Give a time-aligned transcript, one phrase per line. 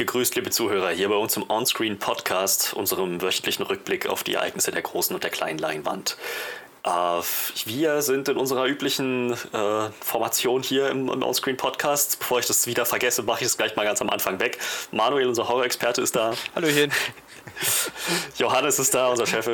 [0.00, 4.70] gegrüßt, liebe Zuhörer, hier bei uns im Onscreen Podcast, unserem wöchentlichen Rückblick auf die Ereignisse
[4.70, 6.16] der großen und der kleinen Leinwand.
[6.84, 6.88] Äh,
[7.66, 12.18] wir sind in unserer üblichen äh, Formation hier im, im Onscreen Podcast.
[12.18, 14.58] Bevor ich das wieder vergesse, mache ich es gleich mal ganz am Anfang weg.
[14.90, 16.32] Manuel, unser Horror-Experte, ist da.
[16.54, 16.90] Hallöchen.
[18.38, 19.48] Johannes ist da, unser Chef.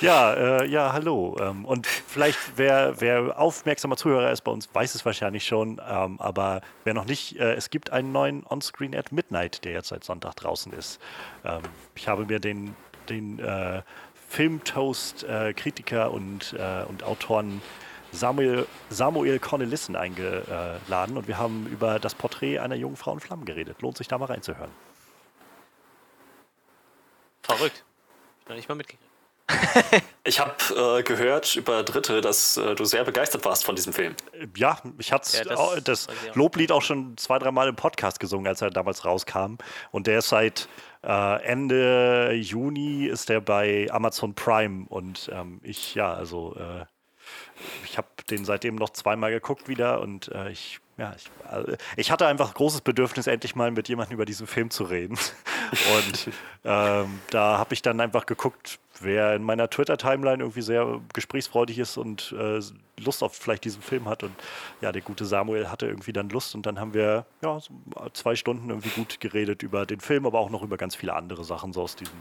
[0.00, 1.36] Ja, äh, ja, hallo.
[1.40, 5.80] Ähm, und vielleicht, wer, wer aufmerksamer Zuhörer ist bei uns, weiß es wahrscheinlich schon.
[5.88, 9.88] Ähm, aber wer noch nicht, äh, es gibt einen neuen Onscreen at Midnight, der jetzt
[9.88, 11.00] seit Sonntag draußen ist.
[11.44, 11.62] Ähm,
[11.94, 12.76] ich habe mir den,
[13.08, 13.82] den äh,
[14.28, 17.62] Filmtoast-Kritiker und, äh, und Autoren
[18.12, 23.44] Samuel, Samuel Cornelissen eingeladen und wir haben über das Porträt einer jungen Frau in Flammen
[23.44, 23.82] geredet.
[23.82, 24.70] Lohnt sich da mal reinzuhören.
[27.46, 27.84] Verrückt.
[28.42, 29.02] Ich noch nicht mal mitgekriegt.
[30.24, 34.16] ich habe äh, gehört über Dritte, dass äh, du sehr begeistert warst von diesem Film.
[34.56, 38.60] Ja, ich hatte ja, das, das Loblied auch schon zwei, dreimal im Podcast gesungen, als
[38.60, 39.56] er damals rauskam.
[39.92, 40.68] Und der ist seit
[41.04, 44.86] äh, Ende Juni ist der bei Amazon Prime.
[44.88, 46.84] Und ähm, ich, ja, also äh,
[47.84, 52.10] ich habe den seitdem noch zweimal geguckt wieder und äh, ich ja, ich, also ich,
[52.10, 55.18] hatte einfach großes Bedürfnis, endlich mal mit jemandem über diesen Film zu reden.
[55.96, 56.30] Und
[56.64, 61.98] ähm, da habe ich dann einfach geguckt, wer in meiner Twitter-Timeline irgendwie sehr gesprächsfreudig ist
[61.98, 62.60] und äh,
[62.98, 64.22] Lust auf vielleicht diesen Film hat.
[64.22, 64.32] Und
[64.80, 67.74] ja, der gute Samuel hatte irgendwie dann Lust und dann haben wir ja, so
[68.14, 71.44] zwei Stunden irgendwie gut geredet über den Film, aber auch noch über ganz viele andere
[71.44, 72.16] Sachen so aus diesem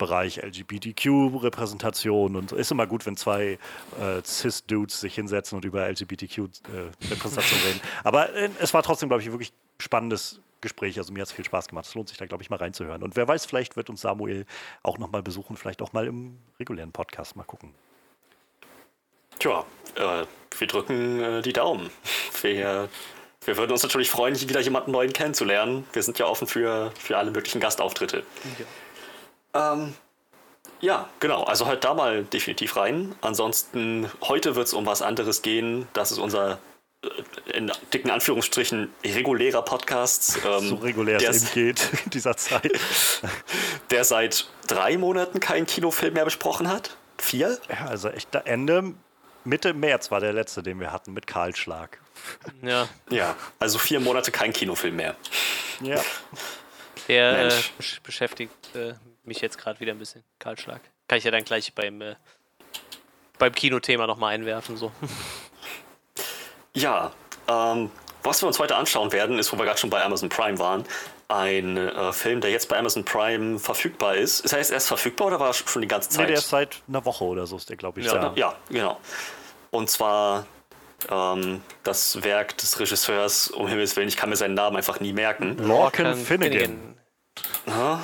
[0.00, 3.58] Bereich LGBTQ-Repräsentation und ist immer gut, wenn zwei
[4.00, 7.80] äh, Cis-Dudes sich hinsetzen und über LGBTQ-Repräsentation äh, reden.
[8.02, 10.98] Aber äh, es war trotzdem, glaube ich, wirklich spannendes Gespräch.
[10.98, 11.86] Also mir hat es viel Spaß gemacht.
[11.86, 13.02] Es lohnt sich da, glaube ich, mal reinzuhören.
[13.02, 14.46] Und wer weiß, vielleicht wird uns Samuel
[14.82, 17.74] auch nochmal besuchen, vielleicht auch mal im regulären Podcast mal gucken.
[19.38, 19.64] Tja,
[19.96, 20.24] äh,
[20.58, 21.90] wir drücken äh, die Daumen.
[22.40, 22.88] Wir,
[23.44, 25.86] wir würden uns natürlich freuen, wieder jemanden neuen kennenzulernen.
[25.92, 28.24] Wir sind ja offen für, für alle möglichen Gastauftritte.
[28.58, 28.64] Ja.
[29.54, 29.94] Ähm,
[30.80, 31.44] ja, genau.
[31.44, 33.14] Also halt da mal definitiv rein.
[33.20, 35.86] Ansonsten, heute wird es um was anderes gehen.
[35.92, 36.58] Das ist unser
[37.02, 40.38] äh, in dicken Anführungsstrichen regulärer Podcast.
[40.46, 42.72] Ähm, so regulär es eben geht in dieser Zeit.
[43.90, 46.96] der seit drei Monaten keinen Kinofilm mehr besprochen hat.
[47.18, 47.58] Vier?
[47.68, 48.94] Ja, also echt Ende,
[49.44, 51.98] Mitte März war der letzte, den wir hatten mit Kahlschlag.
[52.62, 52.88] Ja.
[53.10, 55.16] Ja, also vier Monate kein Kinofilm mehr.
[55.82, 56.00] Ja.
[57.08, 57.52] Der äh,
[58.02, 58.94] beschäftigt äh,
[59.30, 60.22] mich jetzt gerade wieder ein bisschen.
[60.38, 60.80] Kahlschlag.
[61.08, 62.16] Kann ich ja dann gleich beim, äh,
[63.38, 64.76] beim Kinothema nochmal einwerfen.
[64.76, 64.92] So.
[66.72, 67.10] Ja,
[67.48, 67.90] ähm,
[68.22, 70.84] was wir uns heute anschauen werden, ist, wo wir gerade schon bei Amazon Prime waren,
[71.26, 74.44] ein äh, Film, der jetzt bei Amazon Prime verfügbar ist.
[74.44, 76.20] Ist er jetzt erst verfügbar oder war er schon die ganze Zeit?
[76.20, 78.06] Nee, der ist seit einer Woche oder so, ist der, glaube ich.
[78.06, 78.32] Ja, ja.
[78.36, 79.00] ja, genau.
[79.72, 80.46] Und zwar
[81.08, 85.12] ähm, das Werk des Regisseurs, um Himmels Willen, ich kann mir seinen Namen einfach nie
[85.12, 85.56] merken.
[85.58, 86.96] Lorcan Finnegan.
[87.66, 88.00] Finnegan.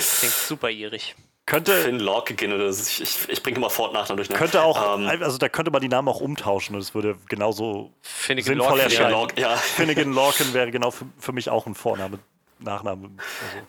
[0.00, 1.14] Klingt super ierig.
[1.46, 4.30] Könnte, Finn Lorcan oder ich, ich, ich bringe immer Fortnachnamen durch.
[4.30, 7.92] Könnte auch, ähm, also da könnte man die Namen auch umtauschen und es würde genauso
[8.00, 9.10] Finnegan sinnvoll Lorcan, erscheinen.
[9.10, 9.56] Lorcan, ja.
[9.56, 12.18] Finnegan Lorcan wäre genau für, für, mich auch ein Vorname,
[12.60, 13.10] Nachname.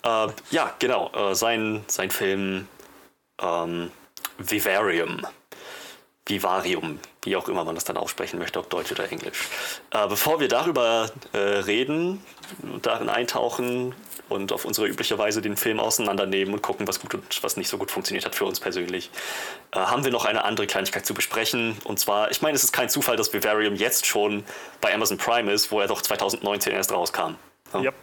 [0.04, 0.32] Also.
[0.32, 1.12] Äh, ja, genau.
[1.12, 2.66] Äh, sein, sein Film
[3.42, 3.92] ähm,
[4.38, 5.28] Vivarium.
[6.26, 9.48] Vivarium, wie auch immer man das dann aussprechen möchte, ob Deutsch oder Englisch.
[9.92, 12.24] Äh, bevor wir darüber äh, reden
[12.62, 13.94] und darin eintauchen,
[14.30, 17.70] und auf unsere übliche Weise den Film auseinandernehmen und gucken, was gut und was nicht
[17.70, 19.10] so gut funktioniert hat für uns persönlich,
[19.72, 21.78] äh, haben wir noch eine andere Kleinigkeit zu besprechen.
[21.84, 24.44] Und zwar, ich meine, es ist kein Zufall, dass Vivarium jetzt schon
[24.82, 27.36] bei Amazon Prime ist, wo er doch 2019 erst rauskam.
[27.74, 27.82] Ja.
[27.82, 27.94] Yep.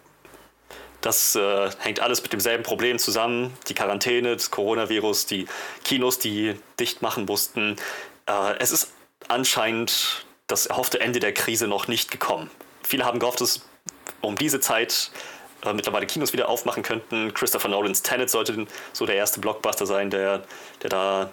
[1.01, 3.53] Das äh, hängt alles mit demselben Problem zusammen.
[3.69, 5.47] Die Quarantäne, das Coronavirus, die
[5.83, 7.75] Kinos, die dicht machen mussten.
[8.27, 8.93] Äh, es ist
[9.29, 12.51] anscheinend das erhoffte Ende der Krise noch nicht gekommen.
[12.83, 13.63] Viele haben gehofft, dass
[14.21, 15.11] um diese Zeit
[15.65, 17.33] äh, mittlerweile Kinos wieder aufmachen könnten.
[17.35, 20.43] Christopher Nolans Tenet sollte so der erste Blockbuster sein, der,
[20.83, 21.31] der da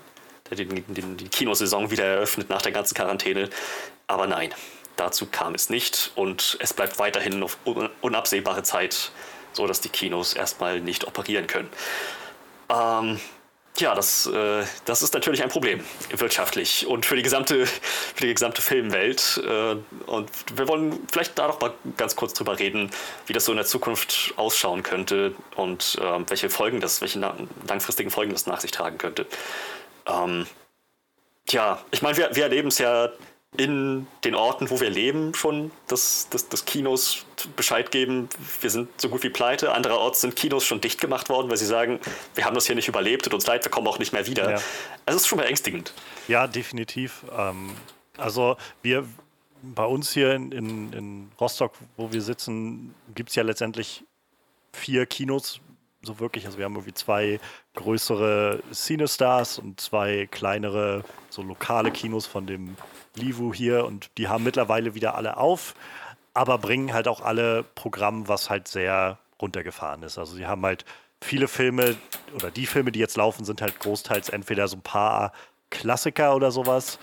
[0.50, 3.50] der den, den, die Kinosaison wieder eröffnet nach der ganzen Quarantäne.
[4.08, 4.54] Aber nein,
[4.96, 7.58] dazu kam es nicht und es bleibt weiterhin auf
[8.02, 9.12] unabsehbare Zeit
[9.54, 11.70] so, dass die Kinos erstmal nicht operieren können.
[12.70, 13.20] Ähm,
[13.80, 18.34] ja, das, äh, das ist natürlich ein Problem wirtschaftlich und für die gesamte, für die
[18.34, 19.42] gesamte Filmwelt.
[19.46, 22.92] Äh, und wir wollen vielleicht da noch mal ganz kurz drüber reden,
[23.28, 27.20] wie das so in der Zukunft ausschauen könnte und äh, welche Folgen das, welche
[27.68, 29.26] langfristigen Folgen das nach sich tragen könnte.
[30.08, 30.46] Ähm,
[31.50, 33.10] ja, ich meine, wir, wir erleben es ja
[33.58, 37.26] in den Orten, wo wir leben, schon des, des, des Kinos
[37.56, 38.30] Bescheid geben,
[38.62, 39.74] wir sind so gut wie pleite.
[39.74, 42.00] Andererorts sind Kinos schon dicht gemacht worden, weil sie sagen,
[42.36, 44.52] wir haben das hier nicht überlebt, tut uns leid, wir kommen auch nicht mehr wieder.
[44.52, 44.62] Ja.
[45.06, 45.94] Es ist schon beängstigend.
[46.28, 47.26] Ja, definitiv.
[47.36, 47.72] Ähm,
[48.18, 49.06] also wir
[49.62, 54.04] bei uns hier in, in, in Rostock, wo wir sitzen, gibt es ja letztendlich
[54.74, 55.60] vier Kinos
[56.02, 56.46] so wirklich.
[56.46, 57.40] Also wir haben irgendwie zwei
[57.76, 62.76] größere Cinestars und zwei kleinere, so lokale Kinos von dem
[63.16, 65.76] Livu hier und die haben mittlerweile wieder alle auf,
[66.34, 70.18] aber bringen halt auch alle Programm, was halt sehr runtergefahren ist.
[70.18, 70.86] Also sie haben halt
[71.22, 71.98] viele Filme
[72.34, 75.34] oder die Filme, die jetzt laufen, sind halt großteils entweder so ein paar
[75.70, 77.00] Klassiker oder sowas,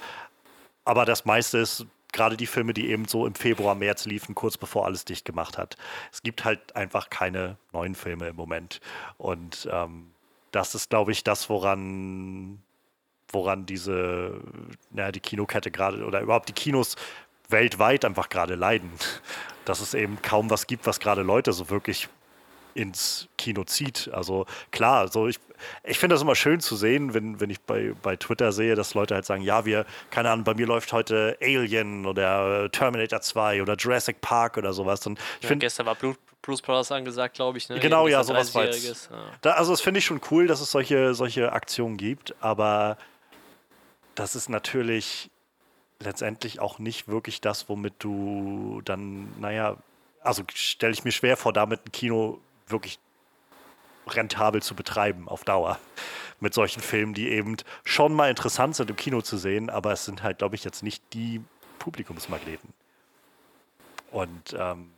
[0.85, 4.59] aber das meiste ist gerade die Filme, die eben so im Februar, März liefen, kurz
[4.59, 5.77] bevor alles dicht gemacht hat.
[6.11, 8.81] Es gibt halt einfach keine neuen Filme im Moment.
[9.19, 10.11] Und ähm,
[10.51, 12.63] das ist, glaube ich, das, woran,
[13.29, 14.41] woran diese,
[14.91, 16.97] naja, die Kinokette gerade oder überhaupt die Kinos
[17.49, 18.91] weltweit einfach gerade leiden.
[19.65, 22.09] Dass es eben kaum was gibt, was gerade Leute so wirklich
[22.77, 24.11] ins Kino zieht.
[24.13, 25.39] Also klar, so ich,
[25.83, 28.95] ich finde das immer schön zu sehen, wenn, wenn ich bei, bei Twitter sehe, dass
[28.95, 33.63] Leute halt sagen, ja, wir, keine Ahnung, bei mir läuft heute Alien oder Terminator 2
[33.63, 35.07] oder Jurassic Park oder sowas.
[35.07, 37.69] Und ich ja, find, gestern war Blut, Blues Brothers angesagt, glaube ich.
[37.69, 37.81] Ne?
[37.81, 39.11] Genau, ja, sowas war jetzt.
[39.11, 39.17] Ja.
[39.41, 42.99] Da, also das finde ich schon cool, dass es solche, solche Aktionen gibt, aber
[44.15, 45.31] das ist natürlich
[45.99, 49.79] letztendlich auch nicht wirklich das, womit du dann, naja,
[50.23, 52.99] also stelle ich mir schwer vor, damit ein Kino wirklich
[54.07, 55.79] rentabel zu betreiben auf Dauer.
[56.39, 60.05] Mit solchen Filmen, die eben schon mal interessant sind im Kino zu sehen, aber es
[60.05, 61.43] sind halt, glaube ich, jetzt nicht die
[61.79, 62.73] Publikumsmagneten.
[64.11, 64.91] Und ähm,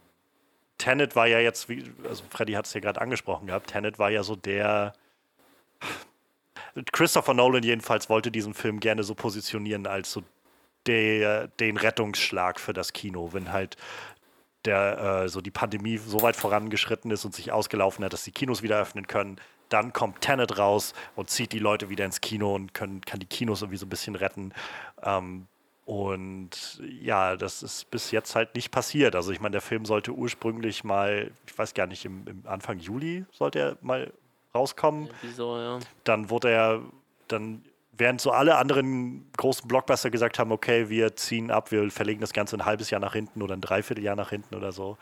[0.79, 4.11] Tenet war ja jetzt, wie, also Freddy hat es ja gerade angesprochen gehabt, Tenet war
[4.11, 4.95] ja so der.
[6.93, 10.23] Christopher Nolan jedenfalls wollte diesen Film gerne so positionieren als so
[10.87, 13.77] der, den Rettungsschlag für das Kino, wenn halt
[14.65, 18.33] der äh, so die Pandemie so weit vorangeschritten ist und sich ausgelaufen hat, dass die
[18.33, 19.37] Kinos wieder öffnen können.
[19.69, 23.27] Dann kommt Tenet raus und zieht die Leute wieder ins Kino und können, kann die
[23.27, 24.53] Kinos irgendwie so ein bisschen retten.
[25.03, 25.47] Ähm,
[25.85, 29.15] und ja, das ist bis jetzt halt nicht passiert.
[29.15, 32.79] Also ich meine, der Film sollte ursprünglich mal, ich weiß gar nicht, im, im Anfang
[32.79, 34.13] Juli sollte er mal
[34.55, 35.09] rauskommen.
[35.23, 35.79] Wieso, ja.
[36.05, 36.83] Dann wurde er
[37.29, 37.65] dann
[37.99, 42.33] während so alle anderen großen Blockbuster gesagt haben, okay, wir ziehen ab, wir verlegen das
[42.33, 44.97] Ganze ein halbes Jahr nach hinten oder ein Dreivierteljahr nach hinten oder so,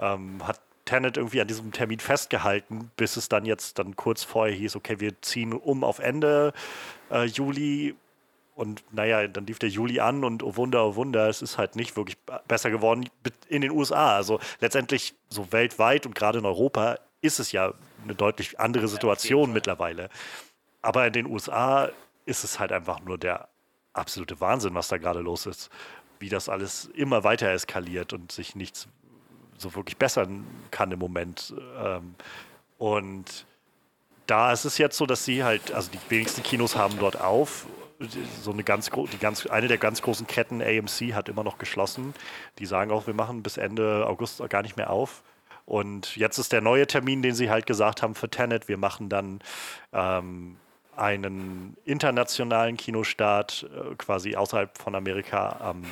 [0.00, 4.54] ähm, hat Tenet irgendwie an diesem Termin festgehalten, bis es dann jetzt dann kurz vorher
[4.54, 6.52] hieß, okay, wir ziehen um auf Ende
[7.10, 7.94] äh, Juli
[8.56, 11.76] und naja, dann lief der Juli an und oh Wunder, oh Wunder, es ist halt
[11.76, 13.08] nicht wirklich besser geworden
[13.48, 14.16] in den USA.
[14.16, 17.72] Also letztendlich so weltweit und gerade in Europa ist es ja
[18.02, 20.08] eine deutlich andere Situation ja, mittlerweile.
[20.82, 21.90] Aber in den USA
[22.30, 23.48] ist es halt einfach nur der
[23.92, 25.68] absolute Wahnsinn, was da gerade los ist.
[26.18, 28.88] Wie das alles immer weiter eskaliert und sich nichts
[29.58, 31.52] so wirklich bessern kann im Moment.
[31.82, 32.14] Ähm,
[32.78, 33.46] und
[34.26, 37.66] da ist es jetzt so, dass sie halt, also die wenigsten Kinos haben dort auf.
[38.42, 42.14] So eine ganz, die ganz, eine der ganz großen Ketten, AMC, hat immer noch geschlossen.
[42.58, 45.22] Die sagen auch, wir machen bis Ende August gar nicht mehr auf.
[45.66, 48.68] Und jetzt ist der neue Termin, den sie halt gesagt haben für Tenet.
[48.68, 49.40] Wir machen dann
[49.92, 50.56] ähm,
[51.00, 55.84] einen internationalen Kinostart äh, quasi außerhalb von Amerika am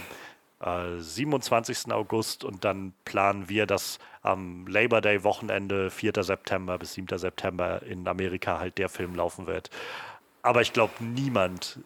[0.61, 1.93] äh, 27.
[1.93, 6.13] August und dann planen wir, dass am Labor Day Wochenende 4.
[6.23, 7.19] September bis 7.
[7.19, 9.71] September in Amerika halt der Film laufen wird.
[10.43, 11.81] Aber ich glaube, niemand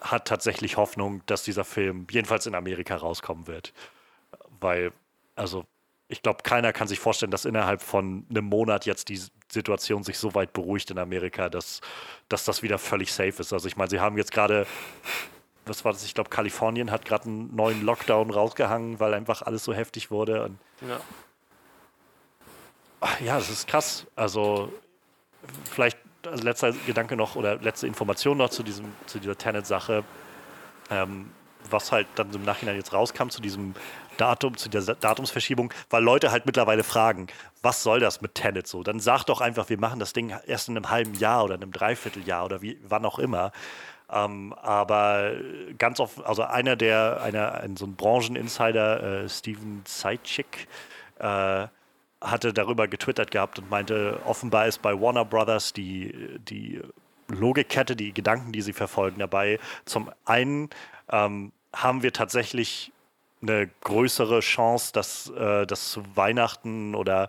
[0.00, 3.72] hat tatsächlich Hoffnung, dass dieser Film jedenfalls in Amerika rauskommen wird.
[4.60, 4.92] Weil,
[5.34, 5.64] also
[6.08, 10.18] ich glaube, keiner kann sich vorstellen, dass innerhalb von einem Monat jetzt die Situation sich
[10.18, 11.80] so weit beruhigt in Amerika, dass,
[12.28, 13.52] dass das wieder völlig safe ist.
[13.52, 14.66] Also ich meine, sie haben jetzt gerade,
[15.64, 16.04] was war das?
[16.04, 20.44] Ich glaube, Kalifornien hat gerade einen neuen Lockdown rausgehangen, weil einfach alles so heftig wurde.
[20.44, 21.00] Und ja.
[23.00, 24.06] Ach, ja, das ist krass.
[24.16, 24.72] Also
[25.70, 30.04] vielleicht also letzter Gedanke noch oder letzte Information noch zu, diesem, zu dieser Tenet-Sache.
[30.90, 31.30] Ähm,
[31.70, 33.74] was halt dann im Nachhinein jetzt rauskam zu diesem
[34.16, 37.26] Datum, zu dieser Datumsverschiebung, weil Leute halt mittlerweile fragen,
[37.62, 38.82] was soll das mit Tenet so?
[38.82, 41.62] Dann sag doch einfach, wir machen das Ding erst in einem halben Jahr oder in
[41.62, 43.52] einem Dreivierteljahr oder wie, wann auch immer.
[44.10, 45.32] Ähm, aber
[45.78, 50.68] ganz oft, also einer der, einer, ein, so ein Brancheninsider, äh, Steven Seitschik,
[51.18, 51.66] äh,
[52.20, 56.80] hatte darüber getwittert gehabt und meinte, offenbar ist bei Warner Brothers die, die
[57.28, 59.58] Logikkette, die Gedanken, die sie verfolgen, dabei.
[59.84, 60.70] Zum einen
[61.10, 62.92] ähm, haben wir tatsächlich
[63.48, 67.28] eine größere Chance, dass äh, das zu Weihnachten oder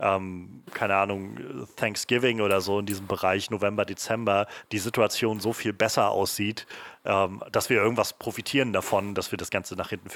[0.00, 1.38] ähm, keine Ahnung,
[1.76, 6.66] Thanksgiving oder so in diesem Bereich November, Dezember die Situation so viel besser aussieht,
[7.04, 10.08] ähm, dass wir irgendwas profitieren davon, dass wir das Ganze nach hinten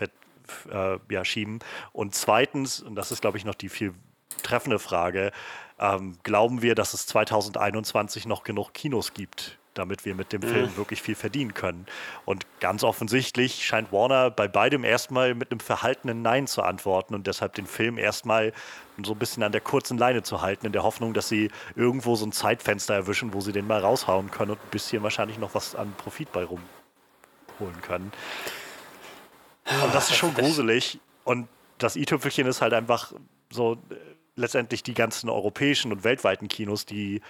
[0.73, 1.61] äh, ja, schieben.
[1.92, 3.95] Und zweitens, und das ist, glaube ich, noch die viel
[4.42, 5.33] treffende Frage,
[5.78, 10.70] ähm, glauben wir, dass es 2021 noch genug Kinos gibt damit wir mit dem Film
[10.70, 10.76] mhm.
[10.76, 11.86] wirklich viel verdienen können.
[12.24, 17.26] Und ganz offensichtlich scheint Warner bei beidem erstmal mit einem verhaltenen Nein zu antworten und
[17.26, 18.52] deshalb den Film erstmal
[19.04, 22.16] so ein bisschen an der kurzen Leine zu halten, in der Hoffnung, dass sie irgendwo
[22.16, 25.54] so ein Zeitfenster erwischen, wo sie den mal raushauen können und ein bisschen wahrscheinlich noch
[25.54, 28.12] was an Profit bei rumholen können.
[29.84, 30.98] Und das ist schon gruselig.
[31.24, 31.48] Und
[31.78, 33.12] das i-Tüpfelchen ist halt einfach
[33.50, 33.94] so äh,
[34.36, 37.20] letztendlich die ganzen europäischen und weltweiten Kinos, die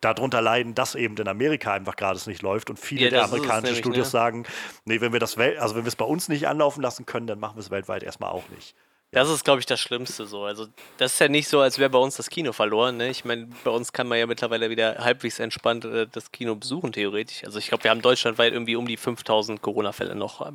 [0.00, 3.24] darunter leiden, dass eben in Amerika einfach gerade es nicht läuft und viele ja, der
[3.24, 4.10] amerikanischen nämlich, Studios ne?
[4.10, 4.46] sagen,
[4.84, 7.40] nee, wenn wir das also wenn wir es bei uns nicht anlaufen lassen können, dann
[7.40, 8.74] machen wir es weltweit erstmal auch nicht.
[9.10, 10.44] Das ist, glaube ich, das Schlimmste so.
[10.44, 10.66] Also,
[10.98, 12.98] das ist ja nicht so, als wäre bei uns das Kino verloren.
[12.98, 13.08] Ne?
[13.08, 16.92] Ich meine, bei uns kann man ja mittlerweile wieder halbwegs entspannt äh, das Kino besuchen,
[16.92, 17.42] theoretisch.
[17.44, 20.46] Also, ich glaube, wir haben deutschlandweit irgendwie um die 5000 Corona-Fälle noch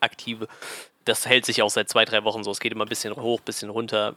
[0.00, 0.46] aktive.
[1.04, 2.52] Das hält sich auch seit zwei, drei Wochen so.
[2.52, 4.14] Es geht immer ein bisschen hoch, ein bisschen runter.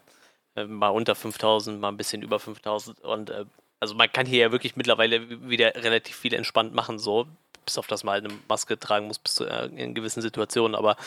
[0.55, 3.01] Äh, mal unter 5000, mal ein bisschen über 5000.
[3.01, 3.45] Und äh,
[3.79, 7.27] also, man kann hier ja wirklich mittlerweile wieder relativ viel entspannt machen, so.
[7.65, 10.75] Bis auf das mal eine Maske tragen muss, bis zu, äh, in gewissen Situationen.
[10.75, 10.97] Aber.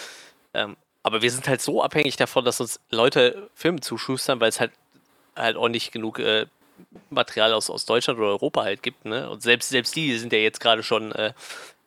[0.55, 4.61] Ähm, aber wir sind halt so abhängig davon, dass uns Leute Filme zuschustern, weil es
[4.61, 4.71] halt
[5.35, 6.47] halt auch nicht genug äh,
[7.11, 9.29] Material aus, aus Deutschland oder Europa halt gibt, ne?
[9.31, 11.33] Und selbst, selbst die sind ja jetzt gerade schon äh,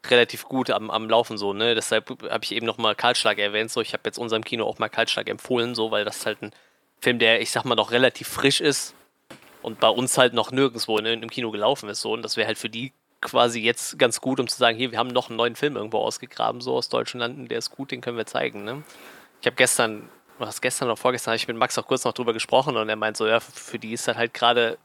[0.08, 1.76] relativ gut am, am Laufen so, ne?
[1.76, 4.90] Deshalb habe ich eben nochmal Kaltschlag erwähnt, so ich habe jetzt unserem Kino auch mal
[4.90, 6.52] Kaltschlag empfohlen, so, weil das halt ein
[7.02, 8.96] Film, der, ich sag mal, noch relativ frisch ist
[9.66, 12.14] und bei uns halt noch nirgendwo ne, im Kino gelaufen ist, so.
[12.14, 15.00] Und das wäre halt für die quasi jetzt ganz gut, um zu sagen, hier, wir
[15.00, 18.00] haben noch einen neuen Film irgendwo ausgegraben, so aus deutschen Landen, der ist gut, den
[18.00, 18.64] können wir zeigen.
[18.64, 18.84] Ne?
[19.42, 20.08] Ich habe gestern,
[20.38, 22.96] was gestern oder vorgestern, habe ich mit Max auch kurz noch drüber gesprochen und er
[22.96, 24.78] meint so, ja, für die ist das halt gerade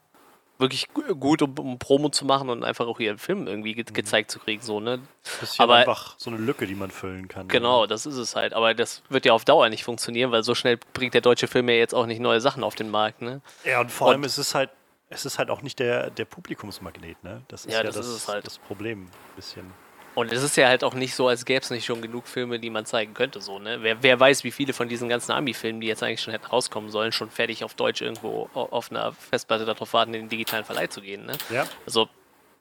[0.60, 3.94] wirklich gut, um, um, Promo zu machen und einfach auch ihren Film irgendwie ge mhm.
[3.94, 4.62] gezeigt zu kriegen.
[4.62, 5.00] So, ne?
[5.40, 7.48] Das ist aber einfach so eine Lücke, die man füllen kann.
[7.48, 8.52] Genau, das ist es halt.
[8.52, 11.68] Aber das wird ja auf Dauer nicht funktionieren, weil so schnell bringt der deutsche Film
[11.68, 13.22] ja jetzt auch nicht neue Sachen auf den Markt.
[13.22, 13.40] Ne?
[13.64, 14.70] Ja, und vor und allem ist es halt
[15.10, 17.42] es ist halt auch nicht der, der Publikumsmagnet, ne?
[17.48, 18.46] Das ist ja, ja das, das, halt.
[18.46, 19.72] das Problem ein bisschen.
[20.14, 22.58] Und es ist ja halt auch nicht so, als gäbe es nicht schon genug Filme,
[22.58, 23.40] die man zeigen könnte.
[23.40, 23.78] So, ne?
[23.82, 26.90] wer, wer weiß, wie viele von diesen ganzen Ami-Filmen, die jetzt eigentlich schon hätten rauskommen
[26.90, 30.88] sollen, schon fertig auf Deutsch irgendwo auf einer Festplatte darauf warten, in den digitalen Verleih
[30.88, 31.26] zu gehen.
[31.26, 31.32] Ne?
[31.50, 31.66] Ja.
[31.86, 32.08] Also,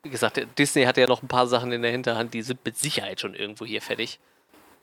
[0.04, 2.78] wie gesagt, Disney hat ja noch ein paar Sachen in der Hinterhand, die sind mit
[2.78, 4.20] Sicherheit schon irgendwo hier fertig.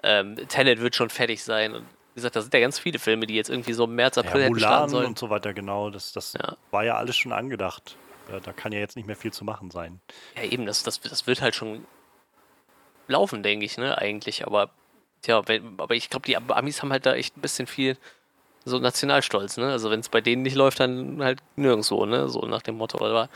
[0.02, 3.26] Ähm, Tenet wird schon fertig sein und wie gesagt, da sind ja ganz viele Filme,
[3.26, 5.06] die jetzt irgendwie so im März, April ja, starten sollen.
[5.06, 5.90] und so weiter, genau.
[5.90, 6.56] Das, das ja.
[6.70, 7.96] war ja alles schon angedacht.
[8.42, 10.00] Da kann ja jetzt nicht mehr viel zu machen sein.
[10.34, 11.84] Ja, eben, das, das, das wird halt schon
[13.08, 14.46] laufen, denke ich, ne, eigentlich.
[14.46, 14.70] Aber,
[15.22, 17.96] tja, wenn, aber ich glaube, die Amis haben halt da echt ein bisschen viel
[18.64, 19.70] so Nationalstolz, ne?
[19.70, 22.28] Also wenn es bei denen nicht läuft, dann halt nirgendwo, ne?
[22.28, 22.98] So nach dem Motto.
[22.98, 23.28] Aber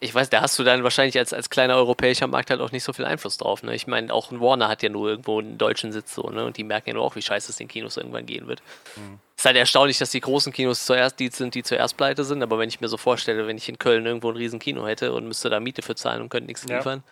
[0.00, 2.84] ich weiß, da hast du dann wahrscheinlich als, als kleiner europäischer Markt halt auch nicht
[2.84, 3.62] so viel Einfluss drauf.
[3.62, 3.74] Ne?
[3.74, 6.44] Ich meine, auch ein Warner hat ja nur irgendwo einen deutschen Sitz so, ne?
[6.44, 8.62] Und die merken ja nur auch, wie scheiße es den Kinos irgendwann gehen wird.
[8.96, 9.18] Mhm.
[9.36, 12.58] Ist halt erstaunlich, dass die großen Kinos zuerst die sind, die zuerst pleite sind, aber
[12.58, 15.26] wenn ich mir so vorstelle, wenn ich in Köln irgendwo ein riesen Kino hätte und
[15.26, 17.02] müsste da Miete für zahlen und könnte nichts ja.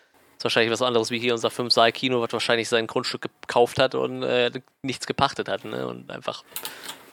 [0.42, 4.24] Ist wahrscheinlich was anderes wie hier unser 5-Saal-Kino, was wahrscheinlich sein Grundstück gekauft hat und
[4.24, 4.50] äh,
[4.82, 5.86] nichts gepachtet hat, ne?
[5.86, 6.42] Und einfach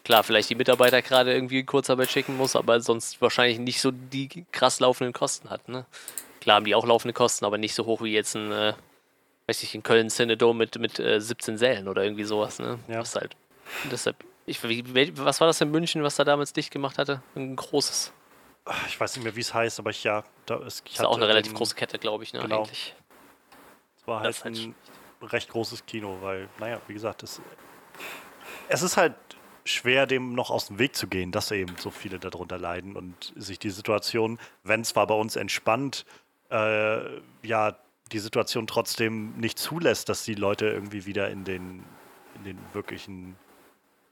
[0.04, 3.92] klar, vielleicht die Mitarbeiter gerade irgendwie in Kurzarbeit schicken muss, aber sonst wahrscheinlich nicht so
[3.92, 5.70] die krass laufenden Kosten hat.
[5.70, 5.86] Ne?
[6.42, 8.74] Klar haben die auch laufende Kosten, aber nicht so hoch wie jetzt ein, äh,
[9.46, 12.58] weiß ich, in Köln Cinedome mit, mit äh, 17 Sälen oder irgendwie sowas.
[12.58, 12.80] Ne?
[12.88, 12.98] Ja.
[12.98, 13.36] Das halt,
[13.92, 14.16] deshalb,
[14.48, 17.22] ich, was war das in München, was da damals dicht gemacht hatte?
[17.36, 18.12] Ein großes.
[18.88, 20.82] Ich weiß nicht mehr, wie es heißt, aber ich ja, da ist.
[20.88, 22.64] Ich ist auch eine relativ große Kette, glaube ich, ne, genau.
[22.64, 22.96] eigentlich.
[24.10, 24.76] War halt, halt ein
[25.22, 27.42] recht großes Kino, weil, naja, wie gesagt, es,
[28.68, 29.16] es ist halt
[29.66, 33.34] schwer, dem noch aus dem Weg zu gehen, dass eben so viele darunter leiden und
[33.36, 36.06] sich die Situation, wenn zwar bei uns entspannt,
[36.50, 37.76] äh, ja,
[38.12, 41.84] die Situation trotzdem nicht zulässt, dass die Leute irgendwie wieder in den,
[42.36, 43.36] in den wirklichen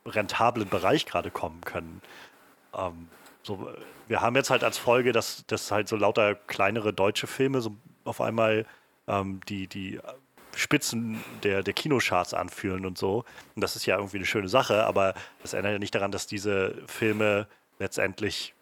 [0.05, 2.01] rentablen Bereich gerade kommen können.
[2.75, 3.07] Ähm,
[3.41, 3.69] so,
[4.07, 7.75] wir haben jetzt halt als Folge, dass, dass halt so lauter kleinere deutsche Filme so
[8.03, 8.65] auf einmal
[9.07, 9.99] ähm, die, die
[10.55, 13.25] Spitzen der, der Kinocharts anfühlen und so.
[13.55, 16.27] Und das ist ja irgendwie eine schöne Sache, aber das ändert ja nicht daran, dass
[16.27, 17.47] diese Filme
[17.79, 18.53] letztendlich,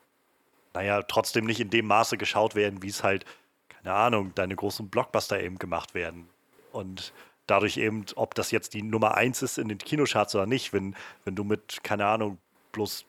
[0.73, 3.25] naja, trotzdem nicht in dem Maße geschaut werden, wie es halt,
[3.69, 6.27] keine Ahnung, deine großen Blockbuster eben gemacht werden.
[6.71, 7.13] Und
[7.47, 10.95] dadurch eben, ob das jetzt die Nummer eins ist in den Kinocharts oder nicht, wenn,
[11.23, 12.39] wenn du mit, keine Ahnung,
[12.73, 13.05] bloß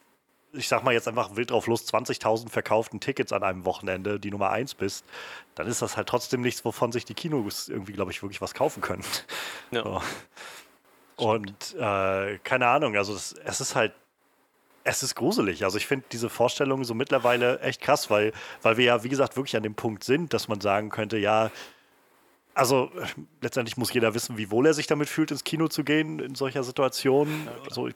[0.53, 4.31] ich sag mal jetzt einfach wild drauf los, 20.000 verkauften Tickets an einem Wochenende die
[4.31, 5.05] Nummer 1 bist,
[5.55, 8.55] dann ist das halt trotzdem nichts, wovon sich die Kinos irgendwie, glaube ich, wirklich was
[8.55, 9.05] kaufen können.
[9.71, 9.83] Ja.
[9.83, 10.03] So.
[11.17, 13.93] Und äh, keine Ahnung, also es, es ist halt
[14.87, 15.65] es ist gruselig.
[15.65, 19.37] Also ich finde diese Vorstellung so mittlerweile echt krass, weil, weil wir ja, wie gesagt,
[19.37, 21.50] wirklich an dem Punkt sind, dass man sagen könnte, ja,
[22.57, 22.91] also
[23.43, 26.35] letztendlich muss jeder wissen, wie wohl er sich damit fühlt, ins Kino zu gehen in
[26.35, 27.49] solcher Situation.
[27.69, 27.95] Also ich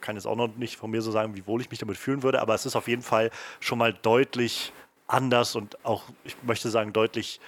[0.00, 2.24] kann jetzt auch noch nicht von mir so sagen, wie wohl ich mich damit fühlen
[2.24, 4.72] würde, aber es ist auf jeden Fall schon mal deutlich
[5.06, 7.40] anders und auch, ich möchte sagen, deutlich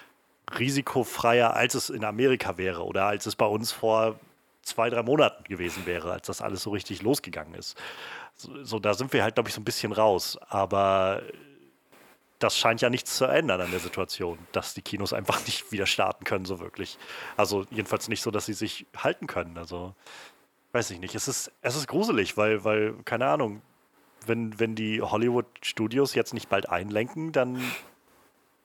[0.57, 4.21] risikofreier, als es in Amerika wäre oder als es bei uns vor
[4.63, 7.77] zwei, drei Monaten gewesen wäre, als das alles so richtig losgegangen ist.
[8.37, 10.39] So, so da sind wir halt, glaube ich, so ein bisschen raus.
[10.49, 11.23] Aber
[12.43, 15.87] das scheint ja nichts zu ändern an der Situation, dass die Kinos einfach nicht wieder
[15.87, 16.99] starten können, so wirklich.
[17.37, 19.59] Also jedenfalls nicht so, dass sie sich halten können.
[19.59, 19.95] Also
[20.73, 21.15] weiß ich nicht.
[21.15, 23.63] Es ist, es ist gruselig, weil, weil, keine Ahnung,
[24.27, 27.63] wenn, wenn die Hollywood-Studios jetzt nicht bald einlenken, dann,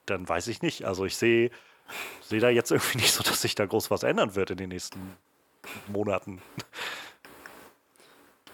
[0.06, 0.84] dann weiß ich nicht.
[0.84, 1.50] Also ich sehe
[2.20, 4.68] sehe da jetzt irgendwie nicht so, dass sich da groß was ändern wird in den
[4.68, 5.16] nächsten
[5.88, 6.40] Monaten.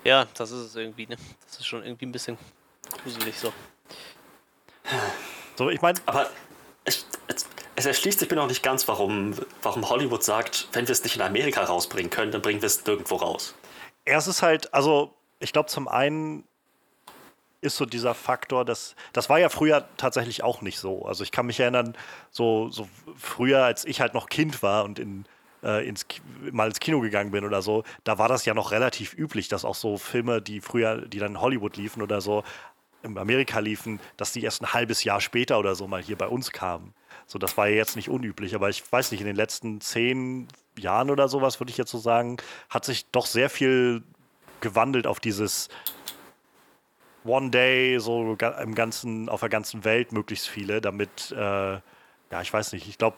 [0.04, 1.16] Ja, das ist es irgendwie, ne?
[1.47, 2.37] Das ist schon irgendwie ein bisschen
[3.02, 3.52] gruselig so.
[5.57, 5.99] So, ich meine.
[6.07, 6.29] Aber
[6.85, 10.93] ich, es, es, erschließt sich mir noch nicht ganz, warum, warum Hollywood sagt, wenn wir
[10.93, 13.55] es nicht in Amerika rausbringen können, dann bringen wir es nirgendwo raus.
[14.05, 16.45] Erst ist halt, also ich glaube zum einen
[17.61, 21.07] ist so dieser Faktor, dass das war ja früher tatsächlich auch nicht so.
[21.07, 21.97] Also ich kann mich erinnern,
[22.31, 25.25] so, so früher, als ich halt noch Kind war und in,
[25.62, 26.07] äh, ins,
[26.53, 29.64] mal ins Kino gegangen bin oder so, da war das ja noch relativ üblich, dass
[29.64, 32.45] auch so Filme, die früher, die dann in Hollywood liefen oder so,
[33.04, 36.26] in Amerika liefen, dass die erst ein halbes Jahr später oder so mal hier bei
[36.26, 36.94] uns kamen.
[37.26, 40.49] So, das war ja jetzt nicht unüblich, aber ich weiß nicht, in den letzten zehn
[40.78, 42.37] Jahren oder sowas, würde ich jetzt so sagen,
[42.68, 44.02] hat sich doch sehr viel
[44.61, 45.68] gewandelt auf dieses
[47.25, 51.37] One Day, so im ganzen, auf der ganzen Welt möglichst viele, damit, äh,
[51.75, 53.16] ja, ich weiß nicht, ich glaube,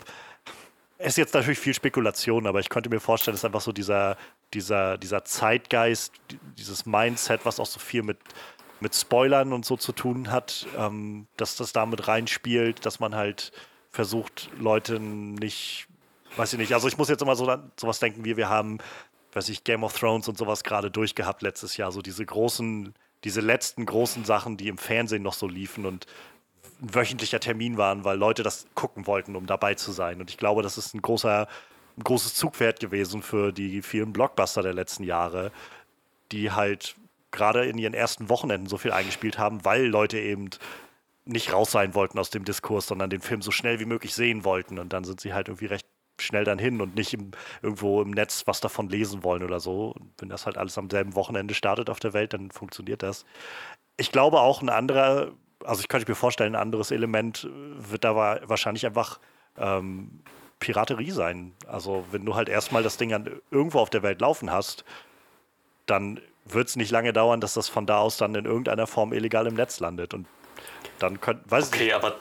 [0.98, 4.16] es ist jetzt natürlich viel Spekulation, aber ich könnte mir vorstellen, ist einfach so dieser,
[4.54, 6.12] dieser, dieser Zeitgeist,
[6.56, 8.18] dieses Mindset, was auch so viel mit
[8.80, 13.52] mit Spoilern und so zu tun hat, ähm, dass das damit reinspielt, dass man halt
[13.90, 15.88] versucht, Leute nicht,
[16.37, 18.78] weiß ich nicht, also ich muss jetzt immer so sowas denken, wie wir haben,
[19.33, 23.40] weiß ich, Game of Thrones und sowas gerade durchgehabt letztes Jahr, so diese großen, diese
[23.40, 26.06] letzten großen Sachen, die im Fernsehen noch so liefen und
[26.83, 30.21] ein wöchentlicher Termin waren, weil Leute das gucken wollten, um dabei zu sein.
[30.21, 31.49] Und ich glaube, das ist ein großer,
[31.97, 35.52] ein großes Zugpferd gewesen für die vielen Blockbuster der letzten Jahre,
[36.32, 36.95] die halt
[37.36, 40.50] gerade in ihren ersten Wochenenden so viel eingespielt haben, weil Leute eben
[41.25, 44.44] nicht raus sein wollten aus dem Diskurs, sondern den Film so schnell wie möglich sehen
[44.44, 44.78] wollten.
[44.78, 45.86] Und dann sind sie halt irgendwie recht
[46.20, 49.90] schnell dann hin und nicht im, irgendwo im Netz was davon lesen wollen oder so.
[49.90, 53.25] Und wenn das halt alles am selben Wochenende startet auf der Welt, dann funktioniert das.
[53.96, 55.32] Ich glaube auch ein anderer,
[55.64, 59.20] also ich könnte mir vorstellen, ein anderes Element wird da wahrscheinlich einfach
[59.58, 60.22] ähm,
[60.58, 61.52] Piraterie sein.
[61.66, 64.84] Also wenn du halt erstmal das Ding an, irgendwo auf der Welt laufen hast,
[65.86, 69.13] dann wird es nicht lange dauern, dass das von da aus dann in irgendeiner Form
[69.13, 70.15] illegal im Netz landet.
[70.15, 70.26] Und
[70.99, 72.17] dann können, weiß Okay, aber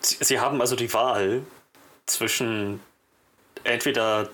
[0.00, 1.42] Sie haben also die Wahl
[2.06, 2.80] zwischen
[3.64, 4.28] entweder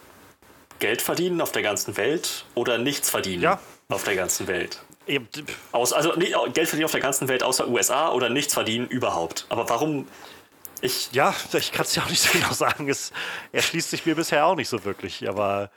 [0.78, 3.60] Geld verdienen auf der ganzen Welt oder nichts verdienen ja.
[3.88, 4.82] auf der ganzen Welt.
[5.72, 9.46] Aus, also nee, Geld verdienen auf der ganzen Welt außer USA oder nichts verdienen überhaupt.
[9.48, 10.06] Aber warum
[10.80, 11.10] ich.
[11.12, 12.88] Ja, ich kann es ja auch nicht so genau sagen.
[12.88, 13.12] Es
[13.52, 15.28] erschließt sich mir bisher auch nicht so wirklich.
[15.28, 15.70] Aber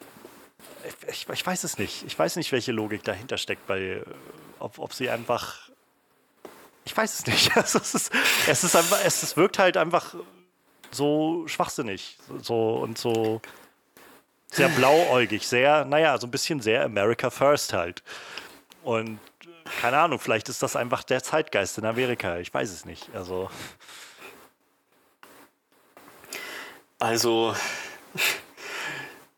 [1.08, 2.04] ich, ich, weiß es nicht.
[2.06, 4.02] Ich weiß nicht, welche Logik dahinter steckt, bei,
[4.60, 5.69] ob, ob sie einfach.
[6.86, 7.52] Ich weiß es nicht.
[7.56, 8.12] es, ist,
[8.48, 10.15] es, ist einfach, es, es wirkt halt einfach
[10.91, 12.17] so schwachsinnig.
[12.41, 13.41] So und so
[14.52, 18.04] sehr blauäugig, sehr, naja, so ein bisschen sehr America First halt.
[18.84, 19.19] Und
[19.82, 22.38] keine Ahnung, vielleicht ist das einfach der Zeitgeist in Amerika.
[22.38, 23.10] Ich weiß es nicht.
[23.13, 23.50] Also.
[27.00, 27.56] Also,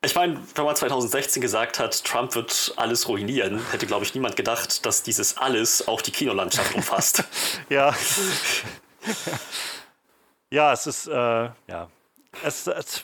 [0.04, 4.36] ich meine, wenn man 2016 gesagt hat, Trump wird alles ruinieren, hätte, glaube ich, niemand
[4.36, 7.24] gedacht, dass dieses alles auch die Kinolandschaft umfasst.
[7.70, 7.96] ja.
[10.52, 11.90] ja, es ist, äh, ja.
[12.44, 13.04] Es, es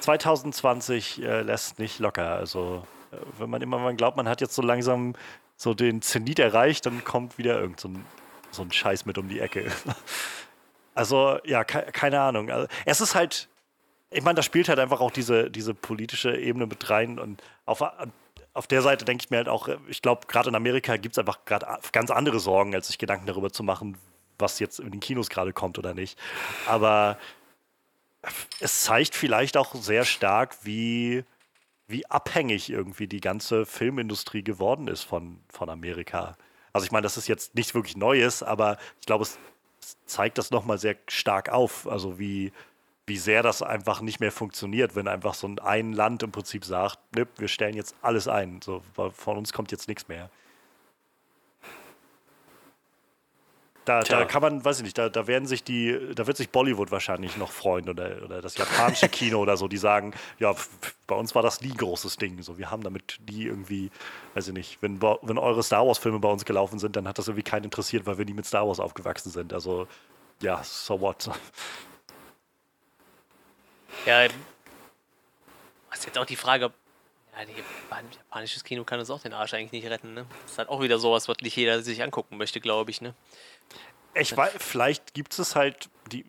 [0.00, 2.36] 2020 äh, lässt nicht locker.
[2.36, 5.14] Also, äh, wenn man immer mal glaubt, man hat jetzt so langsam
[5.56, 8.06] so den Zenit erreicht, dann kommt wieder irgend so ein,
[8.50, 9.70] so ein Scheiß mit um die Ecke.
[10.98, 12.50] Also, ja, ke keine Ahnung.
[12.50, 13.50] Also, es ist halt
[14.10, 17.82] ich meine, da spielt halt einfach auch diese, diese politische Ebene mit rein und auf,
[18.54, 21.18] auf der Seite denke ich mir halt auch, ich glaube, gerade in Amerika gibt es
[21.18, 23.98] einfach gerade ganz andere Sorgen, als sich Gedanken darüber zu machen,
[24.38, 26.18] was jetzt in den Kinos gerade kommt oder nicht.
[26.66, 27.18] Aber
[28.60, 31.24] es zeigt vielleicht auch sehr stark, wie,
[31.88, 36.36] wie abhängig irgendwie die ganze Filmindustrie geworden ist von, von Amerika.
[36.72, 39.38] Also ich meine, das ist jetzt nichts wirklich Neues, aber ich glaube, es
[40.06, 41.86] zeigt das nochmal sehr stark auf.
[41.86, 42.52] Also wie,
[43.06, 46.98] wie sehr das einfach nicht mehr funktioniert, wenn einfach so ein Land im Prinzip sagt,
[47.14, 50.28] ne, wir stellen jetzt alles ein, so, von uns kommt jetzt nichts mehr.
[53.84, 56.50] Da, da, kann man, weiß ich nicht, da, da werden sich die, da wird sich
[56.50, 60.56] Bollywood wahrscheinlich noch freuen oder, oder das japanische Kino oder so, die sagen, ja,
[61.06, 62.42] bei uns war das nie großes Ding.
[62.42, 63.92] So, wir haben damit nie irgendwie,
[64.34, 67.28] weiß ich nicht, wenn, wenn eure Star Wars-Filme bei uns gelaufen sind, dann hat das
[67.28, 69.52] irgendwie keinen interessiert, weil wir nie mit Star Wars aufgewachsen sind.
[69.52, 69.86] Also,
[70.42, 71.30] ja, so what.
[74.04, 74.28] Ja,
[75.90, 76.74] was jetzt auch die Frage, ob
[77.36, 80.26] ja, japanisches Kino kann uns auch den Arsch eigentlich nicht retten, ne?
[80.42, 83.14] Das ist halt auch wieder sowas, was nicht jeder sich angucken möchte, glaube ich, ne?
[84.14, 86.24] Ich weiß, vielleicht gibt es halt die,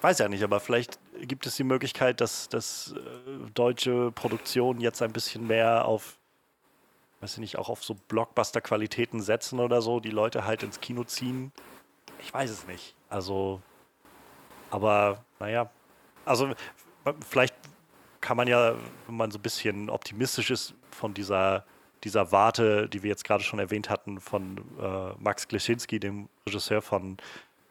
[0.00, 5.02] weiß ja nicht, aber vielleicht gibt es die Möglichkeit, dass, dass äh, deutsche Produktionen jetzt
[5.02, 6.16] ein bisschen mehr auf,
[7.20, 11.04] weiß ich nicht, auch auf so Blockbuster-Qualitäten setzen oder so, die Leute halt ins Kino
[11.04, 11.52] ziehen.
[12.20, 12.94] Ich weiß es nicht.
[13.10, 13.60] Also,
[14.70, 15.70] aber naja,
[16.24, 16.54] also
[17.28, 17.54] vielleicht
[18.20, 18.74] kann man ja,
[19.06, 21.64] wenn man so ein bisschen optimistisch ist von dieser,
[22.04, 26.82] dieser Warte, die wir jetzt gerade schon erwähnt hatten, von äh, Max Gleschinski, dem Regisseur
[26.82, 27.18] von,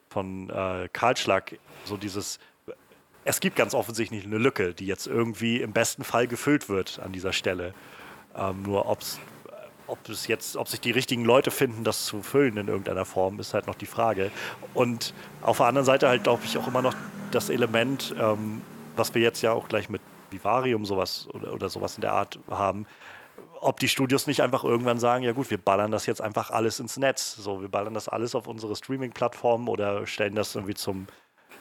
[0.09, 2.39] von äh, Karlschlag, so dieses,
[3.25, 7.11] es gibt ganz offensichtlich eine Lücke, die jetzt irgendwie im besten Fall gefüllt wird an
[7.11, 7.73] dieser Stelle.
[8.35, 9.19] Ähm, nur ob's,
[9.87, 13.39] ob es jetzt, ob sich die richtigen Leute finden, das zu füllen in irgendeiner Form,
[13.39, 14.31] ist halt noch die Frage.
[14.73, 16.95] Und auf der anderen Seite halt, glaube ich, auch immer noch
[17.31, 18.61] das Element, ähm,
[18.95, 22.39] was wir jetzt ja auch gleich mit Vivarium sowas oder, oder sowas in der Art
[22.49, 22.85] haben,
[23.61, 26.79] ob die Studios nicht einfach irgendwann sagen, ja gut, wir ballern das jetzt einfach alles
[26.79, 27.35] ins Netz.
[27.35, 31.07] So, wir ballern das alles auf unsere Streaming-Plattformen oder stellen das irgendwie zum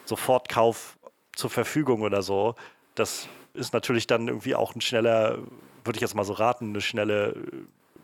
[0.04, 0.98] Sofortkauf
[1.34, 2.54] zur Verfügung oder so.
[2.94, 5.38] Das ist natürlich dann irgendwie auch ein schneller,
[5.84, 7.34] würde ich jetzt mal so raten, eine schnelle,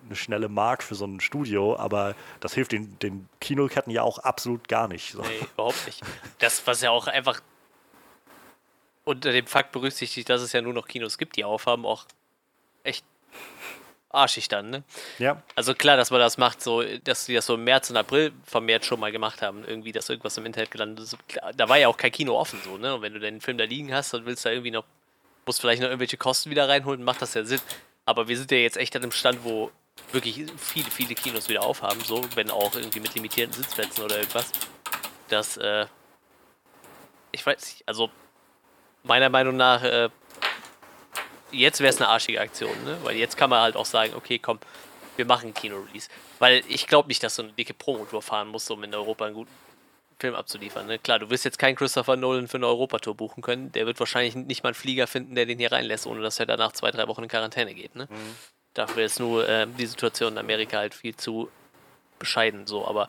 [0.07, 4.19] eine schnelle Mark für so ein Studio, aber das hilft den, den Kinoketten ja auch
[4.19, 5.13] absolut gar nicht.
[5.13, 5.23] So.
[5.23, 6.03] Nee, überhaupt nicht.
[6.39, 7.41] Das, was ja auch einfach
[9.11, 12.07] unter dem Fakt berücksichtigt, dass es ja nur noch Kinos gibt, die aufhaben, auch
[12.83, 13.05] echt
[14.09, 14.83] arschig dann, ne?
[15.19, 15.43] Ja.
[15.55, 18.33] Also klar, dass man das macht, so, dass sie das so im März und April
[18.45, 21.17] vermehrt schon mal gemacht haben, irgendwie, dass irgendwas im Internet gelandet ist.
[21.57, 22.95] Da war ja auch kein Kino offen, so, ne?
[22.95, 24.85] Und wenn du den Film da liegen hast, dann willst du da irgendwie noch,
[25.47, 27.61] musst vielleicht noch irgendwelche Kosten wieder reinholen, macht das ja Sinn.
[28.05, 29.71] Aber wir sind ja jetzt echt an einem Stand, wo
[30.13, 34.51] wirklich viele, viele Kinos wieder aufhaben, so, wenn auch irgendwie mit limitierten Sitzplätzen oder irgendwas.
[35.29, 35.87] Das, äh,
[37.31, 38.11] ich weiß nicht, also
[39.03, 40.09] meiner Meinung nach, äh,
[41.53, 42.99] jetzt wäre es eine arschige Aktion, ne?
[43.03, 44.59] Weil jetzt kann man halt auch sagen, okay, komm,
[45.17, 46.09] wir machen einen Kino-Release.
[46.39, 49.35] Weil ich glaube nicht, dass du eine dicke Promotour fahren musst, um in Europa einen
[49.35, 49.53] guten
[50.19, 50.87] Film abzuliefern.
[50.87, 50.99] Ne?
[50.99, 53.73] Klar, du wirst jetzt keinen Christopher Nolan für eine Europatour buchen können.
[53.73, 56.47] Der wird wahrscheinlich nicht mal einen Flieger finden, der den hier reinlässt, ohne dass er
[56.47, 57.95] danach zwei, drei Wochen in Quarantäne geht.
[57.97, 58.07] Ne?
[58.11, 58.37] Mhm.
[58.75, 61.51] Dafür ist nur äh, die Situation in Amerika halt viel zu
[62.19, 62.87] bescheiden so.
[62.87, 63.09] Aber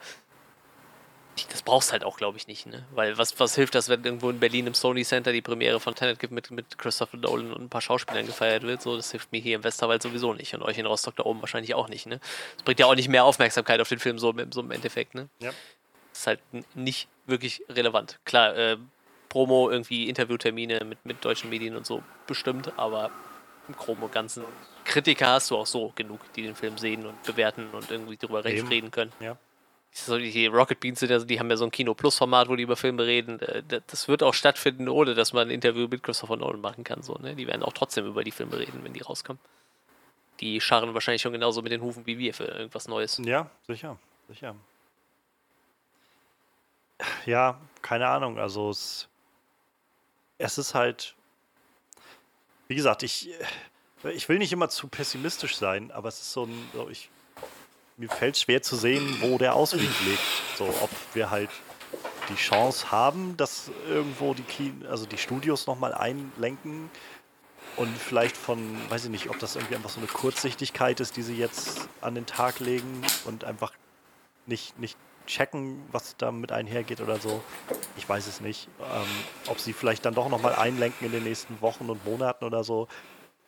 [1.47, 2.85] das brauchst halt auch, glaube ich, nicht, ne?
[2.91, 5.95] Weil was, was hilft das, wenn irgendwo in Berlin im Sony Center die Premiere von
[5.95, 8.81] Tenet gibt mit, mit Christopher Nolan und ein paar Schauspielern gefeiert wird?
[8.81, 11.41] So, das hilft mir hier im Westerwald sowieso nicht und euch in Rostock da oben
[11.41, 12.19] wahrscheinlich auch nicht, ne?
[12.55, 15.29] Das bringt ja auch nicht mehr Aufmerksamkeit auf den Film so, so im Endeffekt, ne?
[15.39, 15.51] Ja.
[16.11, 16.39] Das ist halt
[16.75, 18.19] nicht wirklich relevant.
[18.25, 18.77] Klar, äh,
[19.29, 23.11] Promo, irgendwie Interviewtermine mit, mit deutschen Medien und so bestimmt, aber
[23.67, 24.43] im Groben und Ganzen
[24.83, 28.45] Kritiker hast du auch so genug, die den Film sehen und bewerten und irgendwie darüber
[28.45, 28.67] Eben.
[28.67, 29.11] reden können.
[29.19, 29.37] Ja
[29.93, 32.55] so die Rocket Beans sind ja, die haben ja so ein Kino Plus Format, wo
[32.55, 33.39] die über Filme reden.
[33.41, 37.01] Äh, das wird auch stattfinden, ohne dass man ein Interview mit Christopher Nolan machen kann.
[37.01, 37.35] So, ne?
[37.35, 39.39] Die werden auch trotzdem über die Filme reden, wenn die rauskommen.
[40.39, 43.21] Die scharren wahrscheinlich schon genauso mit den Hufen wie wir für irgendwas Neues.
[43.23, 44.55] Ja, sicher, sicher.
[47.25, 48.39] Ja, keine Ahnung.
[48.39, 49.07] Also es,
[50.37, 51.15] es ist halt,
[52.67, 53.29] wie gesagt, ich,
[54.03, 57.09] ich will nicht immer zu pessimistisch sein, aber es ist so ein, so ich
[58.01, 60.23] mir fällt schwer zu sehen, wo der Ausweg liegt.
[60.57, 61.49] So, ob wir halt
[62.29, 66.89] die Chance haben, dass irgendwo die, Kino, also die Studios nochmal einlenken
[67.77, 68.59] und vielleicht von,
[68.89, 72.15] weiß ich nicht, ob das irgendwie einfach so eine Kurzsichtigkeit ist, die sie jetzt an
[72.15, 73.73] den Tag legen und einfach
[74.47, 77.43] nicht, nicht checken, was damit einhergeht oder so.
[77.97, 78.67] Ich weiß es nicht.
[78.79, 79.07] Ähm,
[79.47, 82.87] ob sie vielleicht dann doch nochmal einlenken in den nächsten Wochen und Monaten oder so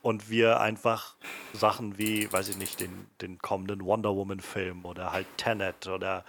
[0.04, 1.16] und wir einfach
[1.54, 6.26] Sachen wie, weiß ich nicht, den, den kommenden Wonder Woman-Film oder halt Tenet oder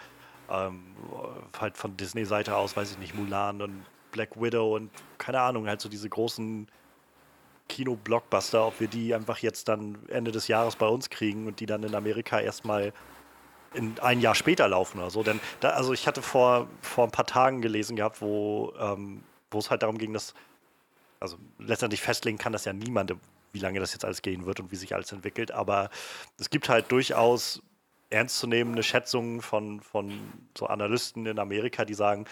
[0.48, 0.94] ähm,
[1.60, 5.80] halt von Disney-Seite aus, weiß ich nicht, Mulan und Black Widow und keine Ahnung, halt
[5.80, 6.68] so diese großen
[7.68, 11.66] Kino-Blockbuster, ob wir die einfach jetzt dann Ende des Jahres bei uns kriegen und die
[11.66, 12.92] dann in Amerika erstmal
[13.72, 15.24] in ein Jahr später laufen oder so.
[15.24, 19.58] Denn da, also ich hatte vor, vor ein paar Tagen gelesen gehabt, wo ähm, wo
[19.58, 20.34] es halt darum ging, dass
[21.18, 23.14] also letztendlich festlegen kann das ja niemand,
[23.54, 25.52] wie lange das jetzt alles gehen wird und wie sich alles entwickelt.
[25.52, 25.90] Aber
[26.38, 27.62] es gibt halt durchaus
[28.10, 30.12] ernstzunehmende Schätzungen von, von
[30.56, 32.26] so Analysten in Amerika, die sagen,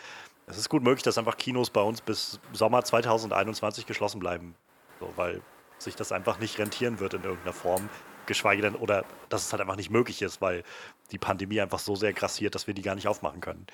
[0.46, 4.54] es ist gut möglich, dass einfach Kinos bei uns bis Sommer 2021 geschlossen bleiben.
[5.00, 5.40] So, weil
[5.78, 7.88] sich das einfach nicht rentieren wird in irgendeiner Form.
[8.26, 10.62] Geschweige denn, oder dass es halt einfach nicht möglich ist, weil
[11.11, 13.66] die Pandemie einfach so sehr grassiert, dass wir die gar nicht aufmachen können.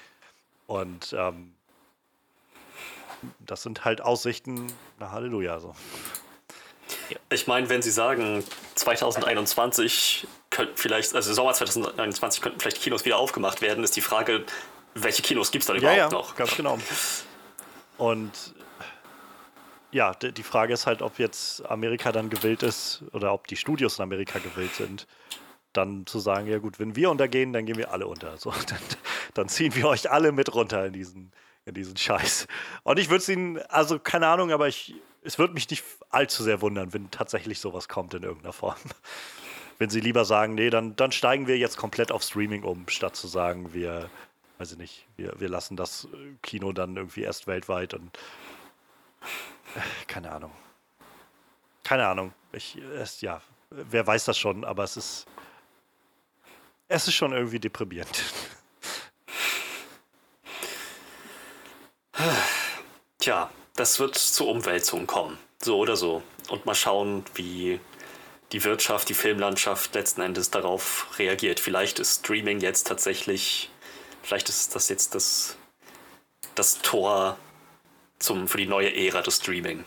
[0.66, 1.52] Und ähm,
[3.40, 4.66] das sind halt Aussichten,
[4.98, 5.60] na Halleluja.
[5.60, 5.74] So.
[7.30, 8.44] Ich meine, wenn Sie sagen,
[8.74, 14.44] 2021 könnten vielleicht, also Sommer 2021 könnten vielleicht Kinos wieder aufgemacht werden, ist die Frage,
[14.94, 16.36] welche Kinos gibt es da überhaupt ja, ja, noch?
[16.36, 16.78] Ganz genau.
[17.98, 18.32] Und
[19.90, 23.98] ja, die Frage ist halt, ob jetzt Amerika dann gewillt ist oder ob die Studios
[23.98, 25.06] in Amerika gewillt sind,
[25.72, 28.36] dann zu sagen, ja gut, wenn wir untergehen, dann gehen wir alle unter.
[28.36, 28.78] So, dann,
[29.34, 31.32] dann ziehen wir euch alle mit runter in diesen,
[31.64, 32.46] in diesen Scheiß.
[32.82, 36.42] Und ich würde es ihnen, also keine Ahnung, aber ich, es würde mich nicht allzu
[36.42, 38.76] sehr wundern, wenn tatsächlich sowas kommt in irgendeiner Form.
[39.80, 43.14] Wenn sie lieber sagen, nee, dann, dann steigen wir jetzt komplett auf Streaming um, statt
[43.14, 44.10] zu sagen, wir,
[44.58, 46.08] weiß ich nicht, wir, wir lassen das
[46.42, 48.18] Kino dann irgendwie erst weltweit und
[50.08, 50.50] keine Ahnung.
[51.84, 52.34] Keine Ahnung.
[52.50, 55.26] Ich, es, ja, wer weiß das schon, aber es ist,
[56.88, 58.20] es ist schon irgendwie deprimierend.
[63.18, 65.38] Tja, das wird zur Umwälzung kommen.
[65.62, 66.22] So oder so.
[66.48, 67.80] Und mal schauen, wie
[68.52, 71.60] die Wirtschaft, die Filmlandschaft letzten Endes darauf reagiert.
[71.60, 73.70] Vielleicht ist Streaming jetzt tatsächlich,
[74.22, 75.56] vielleicht ist das jetzt das,
[76.54, 77.38] das Tor
[78.18, 79.84] zum, für die neue Ära des Streaming.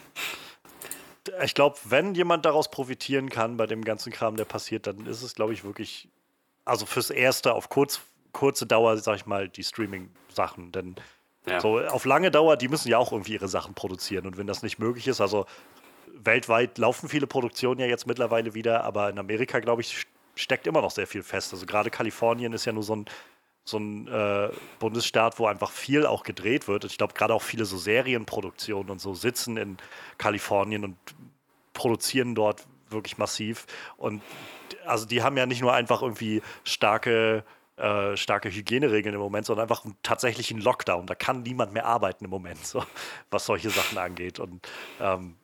[1.44, 5.22] Ich glaube, wenn jemand daraus profitieren kann bei dem ganzen Kram, der passiert, dann ist
[5.22, 6.08] es, glaube ich, wirklich,
[6.66, 8.02] also fürs Erste auf kurz,
[8.32, 10.72] kurze Dauer, sag ich mal, die Streaming-Sachen.
[10.72, 10.96] Denn
[11.48, 11.60] ja.
[11.60, 14.26] so auf lange Dauer, die müssen ja auch irgendwie ihre Sachen produzieren.
[14.26, 15.46] Und wenn das nicht möglich ist, also
[16.14, 20.82] weltweit laufen viele Produktionen ja jetzt mittlerweile wieder, aber in Amerika, glaube ich, steckt immer
[20.82, 21.54] noch sehr viel fest.
[21.54, 23.06] Also gerade Kalifornien ist ja nur so ein,
[23.64, 24.50] so ein äh,
[24.80, 26.86] Bundesstaat, wo einfach viel auch gedreht wird.
[26.86, 29.78] Ich glaube, gerade auch viele so Serienproduktionen und so sitzen in
[30.18, 30.98] Kalifornien und
[31.74, 33.66] produzieren dort wirklich massiv.
[33.98, 34.22] Und
[34.86, 37.44] also die haben ja nicht nur einfach irgendwie starke
[37.82, 41.08] äh, starke Hygieneregeln im Moment, sondern einfach tatsächlich einen Lockdown.
[41.08, 42.84] Da kann niemand mehr arbeiten im Moment, so,
[43.32, 44.40] was solche Sachen angeht.
[44.40, 44.68] Und
[45.00, 45.36] ähm,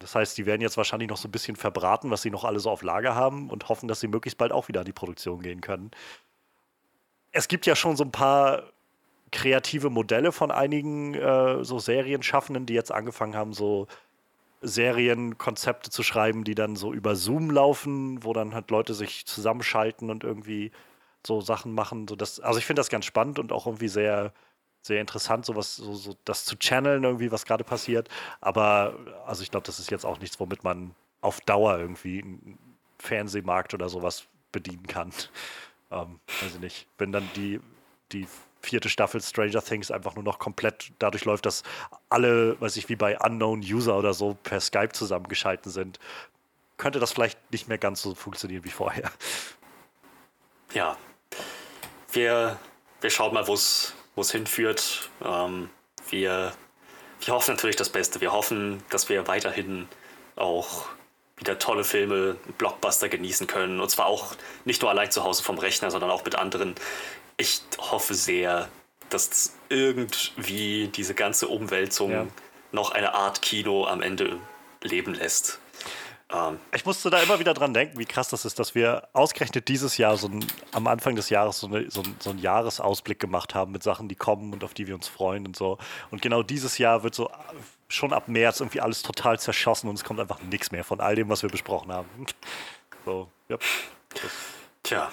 [0.00, 2.58] das heißt, die werden jetzt wahrscheinlich noch so ein bisschen verbraten, was sie noch alle
[2.58, 5.40] so auf Lager haben und hoffen, dass sie möglichst bald auch wieder an die Produktion
[5.40, 5.92] gehen können.
[7.30, 8.64] Es gibt ja schon so ein paar
[9.30, 13.86] kreative Modelle von einigen äh, so Serienschaffenden, die jetzt angefangen haben, so
[14.60, 20.10] Serienkonzepte zu schreiben, die dann so über Zoom laufen, wo dann halt Leute sich zusammenschalten
[20.10, 20.72] und irgendwie
[21.26, 22.06] so Sachen machen.
[22.08, 24.32] So also ich finde das ganz spannend und auch irgendwie sehr
[24.86, 28.08] sehr interessant, sowas, so, so das zu channeln, irgendwie, was gerade passiert.
[28.40, 28.94] Aber
[29.26, 32.58] also ich glaube, das ist jetzt auch nichts, womit man auf Dauer irgendwie einen
[32.98, 35.12] Fernsehmarkt oder sowas bedienen kann.
[35.88, 36.88] Ähm, weiß ich nicht.
[36.98, 37.60] Wenn dann die,
[38.10, 38.26] die
[38.60, 41.62] vierte Staffel Stranger Things einfach nur noch komplett dadurch läuft, dass
[42.08, 46.00] alle, weiß ich, wie bei Unknown User oder so per Skype zusammengeschalten sind,
[46.76, 49.12] könnte das vielleicht nicht mehr ganz so funktionieren wie vorher.
[50.72, 50.96] Ja.
[52.16, 52.58] Wir,
[53.02, 55.10] wir schauen mal, wo es hinführt.
[55.22, 55.68] Ähm,
[56.08, 56.54] wir,
[57.20, 58.22] wir hoffen natürlich das Beste.
[58.22, 59.86] Wir hoffen, dass wir weiterhin
[60.34, 60.86] auch
[61.36, 63.80] wieder tolle Filme, Blockbuster genießen können.
[63.80, 66.74] Und zwar auch nicht nur allein zu Hause vom Rechner, sondern auch mit anderen.
[67.36, 68.70] Ich hoffe sehr,
[69.10, 72.26] dass irgendwie diese ganze Umwälzung ja.
[72.72, 74.38] noch eine Art Kino am Ende
[74.82, 75.58] leben lässt.
[76.32, 79.68] Ähm, ich musste da immer wieder dran denken, wie krass das ist, dass wir ausgerechnet
[79.68, 83.20] dieses Jahr so ein, am Anfang des Jahres so, eine, so, ein, so einen Jahresausblick
[83.20, 85.78] gemacht haben mit Sachen, die kommen und auf die wir uns freuen und so.
[86.10, 87.30] Und genau dieses Jahr wird so
[87.88, 91.14] schon ab März irgendwie alles total zerschossen und es kommt einfach nichts mehr von all
[91.14, 92.08] dem, was wir besprochen haben.
[93.04, 93.56] So, ja.
[94.10, 94.32] Das,
[94.82, 95.12] Tja.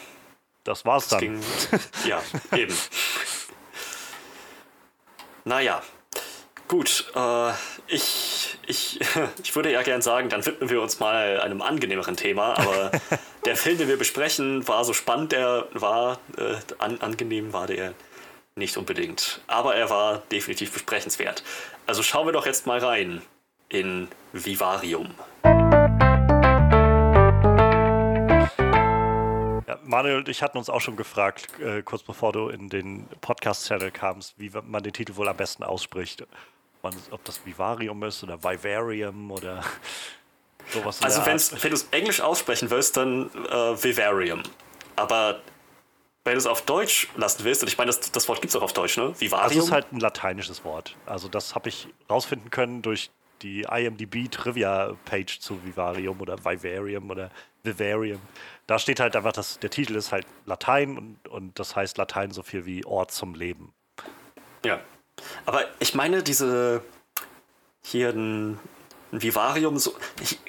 [0.63, 1.19] Das war's das dann.
[1.19, 1.43] Ging,
[2.07, 2.19] ja,
[2.57, 2.75] eben.
[5.45, 5.83] naja,
[6.67, 7.11] gut.
[7.15, 7.51] Äh,
[7.85, 8.32] ich,
[8.67, 8.99] ich,
[9.43, 12.91] ich würde ja gern sagen, dann widmen wir uns mal einem angenehmeren Thema, aber
[13.45, 17.93] der Film, den wir besprechen, war so spannend, der war äh, an, angenehm, war der
[18.55, 19.41] nicht unbedingt.
[19.47, 21.43] Aber er war definitiv besprechenswert.
[21.87, 23.21] Also schauen wir doch jetzt mal rein
[23.69, 25.15] in Vivarium.
[29.67, 33.07] Ja, Manuel und ich hatten uns auch schon gefragt, äh, kurz bevor du in den
[33.21, 36.25] Podcast-Channel kamst, wie man den Titel wohl am besten ausspricht
[36.83, 39.63] man, ob das Vivarium ist oder Vivarium oder
[40.69, 41.01] sowas.
[41.01, 44.43] Also wenn du es Englisch aussprechen willst, dann äh, Vivarium.
[44.95, 45.41] Aber
[46.25, 48.55] wenn du es auf Deutsch lassen willst, und ich meine, das, das Wort gibt es
[48.55, 49.13] auch auf Deutsch, ne?
[49.19, 49.57] Vivarium.
[49.57, 50.95] Das ist halt ein lateinisches Wort.
[51.05, 53.09] Also das habe ich rausfinden können durch
[53.41, 57.29] die IMDb Trivia Page zu Vivarium oder Vivarium oder
[57.63, 58.21] Vivarium.
[58.67, 62.31] Da steht halt einfach, dass der Titel ist halt Latein und, und das heißt Latein
[62.31, 63.73] so viel wie Ort zum Leben.
[64.63, 64.79] Ja,
[65.45, 66.81] aber ich meine, diese
[67.83, 68.59] hier ein,
[69.11, 69.93] ein Vivarium, so,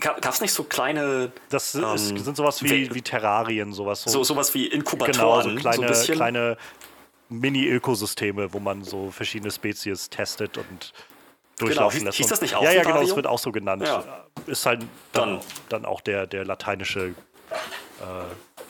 [0.01, 1.33] gab es nicht so kleine.
[1.51, 4.03] Das ähm, sind sowas wie, wie Terrarien, sowas.
[4.03, 5.57] So, so sowas wie Inkubatoren.
[5.57, 6.57] Genau, so kleine, so kleine
[7.29, 10.93] Mini-Ökosysteme, wo man so verschiedene Spezies testet und
[11.59, 12.09] durchlaufen genau.
[12.09, 12.19] lässt.
[12.19, 13.83] Hieß das nicht auch Ja, ja, genau, das wird auch so genannt.
[13.83, 14.25] Ja.
[14.47, 14.83] Ist halt
[15.13, 17.13] dann, dann, dann auch der, der lateinische, äh,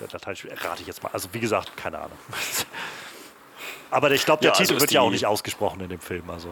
[0.01, 1.11] der lateinische, rate ich jetzt mal.
[1.13, 2.19] Also wie gesagt, keine Ahnung.
[3.95, 6.29] Aber ich glaube, der ja, Titel also wird ja auch nicht ausgesprochen in dem Film.
[6.29, 6.49] Also.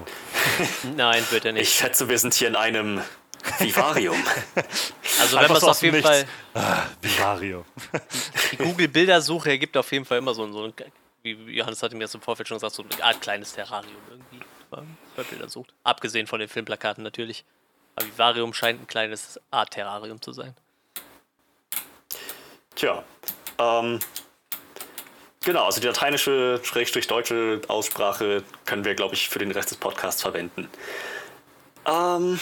[0.97, 1.63] Nein, wird er nicht.
[1.63, 3.03] Ich schätze, wir sind hier in einem
[3.59, 4.17] Vivarium.
[5.21, 6.09] Also wenn man es auf jeden nichts.
[6.09, 6.25] Fall.
[6.55, 7.65] Ah, Vivarium.
[8.51, 10.73] Die Google-Bildersuche ergibt auf jeden Fall immer so ein, so ein,
[11.23, 14.41] wie Johannes hatte mir das im Vorfeld schon gesagt, so eine Art kleines Terrarium irgendwie,
[14.71, 15.75] bei Bilder sucht.
[15.85, 17.45] Abgesehen von den Filmplakaten natürlich.
[17.95, 20.57] Aber Vivarium scheint ein kleines Art Terrarium zu sein.
[22.75, 23.05] Tja,
[23.59, 24.01] ähm,
[25.45, 29.79] genau, also die lateinische, schrägstrich deutsche Aussprache können wir, glaube ich, für den Rest des
[29.79, 30.69] Podcasts verwenden.
[31.87, 32.39] Ähm,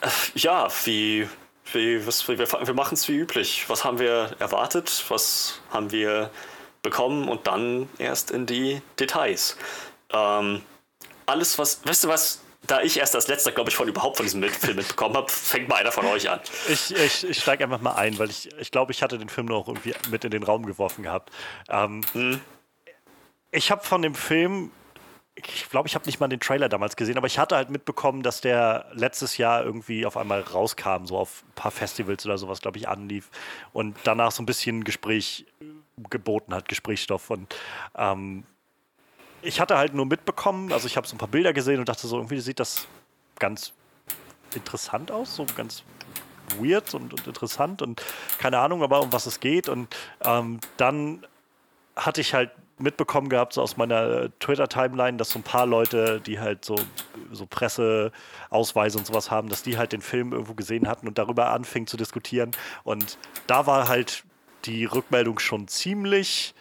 [0.00, 1.28] äh, ja, wie,
[1.72, 3.64] wie was, wir, wir machen es wie üblich.
[3.68, 5.04] Was haben wir erwartet?
[5.08, 6.30] Was haben wir
[6.82, 7.28] bekommen?
[7.28, 9.56] Und dann erst in die Details.
[10.12, 10.62] Ähm,
[11.26, 12.40] alles, was, weißt du was?
[12.68, 15.68] Da ich erst als letzter, glaube ich, von überhaupt von diesem Film mitbekommen habe, fängt
[15.68, 16.38] mal einer von euch an.
[16.68, 19.46] Ich, ich, ich steige einfach mal ein, weil ich, ich glaube, ich hatte den Film
[19.46, 21.30] noch irgendwie mit in den Raum geworfen gehabt.
[21.68, 22.40] Ähm, hm.
[23.50, 24.70] Ich habe von dem Film
[25.46, 28.22] ich glaube, ich habe nicht mal den Trailer damals gesehen, aber ich hatte halt mitbekommen,
[28.22, 32.60] dass der letztes Jahr irgendwie auf einmal rauskam, so auf ein paar Festivals oder sowas,
[32.60, 33.30] glaube ich, anlief
[33.72, 35.46] und danach so ein bisschen Gespräch
[36.10, 37.30] geboten hat, Gesprächsstoff.
[37.30, 37.54] Und
[37.96, 38.44] ähm,
[39.42, 42.06] ich hatte halt nur mitbekommen, also ich habe so ein paar Bilder gesehen und dachte
[42.06, 42.86] so, irgendwie sieht das
[43.38, 43.72] ganz
[44.54, 45.82] interessant aus, so ganz
[46.58, 48.02] weird und, und interessant und
[48.38, 49.68] keine Ahnung, aber um was es geht.
[49.68, 51.26] Und ähm, dann
[51.96, 56.38] hatte ich halt mitbekommen gehabt, so aus meiner Twitter-Timeline, dass so ein paar Leute, die
[56.38, 56.76] halt so,
[57.32, 61.50] so Presseausweise und sowas haben, dass die halt den Film irgendwo gesehen hatten und darüber
[61.50, 62.52] anfingen zu diskutieren.
[62.84, 64.24] Und da war halt
[64.64, 66.54] die Rückmeldung schon ziemlich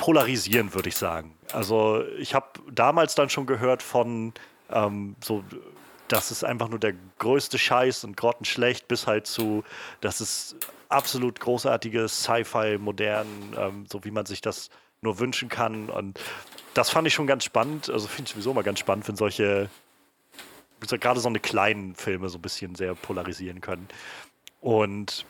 [0.00, 1.34] polarisierend, würde ich sagen.
[1.52, 4.32] Also ich habe damals dann schon gehört von
[4.70, 5.44] ähm, so
[6.08, 9.62] das ist einfach nur der größte Scheiß und grottenschlecht, bis halt zu,
[10.00, 10.56] das ist
[10.88, 14.70] absolut großartige Sci-Fi, modern, ähm, so wie man sich das
[15.02, 15.88] nur wünschen kann.
[15.88, 16.18] Und
[16.74, 17.88] das fand ich schon ganz spannend.
[17.90, 19.70] Also finde ich sowieso mal ganz spannend, wenn solche,
[20.80, 23.86] gerade so eine kleinen Filme so ein bisschen sehr polarisieren können.
[24.60, 25.24] Und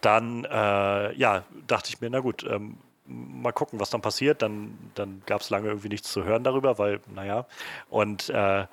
[0.00, 4.42] dann, äh, ja, dachte ich mir, na gut, ähm, mal gucken, was dann passiert.
[4.42, 7.46] Dann, dann gab es lange irgendwie nichts zu hören darüber, weil, naja,
[7.90, 8.66] und äh,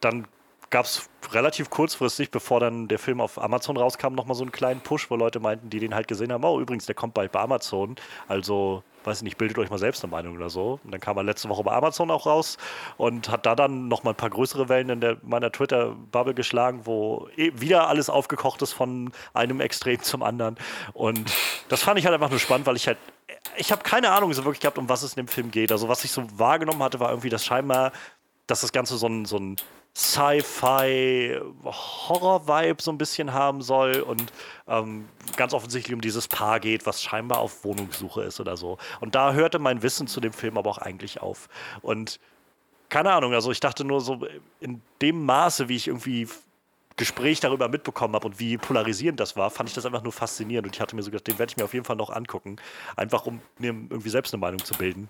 [0.00, 0.26] dann
[0.70, 4.80] gab es relativ kurzfristig, bevor dann der Film auf Amazon rauskam, nochmal so einen kleinen
[4.80, 7.40] Push, wo Leute meinten, die den halt gesehen haben, oh, übrigens, der kommt bald bei
[7.40, 7.96] Amazon.
[8.28, 10.78] Also, weiß ich nicht, bildet euch mal selbst eine Meinung oder so.
[10.84, 12.58] Und dann kam er letzte Woche bei Amazon auch raus
[12.98, 17.28] und hat da dann nochmal ein paar größere Wellen in der, meiner Twitter-Bubble geschlagen, wo
[17.36, 20.56] eh wieder alles aufgekocht ist von einem Extrem zum anderen.
[20.92, 21.32] Und
[21.68, 22.98] das fand ich halt einfach nur spannend, weil ich halt
[23.56, 25.72] ich habe keine Ahnung so wirklich gehabt, um was es in dem Film geht.
[25.72, 27.92] Also was ich so wahrgenommen hatte, war irgendwie, dass scheinbar,
[28.46, 29.56] dass das Ganze so ein, so ein
[29.96, 34.32] Sci-Fi Horror-Vibe so ein bisschen haben soll und
[34.68, 38.78] ähm, ganz offensichtlich um dieses Paar geht, was scheinbar auf Wohnungssuche ist oder so.
[39.00, 41.48] Und da hörte mein Wissen zu dem Film aber auch eigentlich auf.
[41.82, 42.20] Und
[42.88, 44.20] keine Ahnung, also ich dachte nur so
[44.60, 46.28] in dem Maße, wie ich irgendwie
[46.98, 50.66] Gespräch darüber mitbekommen habe und wie polarisierend das war, fand ich das einfach nur faszinierend
[50.66, 52.56] und ich hatte mir so gedacht, den werde ich mir auf jeden Fall noch angucken,
[52.96, 55.08] einfach um mir irgendwie selbst eine Meinung zu bilden.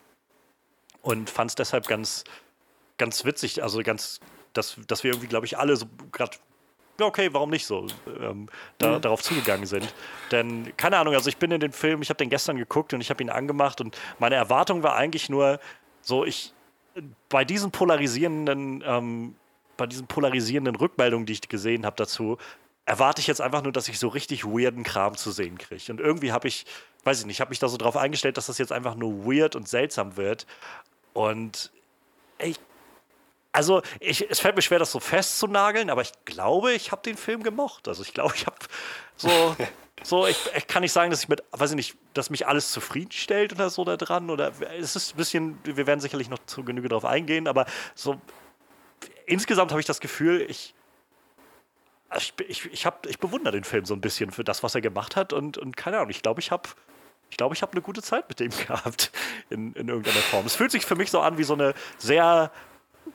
[1.03, 2.25] Und fand es deshalb ganz,
[2.99, 4.21] ganz witzig, also ganz
[4.53, 6.37] dass, dass wir irgendwie, glaube ich, alle so gerade
[7.01, 7.87] okay, warum nicht so,
[8.21, 8.49] ähm,
[8.79, 9.03] da, mhm.
[9.03, 9.95] darauf zugegangen sind.
[10.33, 13.01] Denn, keine Ahnung, also ich bin in den Film, ich habe den gestern geguckt und
[13.01, 15.61] ich habe ihn angemacht und meine Erwartung war eigentlich nur
[16.01, 16.53] so, ich,
[17.29, 19.37] bei diesen polarisierenden, ähm,
[19.79, 22.37] bei diesen polarisierenden Rückmeldungen, die ich gesehen habe dazu,
[22.85, 25.91] erwarte ich jetzt einfach nur, dass ich so richtig weirden Kram zu sehen kriege.
[25.91, 26.67] Und irgendwie habe ich,
[27.05, 29.57] weiß ich nicht, habe mich da so drauf eingestellt, dass das jetzt einfach nur weird
[29.57, 30.47] und seltsam wird.
[31.15, 31.71] Und
[32.39, 32.59] ich
[33.53, 37.17] also ich, es fällt mir schwer, das so festzunageln, aber ich glaube, ich habe den
[37.17, 37.89] Film gemocht.
[37.89, 38.57] Also ich glaube, ich habe
[39.17, 39.29] so,
[40.03, 42.71] so ich, ich, kann nicht sagen, dass ich mit, weiß ich nicht, dass mich alles
[42.71, 44.31] zufriedenstellt oder so da dran.
[44.31, 48.21] Oder es ist ein bisschen, wir werden sicherlich noch zu Genüge darauf eingehen, aber so
[49.29, 50.75] insgesamt habe ich das Gefühl, ich,
[52.17, 54.81] ich, ich, ich, hab, ich bewundere den Film so ein bisschen für das, was er
[54.81, 56.69] gemacht hat und, und keine Ahnung, ich glaube, ich habe
[57.31, 59.11] ich glaube, ich habe eine gute Zeit mit dem gehabt
[59.51, 60.47] in, in irgendeiner Form.
[60.47, 62.51] Es fühlt sich für mich so an wie so eine sehr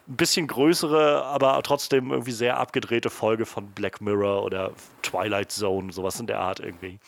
[0.07, 4.71] ein bisschen größere, aber trotzdem irgendwie sehr abgedrehte Folge von Black Mirror oder
[5.03, 6.99] Twilight Zone, sowas in der Art irgendwie.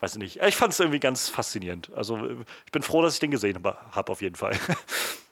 [0.00, 0.42] Weiß ich nicht.
[0.42, 1.90] Ich fand es irgendwie ganz faszinierend.
[1.94, 2.18] Also
[2.64, 4.58] ich bin froh, dass ich den gesehen habe, auf jeden Fall.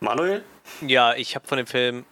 [0.00, 0.44] Manuel?
[0.86, 2.04] Ja, ich habe von dem Film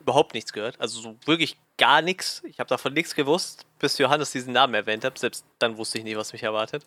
[0.00, 0.80] überhaupt nichts gehört.
[0.80, 2.42] Also so wirklich gar nichts.
[2.44, 5.18] Ich habe davon nichts gewusst, bis Johannes diesen Namen erwähnt hat.
[5.18, 6.84] Selbst dann wusste ich nicht, was mich erwartet.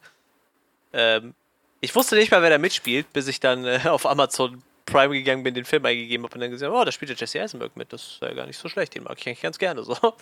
[0.94, 1.34] Ähm,
[1.80, 5.44] ich wusste nicht mal, wer da mitspielt, bis ich dann äh, auf Amazon Prime gegangen
[5.44, 7.94] bin, den Film eingegeben habe und dann gesehen, oh, da spielt der Jesse Eisenberg mit.
[7.94, 8.94] Das ist ja gar nicht so schlecht.
[8.96, 9.96] Den mag ich eigentlich ganz gerne so.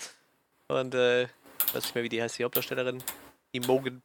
[0.68, 1.28] Und äh,
[1.74, 3.02] weiß nicht mehr, wie die heißt, die Hauptdarstellerin.
[3.52, 4.04] Imogen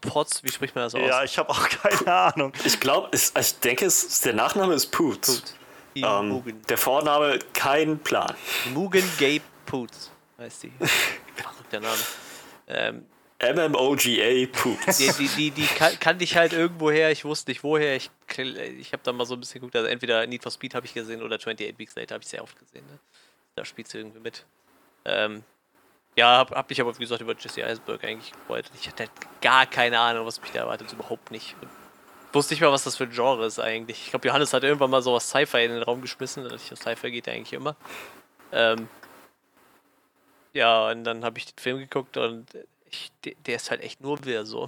[0.00, 1.00] Potts, wie spricht man das aus?
[1.00, 2.52] Ja, ich habe auch keine Ahnung.
[2.64, 5.40] Ich glaube, ich denke, es, der Nachname ist Putz.
[5.40, 5.54] Putz.
[5.96, 8.34] Ähm, der Vorname, kein Plan.
[8.74, 10.72] Mugen Gabe Putz heißt die.
[11.34, 11.98] Verrückter Name.
[12.68, 13.06] Ähm,
[13.42, 14.96] MMOGA Poops.
[14.96, 17.94] Die, die, die, die kan kannte ich halt irgendwoher, ich wusste nicht woher.
[17.94, 20.86] Ich, ich habe dann mal so ein bisschen geguckt, also entweder Need for Speed habe
[20.86, 22.84] ich gesehen oder 28 Weeks Later habe ich sehr oft gesehen.
[22.86, 22.98] Ne?
[23.54, 24.46] Da spielt sie irgendwie mit.
[25.04, 25.44] Ähm,
[26.16, 28.70] ja, habe hab mich aber, wie gesagt, über Jesse Eisenberg eigentlich gefreut.
[28.80, 29.12] Ich hatte halt
[29.42, 31.54] gar keine Ahnung, was mich da erwartet, überhaupt nicht.
[31.60, 31.68] Und
[32.32, 34.02] wusste nicht mal, was das für ein Genre ist eigentlich.
[34.04, 36.48] Ich glaube, Johannes hat irgendwann mal sowas Sci-Fi in den Raum geschmissen.
[36.58, 37.76] Sci-Fi geht ja eigentlich immer.
[38.52, 38.88] Ähm,
[40.52, 42.46] ja, und dann habe ich den Film geguckt und
[42.86, 44.66] ich, der ist halt echt nur wirr so.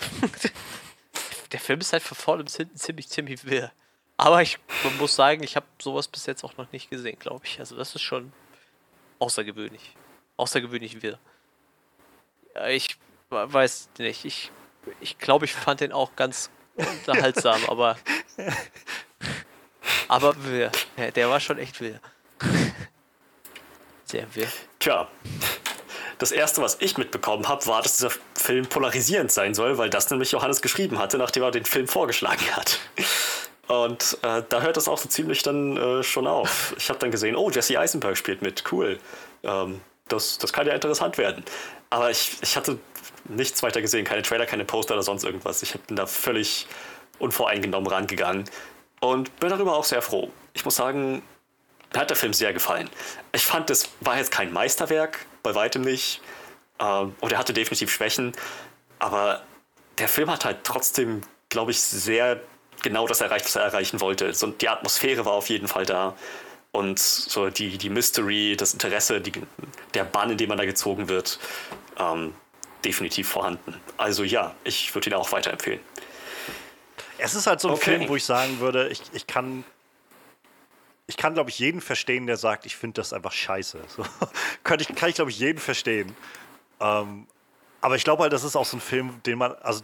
[1.53, 3.73] der Film ist halt von vorne bis hinten ziemlich, ziemlich wirr.
[4.19, 4.59] Aber ich
[4.99, 7.61] muss sagen, ich habe sowas bis jetzt auch noch nicht gesehen, glaube ich.
[7.61, 8.33] Also das ist schon
[9.19, 9.95] außergewöhnlich.
[10.37, 11.19] Außergewöhnlich wirr.
[12.69, 12.97] Ich
[13.31, 14.25] weiß nicht.
[14.25, 14.51] Ich,
[15.01, 17.97] ich glaube, ich fand den auch ganz unterhaltsam, aber.
[20.09, 20.71] Aber wirr.
[21.15, 22.01] Der war schon echt wirr.
[24.05, 24.49] Sehr wirr.
[24.79, 25.09] Tja,
[26.19, 30.11] das erste, was ich mitbekommen habe, war, dass dieser Film polarisierend sein soll, weil das
[30.11, 32.81] nämlich Johannes geschrieben hatte, nachdem er den Film vorgeschlagen hat.
[33.69, 36.75] Und äh, da hört das auch so ziemlich dann äh, schon auf.
[36.79, 38.99] Ich habe dann gesehen, oh, Jesse Eisenberg spielt mit, cool.
[39.43, 41.45] Ähm, das, das kann ja interessant werden.
[41.91, 42.79] Aber ich, ich hatte
[43.25, 45.63] nichts weiter gesehen, keine Trailer, keine Poster oder sonst irgendwas.
[45.63, 46.67] Ich bin da völlig
[47.19, 48.45] unvoreingenommen rangegangen
[49.01, 50.31] und bin darüber auch sehr froh.
[50.53, 51.23] Ich muss sagen,
[51.93, 52.91] mir hat der Film sehr gefallen.
[53.33, 56.21] Ich fand, es war jetzt kein Meisterwerk, bei weitem nicht.
[56.79, 58.33] Ähm, und er hatte definitiv Schwächen.
[58.99, 59.43] Aber
[59.99, 62.41] der Film hat halt trotzdem, glaube ich, sehr
[62.83, 64.33] genau das erreicht, was er erreichen wollte.
[64.35, 66.15] So, die Atmosphäre war auf jeden Fall da.
[66.79, 69.33] Und so die, die Mystery, das Interesse, die,
[69.95, 71.41] der Bann, in dem man da gezogen wird,
[71.99, 72.33] ähm,
[72.85, 73.75] definitiv vorhanden.
[73.97, 75.81] Also ja, ich würde ihn auch weiterempfehlen.
[77.19, 77.97] Es ist halt so ein okay.
[77.97, 79.65] Film, wo ich sagen würde, ich, ich kann
[81.09, 83.81] ich kann, glaube ich, jeden verstehen, der sagt, ich finde das einfach scheiße.
[83.89, 84.05] So,
[84.63, 86.15] kann ich, kann ich glaube ich, jeden verstehen.
[86.79, 87.27] Ähm,
[87.81, 89.83] aber ich glaube halt, das ist auch so ein Film, den man, also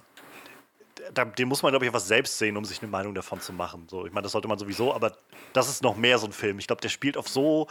[1.38, 3.86] den muss man, glaube ich, einfach selbst sehen, um sich eine Meinung davon zu machen.
[3.88, 5.16] So, ich meine, das sollte man sowieso, aber
[5.52, 6.58] das ist noch mehr so ein Film.
[6.58, 7.66] Ich glaube, der spielt auf so,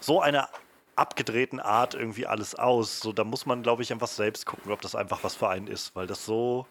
[0.00, 0.48] so einer
[0.96, 3.00] abgedrehten Art irgendwie alles aus.
[3.00, 5.66] So, da muss man, glaube ich, einfach selbst gucken, ob das einfach was für einen
[5.66, 6.66] ist, weil das so.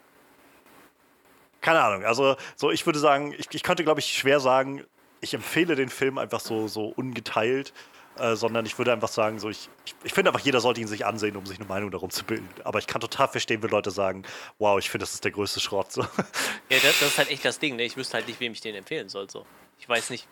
[1.61, 2.03] Keine Ahnung.
[2.03, 4.84] Also, so, ich würde sagen, ich, ich könnte, glaube ich, schwer sagen,
[5.22, 7.74] ich empfehle den Film einfach so, so ungeteilt,
[8.20, 10.88] äh, sondern ich würde einfach sagen, so ich, ich, ich finde einfach, jeder sollte ihn
[10.88, 12.47] sich ansehen, um sich eine Meinung darum zu bilden.
[12.64, 14.24] Aber ich kann total verstehen, wenn Leute sagen,
[14.59, 15.91] wow, ich finde, das ist der größte Schrott.
[15.91, 16.01] So.
[16.70, 17.84] Ja, das, das, ist halt echt das Ding, ne?
[17.84, 19.30] Ich wüsste halt nicht, wem ich den empfehlen soll.
[19.30, 19.45] So.
[19.80, 20.28] Ich weiß nicht,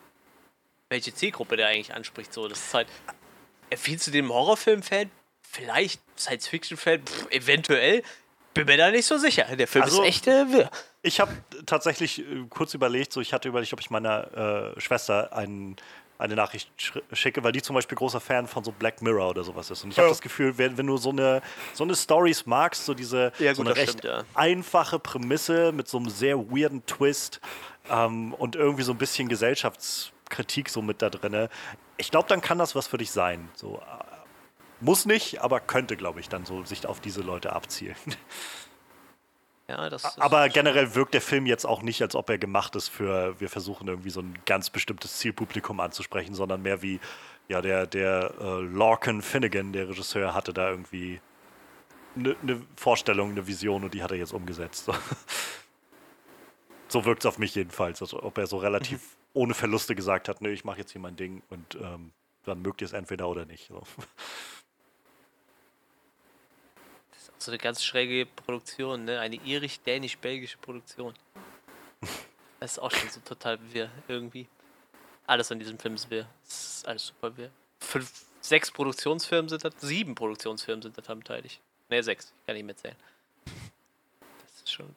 [0.90, 2.34] welche Zielgruppe der eigentlich anspricht.
[2.34, 2.48] So.
[2.48, 2.88] Das ist halt.
[3.70, 5.12] Empfiehlst du den Horrorfilm-Fan?
[5.42, 7.02] Vielleicht Science-Fiction-Fan?
[7.30, 8.04] Eventuell.
[8.54, 9.44] Bin mir da nicht so sicher.
[9.56, 10.70] Der Film also, ist echt äh, wirr.
[11.04, 11.32] Ich habe
[11.66, 15.78] tatsächlich äh, kurz überlegt, so ich hatte überlegt, ob ich meiner äh, Schwester einen,
[16.22, 19.44] eine Nachricht sch schicke, weil die zum Beispiel großer Fan von so Black Mirror oder
[19.44, 19.84] sowas ist.
[19.84, 21.42] Und ich habe das Gefühl, wenn, wenn, du so eine,
[21.74, 24.24] so eine Stories magst, so diese ja, gut, so eine recht stimmt, ja.
[24.36, 27.42] einfache Prämisse mit so einem sehr weirden Twist
[27.90, 31.48] ähm, und irgendwie so ein bisschen Gesellschaftskritik so mit da drin,
[31.98, 33.50] ich glaube, dann kann das was für dich sein.
[33.56, 34.04] So, äh,
[34.80, 37.96] muss nicht, aber könnte, glaube ich, dann so sich auf diese Leute abzielen.
[39.72, 43.40] Ja, Aber generell wirkt der Film jetzt auch nicht, als ob er gemacht ist für,
[43.40, 47.00] wir versuchen irgendwie so ein ganz bestimmtes Zielpublikum anzusprechen, sondern mehr wie,
[47.48, 51.20] ja, der, der äh, Lorcan Finnegan, der Regisseur, hatte da irgendwie
[52.16, 54.90] eine ne Vorstellung, eine Vision und die hat er jetzt umgesetzt.
[56.92, 59.42] So, wirkt es auf mich jedenfalls, als ob er so relativ mhm.
[59.42, 62.12] ohne Verluste gesagt hat, nö, ich mache jetzt hier mein Ding und ähm,
[62.44, 63.70] dann mögt ihr es entweder oder nicht.
[63.70, 63.82] So.
[67.42, 69.20] So eine ganz schräge Produktion, ne?
[69.20, 71.14] Eine irisch-dänisch-belgische Produktion.
[72.60, 74.48] Das ist auch schon so total wirr, irgendwie.
[75.26, 76.28] Alles an diesem Film ist wirr.
[76.44, 77.50] Das ist alles super wirr.
[77.80, 81.60] Fünf, sechs Produktionsfirmen sind da, sieben Produktionsfirmen sind da beteiligt.
[81.90, 82.96] Ne, sechs, ich kann nicht mitzählen.
[83.46, 84.96] Das ist schon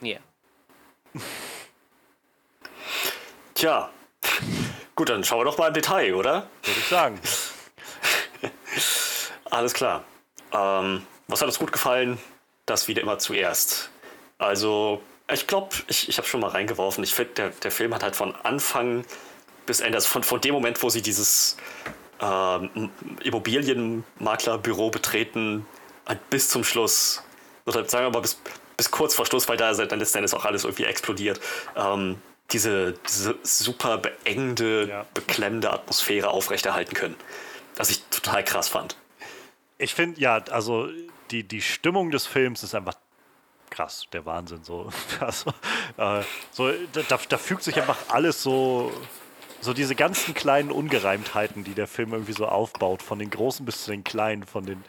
[0.00, 0.08] Ja.
[0.08, 0.20] Yeah.
[3.54, 3.90] Tja,
[4.96, 6.48] gut, dann schauen wir doch mal im Detail, oder?
[6.64, 7.20] Würde ich sagen.
[9.50, 10.04] Alles klar.
[10.52, 12.18] Ähm, was hat uns gut gefallen?
[12.66, 13.90] Das wieder immer zuerst.
[14.38, 15.00] Also,
[15.32, 17.04] ich glaube, ich, ich habe schon mal reingeworfen.
[17.04, 19.04] Ich finde, der, der Film hat halt von Anfang
[19.66, 21.56] bis Ende, also von, von dem Moment, wo sie dieses
[22.20, 22.90] ähm,
[23.22, 25.66] Immobilienmaklerbüro betreten,
[26.06, 27.22] halt bis zum Schluss,
[27.66, 28.40] oder sagen wir mal bis,
[28.76, 31.40] bis kurz vor Schluss, weil da dann letzten Endes auch alles irgendwie explodiert,
[31.76, 32.20] ähm,
[32.50, 35.06] diese, diese super beengende, ja.
[35.14, 37.16] beklemmende Atmosphäre aufrechterhalten können.
[37.76, 38.96] Was ich total krass fand.
[39.78, 40.88] Ich finde, ja, also
[41.30, 42.94] die, die Stimmung des Films ist einfach
[43.70, 44.62] krass, der Wahnsinn.
[44.62, 44.90] So,
[45.20, 45.50] also,
[45.96, 46.22] äh,
[46.52, 48.92] so da, da fügt sich einfach alles so,
[49.60, 53.84] so diese ganzen kleinen Ungereimtheiten, die der Film irgendwie so aufbaut, von den Großen bis
[53.84, 54.84] zu den Kleinen, von den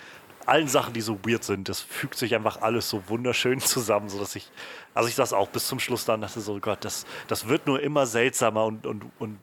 [0.45, 4.35] allen Sachen, die so weird sind, das fügt sich einfach alles so wunderschön zusammen, sodass
[4.35, 4.51] ich,
[4.93, 7.81] also ich saß auch bis zum Schluss dann, dachte so, Gott, das, das wird nur
[7.81, 9.37] immer seltsamer und, und, und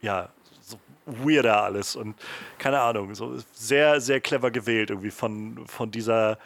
[0.00, 0.30] ja,
[0.60, 2.14] so weirder alles und
[2.58, 6.38] keine Ahnung, so sehr, sehr clever gewählt irgendwie von, von dieser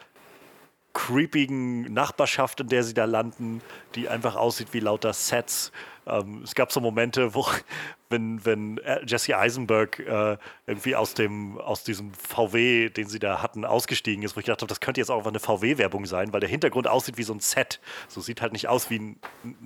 [0.95, 3.61] creepigen Nachbarschaft, in der sie da landen,
[3.93, 5.71] die einfach aussieht wie lauter Sets.
[6.07, 7.45] Ähm, es gab so Momente, wo,
[8.09, 10.37] wenn, wenn äh, Jesse Eisenberg äh,
[10.67, 14.61] irgendwie aus, dem, aus diesem VW, den sie da hatten, ausgestiegen ist, wo ich gedacht
[14.61, 17.33] habe, das könnte jetzt auch einfach eine VW-Werbung sein, weil der Hintergrund aussieht wie so
[17.33, 17.79] ein Set.
[18.07, 19.19] So sieht halt nicht aus wie ein,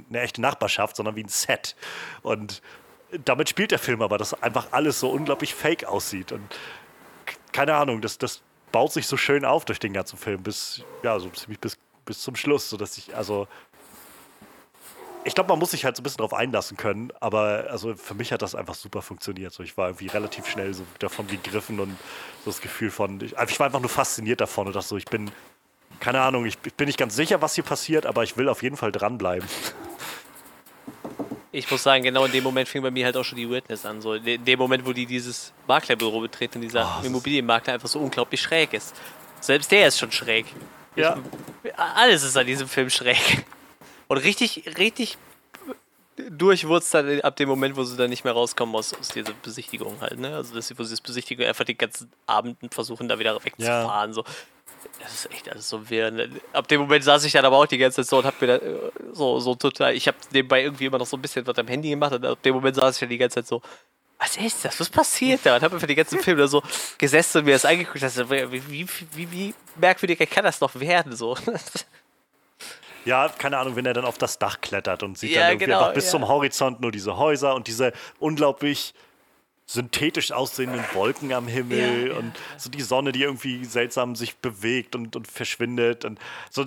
[0.10, 1.76] eine echte Nachbarschaft, sondern wie ein Set.
[2.22, 2.62] Und
[3.26, 6.32] damit spielt der Film aber, dass einfach alles so unglaublich fake aussieht.
[6.32, 6.44] Und
[7.52, 11.20] keine Ahnung, das, das baut sich so schön auf durch den ganzen Film, bis, ja,
[11.20, 13.48] so ziemlich bis, bis zum Schluss, sodass ich, also,
[15.24, 18.14] ich glaube, man muss sich halt so ein bisschen drauf einlassen können, aber also für
[18.14, 19.54] mich hat das einfach super funktioniert.
[19.54, 21.96] So, ich war irgendwie relativ schnell so davon gegriffen und
[22.46, 25.06] so das Gefühl von, ich, ich war einfach nur fasziniert davon und dachte so, ich
[25.06, 25.30] bin,
[26.00, 28.64] keine Ahnung, ich, ich bin nicht ganz sicher, was hier passiert, aber ich will auf
[28.64, 29.48] jeden Fall dranbleiben
[31.52, 33.86] ich muss sagen, genau in dem Moment fing bei mir halt auch schon die Weirdness
[33.86, 34.02] an.
[34.02, 38.42] So in dem Moment, wo die dieses Maklerbüro betreten, dieser oh, Immobilienmakler einfach so unglaublich
[38.42, 38.96] schräg ist.
[39.40, 40.46] Selbst der ist schon schräg.
[40.96, 41.18] Ja.
[41.64, 43.46] Ich, alles ist an diesem Film schräg.
[44.10, 45.18] Und richtig, richtig
[46.30, 50.02] durchwurzt dann ab dem Moment, wo sie dann nicht mehr rauskommen aus, aus dieser Besichtigung
[50.02, 50.36] halt, ne?
[50.36, 54.10] Also dass sie, wo sie das Besichtigung einfach den ganzen Abend versuchen, da wieder wegzufahren.
[54.10, 54.14] Ja.
[54.14, 54.24] So.
[55.00, 56.12] Das ist echt alles so wirr.
[56.12, 56.30] Ne?
[56.54, 58.48] Ab dem Moment saß ich dann aber auch die ganze Zeit so und hab mir
[58.48, 59.96] da äh, so, so total.
[59.96, 62.42] Ich habe nebenbei irgendwie immer noch so ein bisschen was am Handy gemacht und ab
[62.44, 63.62] dem Moment saß ich dann die ganze Zeit so.
[64.18, 64.80] Was ist das?
[64.80, 65.56] Was passiert da?
[65.56, 66.62] Und hab einfach den ganzen Film da so
[66.98, 68.04] gesessen und mir das angeguckt.
[68.04, 71.16] Also, wie, wie, wie, wie merkwürdiger kann das noch werden?
[71.16, 71.38] So.
[73.10, 75.66] Ja, keine Ahnung, wenn er dann auf das Dach klettert und sieht ja, dann irgendwie
[75.66, 76.12] genau, einfach bis ja.
[76.12, 78.94] zum Horizont nur diese Häuser und diese unglaublich
[79.66, 84.96] synthetisch aussehenden Wolken am Himmel ja, und so die Sonne, die irgendwie seltsam sich bewegt
[84.96, 86.20] und, und verschwindet und
[86.52, 86.64] so.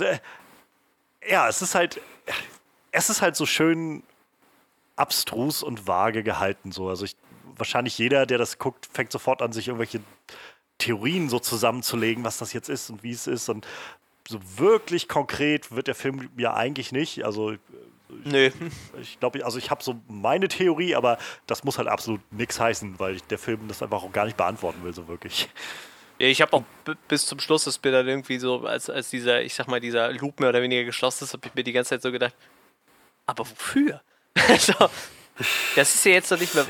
[1.29, 2.01] Ja, es ist halt,
[2.91, 4.03] es ist halt so schön
[4.97, 6.89] abstrus und vage gehalten so.
[6.89, 7.15] Also ich,
[7.57, 10.01] wahrscheinlich jeder, der das guckt, fängt sofort an, sich irgendwelche
[10.79, 13.65] Theorien so zusammenzulegen, was das jetzt ist und wie es ist und
[14.29, 17.25] so wirklich konkret wird der Film ja eigentlich nicht.
[17.25, 17.55] Also
[18.25, 18.53] Nee.
[19.01, 22.99] Ich glaube, also ich habe so meine Theorie, aber das muss halt absolut nichts heißen,
[22.99, 25.49] weil der Film das einfach auch gar nicht beantworten will, so wirklich.
[26.19, 26.63] Ja, ich habe auch
[27.09, 30.13] bis zum Schluss das Bild dann irgendwie so, als, als dieser, ich sag mal, dieser
[30.13, 32.35] Loop mehr oder weniger geschlossen ist, habe ich mir die ganze Zeit so gedacht,
[33.27, 34.03] aber wofür?
[34.49, 34.75] also,
[35.75, 36.67] das ist ja jetzt noch nicht mehr.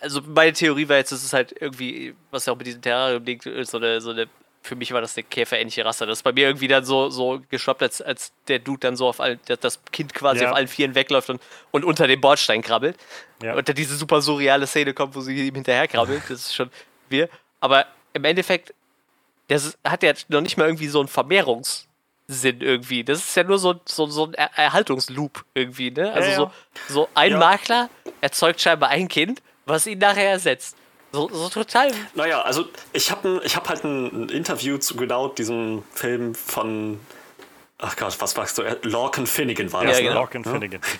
[0.00, 3.24] Also meine Theorie war jetzt, dass es halt irgendwie, was ja auch mit diesem Terrarium
[3.24, 4.28] liegt, so eine, so eine
[4.62, 6.06] für mich war das eine käferähnliche Rasse.
[6.06, 9.08] Das ist bei mir irgendwie dann so, so geschwappt, als, als der Dude dann so
[9.08, 10.50] auf all, das Kind quasi ja.
[10.50, 11.42] auf allen Vieren wegläuft und,
[11.72, 12.96] und unter dem Bordstein krabbelt.
[13.42, 13.54] Ja.
[13.54, 16.22] Und dann diese super surreale Szene kommt, wo sie ihm hinterher krabbelt.
[16.28, 16.70] Das ist schon
[17.08, 17.28] wir.
[17.60, 18.72] Aber im Endeffekt,
[19.48, 23.02] das hat ja noch nicht mal irgendwie so einen Vermehrungssinn irgendwie.
[23.02, 26.12] Das ist ja nur so, so, so ein er Erhaltungsloop irgendwie, ne?
[26.12, 26.50] Also ja, so,
[26.88, 27.90] so ein Makler
[28.20, 30.76] erzeugt scheinbar ein Kind, was ihn nachher ersetzt.
[31.12, 31.92] So, so total.
[32.14, 36.98] Naja, also ich habe ich hab halt ein, Interview zu genau diesem Film von,
[37.78, 40.08] ach Gott, was sagst du, Lorcan Finnegan war das, ja, ne?
[40.08, 40.20] Genau.
[40.20, 40.80] Lorcan Finnegan.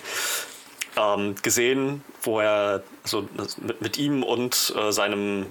[0.95, 5.47] Ähm, gesehen, wo er also mit, mit ihm und äh, seinem,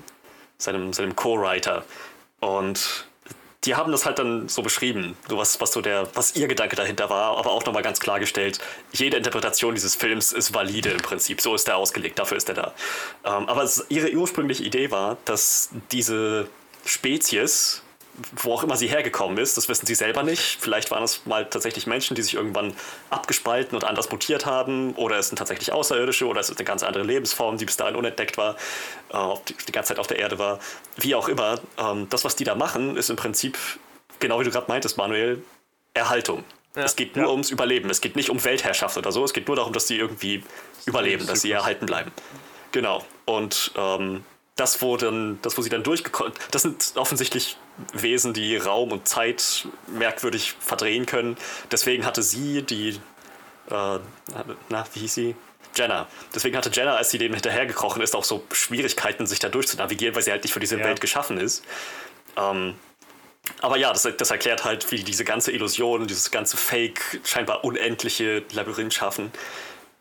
[0.57, 1.85] seinem, seinem Co-Writer
[2.39, 3.07] und
[3.65, 7.11] die haben das halt dann so beschrieben, was, was so der, was ihr Gedanke dahinter
[7.11, 8.59] war, aber auch nochmal ganz klargestellt,
[8.93, 11.41] jede Interpretation dieses Films ist valide im Prinzip.
[11.41, 12.75] So ist er ausgelegt, dafür ist er da.
[13.25, 16.49] Ähm, aber es, ihre ursprüngliche Idee war, dass diese
[16.85, 17.82] Spezies,
[18.37, 20.59] wo auch immer sie hergekommen ist, das wissen sie selber nicht.
[20.61, 22.75] Vielleicht waren es mal tatsächlich Menschen, die sich irgendwann
[23.11, 26.83] abgespalten und anders mutiert haben, oder es sind tatsächlich Außerirdische, oder es ist eine ganz
[26.83, 28.57] andere Lebensform, die bis dahin unentdeckt war,
[29.13, 29.17] äh,
[29.49, 30.61] die, die ganze Zeit auf der Erde war.
[30.97, 33.57] Wie auch immer, ähm, das, was die da machen, ist im Prinzip,
[34.21, 35.43] genau wie du gerade meintest, Manuel,
[35.95, 36.45] Erhaltung.
[36.77, 36.85] Ja.
[36.85, 37.31] Es geht nur ja.
[37.31, 37.91] ums Überleben.
[37.91, 39.25] Es geht nicht um Weltherrschaft oder so.
[39.25, 40.43] Es geht nur darum, dass sie irgendwie
[40.87, 42.13] überleben, dass sie erhalten bleiben.
[42.73, 43.05] Genau.
[43.27, 44.25] Und ähm,
[44.57, 47.57] das, wo, dann, das, wo sie dann durchgekommen das sind offensichtlich
[47.95, 51.39] Wesen, die Raum und Zeit merkwürdig verdrehen können.
[51.71, 52.91] Deswegen hatte sie die,
[53.71, 53.99] äh,
[54.69, 55.37] na, wie hieß sie?
[55.75, 56.07] Jenna.
[56.35, 60.23] Deswegen hatte Jenna, als sie dem hinterhergekrochen ist, auch so Schwierigkeiten, sich da durchzunavigieren, weil
[60.23, 60.85] sie halt nicht für diese ja.
[60.85, 61.65] Welt geschaffen ist.
[62.37, 62.75] Ähm,
[63.61, 68.45] aber ja, das, das, erklärt halt, wie diese ganze Illusion, dieses ganze Fake, scheinbar unendliche
[68.53, 69.33] Labyrinth schaffen.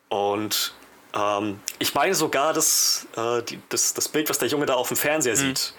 [0.08, 0.74] Und
[1.14, 4.88] Ähm, ich meine sogar, dass äh, die, das, das Bild, was der Junge da auf
[4.88, 5.38] dem Fernseher mhm.
[5.38, 5.74] sieht,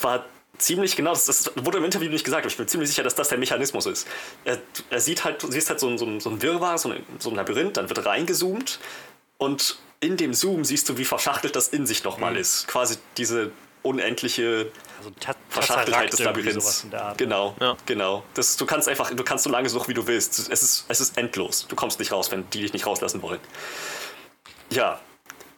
[0.00, 0.24] war
[0.58, 3.14] ziemlich genau, das, das, wurde im Interview nicht gesagt, aber ich bin ziemlich sicher, dass
[3.14, 4.06] das der Mechanismus ist.
[4.44, 4.58] Er,
[4.90, 7.04] er sieht halt, du siehst halt so ein, so ein, so ein Wirrwarr, so ein,
[7.18, 8.78] so ein Labyrinth, dann wird reingezoomt
[9.38, 12.38] und in dem Zoom siehst du, wie verschachtelt das in sich nochmal mhm.
[12.38, 12.66] ist.
[12.68, 13.50] Quasi diese
[13.82, 15.12] unendliche also
[15.48, 16.86] Verschachteltheit des Labyrinths.
[17.16, 17.76] Genau, ja.
[17.86, 18.24] genau.
[18.34, 20.38] Das, du kannst einfach, du kannst so lange suchen, wie du willst.
[20.38, 21.66] Es ist, es ist endlos.
[21.68, 23.40] Du kommst nicht raus, wenn die dich nicht rauslassen wollen.
[24.72, 25.00] Ja,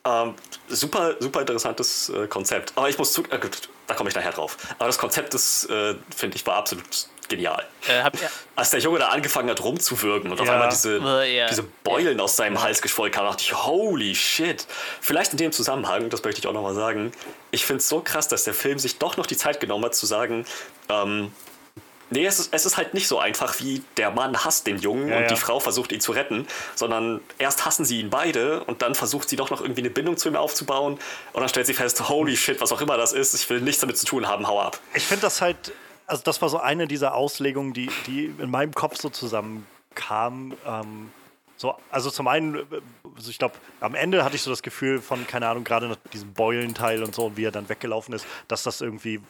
[0.06, 0.34] ähm,
[0.68, 2.72] super, super interessantes äh, Konzept.
[2.76, 3.38] Aber ich muss zu, äh,
[3.86, 4.58] da komme ich nachher drauf.
[4.78, 6.84] Aber das Konzept, das äh, finde ich war absolut
[7.28, 7.64] genial.
[7.88, 8.10] Äh,
[8.56, 10.42] Als der Junge da angefangen hat rumzuwirken und ja.
[10.42, 11.48] auf einmal diese, ja.
[11.48, 14.66] diese Beulen aus seinem Hals geschwollen kamen, dachte ich, holy shit.
[15.00, 17.10] Vielleicht in dem Zusammenhang, das möchte ich auch nochmal sagen,
[17.50, 19.94] ich finde es so krass, dass der Film sich doch noch die Zeit genommen hat
[19.94, 20.44] zu sagen,
[20.90, 21.32] ähm,
[22.14, 25.08] Nee, es ist, es ist halt nicht so einfach, wie der Mann hasst den Jungen
[25.08, 25.28] ja, und ja.
[25.28, 29.28] die Frau versucht ihn zu retten, sondern erst hassen sie ihn beide und dann versucht
[29.28, 30.94] sie doch noch irgendwie eine Bindung zu ihm aufzubauen
[31.32, 33.80] und dann stellt sie fest, holy shit, was auch immer das ist, ich will nichts
[33.80, 34.78] damit zu tun haben, hau ab.
[34.94, 35.72] Ich finde das halt
[36.06, 40.54] also das war so eine dieser Auslegungen, die, die in meinem Kopf so zusammenkam.
[40.66, 41.10] Ähm,
[41.56, 42.66] so, also zum einen,
[43.16, 45.96] also ich glaube, am Ende hatte ich so das Gefühl von, keine Ahnung, gerade nach
[46.12, 49.20] diesem Beulenteil und so und wie er dann weggelaufen ist, dass das irgendwie,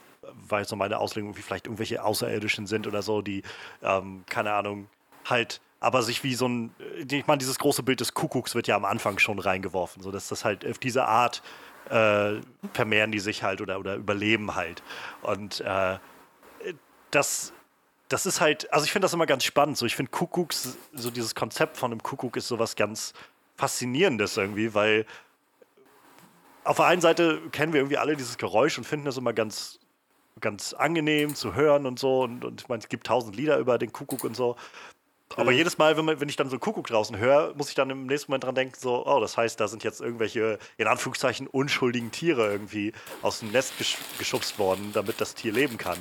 [0.49, 3.43] war jetzt so meine Auslegung, wie vielleicht irgendwelche Außerirdischen sind oder so, die,
[3.83, 4.89] ähm, keine Ahnung,
[5.25, 6.75] halt aber sich wie so ein,
[7.11, 10.29] ich meine, dieses große Bild des Kuckucks wird ja am Anfang schon reingeworfen, so dass
[10.29, 11.43] das halt auf diese Art
[11.91, 12.41] äh,
[12.73, 14.83] vermehren die sich halt oder, oder überleben halt.
[15.23, 15.99] Und äh,
[17.11, 17.53] das,
[18.09, 19.77] das ist halt, also ich finde das immer ganz spannend.
[19.77, 23.13] So, ich finde Kuckucks, so dieses Konzept von einem Kuckuck ist sowas ganz
[23.57, 25.07] Faszinierendes irgendwie, weil
[26.65, 29.79] auf der einen Seite kennen wir irgendwie alle dieses Geräusch und finden das immer ganz,
[30.45, 32.23] ganz angenehm zu hören und so.
[32.23, 34.55] Und, und ich meine, es gibt tausend Lieder über den Kuckuck und so.
[35.37, 35.57] Aber mhm.
[35.57, 37.91] jedes Mal, wenn, man, wenn ich dann so einen Kuckuck draußen höre, muss ich dann
[37.91, 41.49] im nächsten Moment dran denken, so, oh, das heißt, da sind jetzt irgendwelche, in Anführungszeichen,
[41.49, 42.93] unschuldigen Tiere irgendwie
[43.23, 45.99] aus dem Nest gesch geschubst worden, damit das Tier leben kann.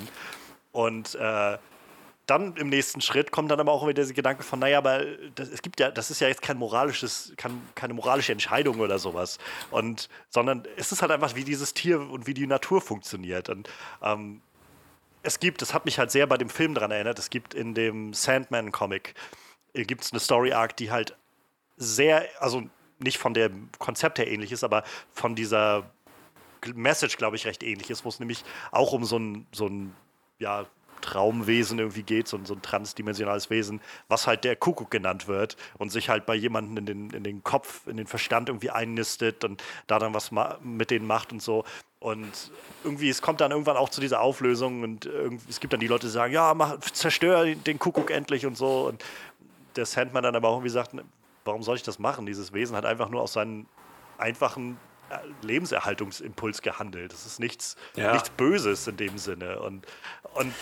[0.72, 1.58] Und äh,
[2.26, 5.04] dann im nächsten Schritt kommt dann aber auch wieder der Gedanke von, naja, aber
[5.34, 8.98] das, es gibt ja, das ist ja jetzt kein moralisches, kein, keine moralische Entscheidung oder
[8.98, 9.38] sowas.
[9.70, 13.50] Und, sondern es ist halt einfach, wie dieses Tier und wie die Natur funktioniert.
[13.50, 13.68] Und
[14.02, 14.40] ähm,
[15.22, 17.74] es gibt, das hat mich halt sehr bei dem Film daran erinnert, es gibt in
[17.74, 19.14] dem Sandman-Comic,
[19.74, 21.16] äh, gibt es eine Story-Arc, die halt
[21.76, 22.62] sehr, also
[22.98, 25.90] nicht von dem Konzept her ähnlich ist, aber von dieser
[26.74, 29.94] Message, glaube ich, recht ähnlich ist, wo es nämlich auch um so ein, so ein
[30.38, 30.66] ja,
[31.00, 35.90] Traumwesen irgendwie geht, so, so, ein transdimensionales Wesen, was halt der Kuckuck genannt wird und
[35.90, 39.62] sich halt bei jemandem in den, in den Kopf, in den Verstand irgendwie einnistet und
[39.86, 40.30] da dann was
[40.62, 41.64] mit denen macht und so.
[42.00, 42.50] Und
[42.82, 45.08] irgendwie, es kommt dann irgendwann auch zu dieser Auflösung und
[45.48, 48.88] es gibt dann die Leute, die sagen, ja, mach, zerstör den Kuckuck endlich und so.
[48.88, 49.02] Und
[49.76, 50.94] der Sandman dann aber auch irgendwie sagt,
[51.44, 52.26] warum soll ich das machen?
[52.26, 53.66] Dieses Wesen hat einfach nur aus seinen
[54.18, 54.76] einfachen
[55.42, 57.12] Lebenserhaltungsimpuls gehandelt.
[57.12, 58.12] Das ist nichts, ja.
[58.12, 59.60] nichts Böses in dem Sinne.
[59.60, 59.86] Und,
[60.34, 60.54] und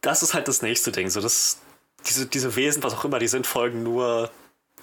[0.00, 1.10] das ist halt das nächste Ding.
[1.10, 1.60] So, das,
[2.06, 4.30] diese, diese Wesen, was auch immer die sind, folgen nur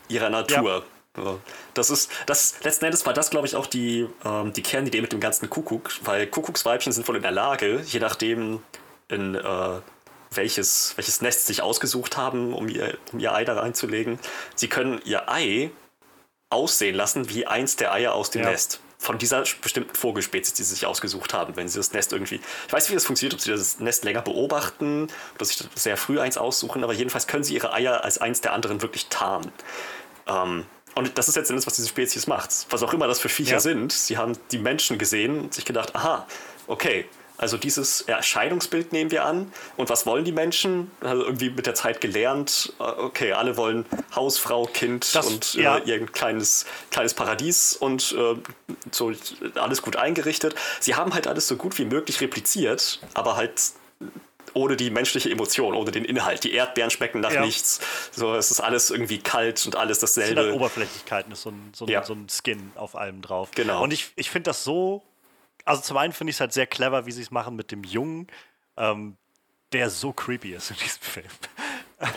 [0.07, 0.84] ihrer Natur.
[1.18, 1.39] Ja.
[1.74, 5.11] Das ist, das, letzten Endes war das, glaube ich, auch die, ähm, die Kernidee mit
[5.11, 8.61] dem ganzen Kuckuck, weil Kuckucksweibchen sind wohl in der Lage, je nachdem,
[9.07, 9.80] in äh,
[10.32, 14.20] welches, welches Nest sich ausgesucht haben, um ihr, um ihr Ei da reinzulegen,
[14.53, 15.72] sie können ihr Ei
[16.51, 18.51] aussehen lassen wie eins der Eier aus dem ja.
[18.51, 22.41] Nest von dieser bestimmten Vogelspezies, die sie sich ausgesucht haben, wenn sie das Nest irgendwie.
[22.67, 25.97] Ich weiß nicht, wie das funktioniert, ob sie das Nest länger beobachten oder sich sehr
[25.97, 29.51] früh eins aussuchen, aber jedenfalls können sie ihre Eier als eins der anderen wirklich tarnen.
[30.27, 32.49] Ähm, und das ist jetzt das, was diese Spezies macht.
[32.71, 33.59] Was auch immer das für Viecher ja.
[33.59, 36.25] sind, sie haben die Menschen gesehen und sich gedacht, aha,
[36.65, 37.05] okay,
[37.38, 39.51] also dieses Erscheinungsbild nehmen wir an.
[39.75, 40.91] Und was wollen die Menschen?
[41.01, 43.85] Also irgendwie mit der Zeit gelernt, äh, okay, alle wollen
[44.15, 45.77] Haus, Frau, Kind das, und äh, ja.
[45.77, 48.35] äh, ihr kleines, kleines Paradies und äh,
[48.91, 49.11] so
[49.55, 50.55] alles gut eingerichtet.
[50.79, 53.61] Sie haben halt alles so gut wie möglich repliziert, aber halt
[54.53, 56.43] ohne die menschliche Emotion, ohne den Inhalt.
[56.43, 57.45] Die Erdbeeren schmecken nach ja.
[57.45, 57.79] nichts.
[58.11, 60.31] So, es ist alles irgendwie kalt und alles dasselbe.
[60.31, 62.03] Es sind halt Oberflächlichkeiten, ist so ein, so, ein, ja.
[62.03, 63.51] so ein Skin auf allem drauf.
[63.53, 63.83] Genau.
[63.83, 65.03] Und ich, ich finde das so
[65.68, 67.84] also zum einen finde ich es halt sehr clever, wie sie es machen mit dem
[67.84, 68.28] Jungen,
[68.78, 69.18] ähm,
[69.74, 71.28] der so creepy ist in diesem Film.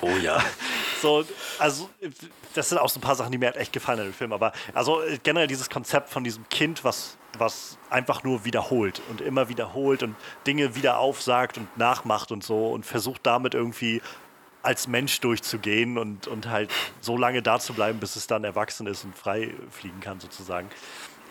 [0.02, 0.42] Oh ja.
[1.02, 1.24] so,
[1.58, 1.90] also
[2.54, 4.32] das sind auch so ein paar Sachen, die mir halt echt gefallen in dem Film.
[4.32, 9.48] Aber also generell dieses Konzept von diesem Kind, was, was einfach nur wiederholt und immer
[9.48, 10.14] wiederholt und
[10.46, 14.00] Dinge wieder aufsagt und nachmacht und so und versucht damit irgendwie
[14.62, 16.70] als Mensch durchzugehen und, und halt
[17.00, 20.68] so lange da zu bleiben, bis es dann erwachsen ist und frei fliegen kann, sozusagen.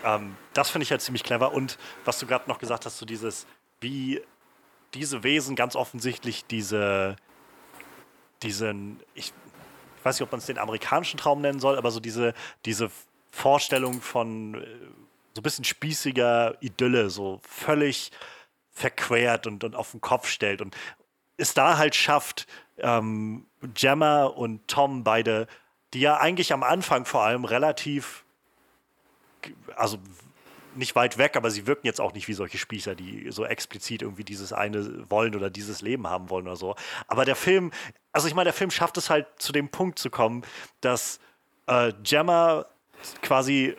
[0.03, 1.53] Ähm, das finde ich halt ziemlich clever.
[1.53, 3.47] Und was du gerade noch gesagt hast, so dieses,
[3.81, 4.21] wie
[4.93, 7.15] diese Wesen ganz offensichtlich diese,
[8.41, 9.33] diesen, ich,
[9.97, 12.33] ich weiß nicht, ob man es den amerikanischen Traum nennen soll, aber so diese,
[12.65, 12.89] diese
[13.31, 14.65] Vorstellung von äh,
[15.35, 18.11] so ein bisschen spießiger Idylle, so völlig
[18.71, 20.75] verquert und, und auf den Kopf stellt und
[21.37, 22.47] es da halt schafft,
[22.77, 25.47] ähm, Gemma und Tom beide,
[25.93, 28.25] die ja eigentlich am Anfang vor allem relativ,
[29.75, 29.97] also
[30.75, 34.01] nicht weit weg, aber sie wirken jetzt auch nicht wie solche Spießer, die so explizit
[34.01, 36.75] irgendwie dieses eine wollen oder dieses Leben haben wollen oder so.
[37.07, 37.71] Aber der Film,
[38.11, 40.43] also ich meine, der Film schafft es halt zu dem Punkt zu kommen,
[40.81, 41.19] dass
[41.67, 42.65] äh, Gemma
[43.21, 43.75] quasi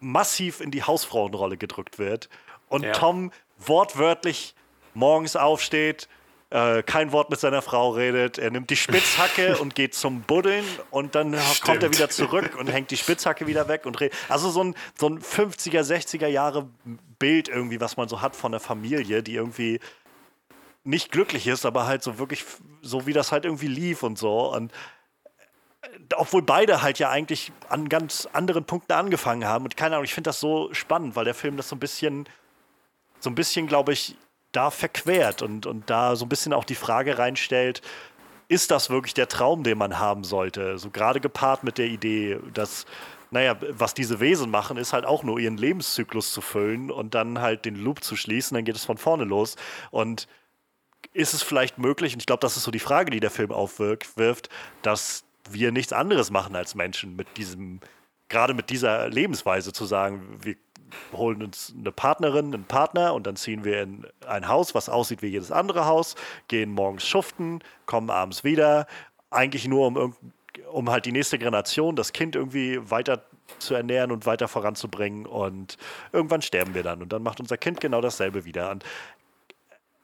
[0.00, 2.28] massiv in die Hausfrauenrolle gedrückt wird
[2.68, 2.92] und ja.
[2.92, 4.54] Tom wortwörtlich
[4.94, 6.08] morgens aufsteht,
[6.50, 8.38] äh, kein Wort mit seiner Frau redet.
[8.38, 11.62] Er nimmt die Spitzhacke und geht zum Buddeln und dann Stimmt.
[11.62, 14.16] kommt er wieder zurück und hängt die Spitzhacke wieder weg und redet.
[14.28, 16.68] Also so ein, so ein 50er, 60er Jahre
[17.18, 19.78] Bild irgendwie, was man so hat von der Familie, die irgendwie
[20.82, 22.44] nicht glücklich ist, aber halt so wirklich
[22.82, 24.52] so, wie das halt irgendwie lief und so.
[24.52, 24.72] Und
[25.82, 25.86] äh,
[26.16, 29.64] obwohl beide halt ja eigentlich an ganz anderen Punkten angefangen haben.
[29.64, 32.28] Und keine Ahnung, ich finde das so spannend, weil der Film das so ein bisschen,
[33.20, 34.16] so ein bisschen, glaube ich,
[34.52, 37.82] da verquert und, und da so ein bisschen auch die Frage reinstellt,
[38.48, 40.76] ist das wirklich der Traum, den man haben sollte?
[40.78, 42.84] So gerade gepaart mit der Idee, dass,
[43.30, 47.40] naja, was diese Wesen machen, ist halt auch nur ihren Lebenszyklus zu füllen und dann
[47.40, 49.54] halt den Loop zu schließen, dann geht es von vorne los.
[49.92, 50.26] Und
[51.12, 53.52] ist es vielleicht möglich, und ich glaube, das ist so die Frage, die der Film
[53.52, 54.48] aufwirft,
[54.82, 57.80] dass wir nichts anderes machen als Menschen mit diesem,
[58.28, 60.56] gerade mit dieser Lebensweise zu sagen, wir
[61.12, 65.22] holen uns eine Partnerin, einen Partner und dann ziehen wir in ein Haus, was aussieht
[65.22, 66.14] wie jedes andere Haus,
[66.48, 68.86] gehen morgens schuften, kommen abends wieder,
[69.30, 70.14] eigentlich nur um,
[70.70, 73.24] um halt die nächste Generation, das Kind irgendwie weiter
[73.58, 75.76] zu ernähren und weiter voranzubringen und
[76.12, 78.70] irgendwann sterben wir dann und dann macht unser Kind genau dasselbe wieder.
[78.70, 78.84] Und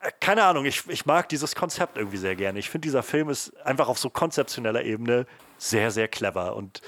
[0.00, 2.58] äh, keine Ahnung, ich, ich mag dieses Konzept irgendwie sehr gerne.
[2.58, 5.26] Ich finde, dieser Film ist einfach auf so konzeptioneller Ebene
[5.58, 6.82] sehr, sehr clever und,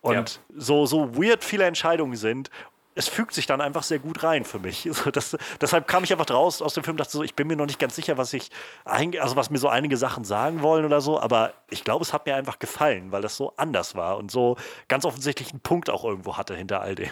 [0.00, 0.24] und ja.
[0.56, 2.50] so, so weird viele Entscheidungen sind
[2.94, 4.86] es fügt sich dann einfach sehr gut rein für mich.
[4.92, 7.56] Also das, deshalb kam ich einfach draus aus dem Film, dachte so, ich bin mir
[7.56, 8.50] noch nicht ganz sicher, was ich,
[8.84, 12.26] also was mir so einige Sachen sagen wollen oder so, aber ich glaube, es hat
[12.26, 14.56] mir einfach gefallen, weil das so anders war und so
[14.88, 17.10] ganz offensichtlich einen Punkt auch irgendwo hatte hinter all dem.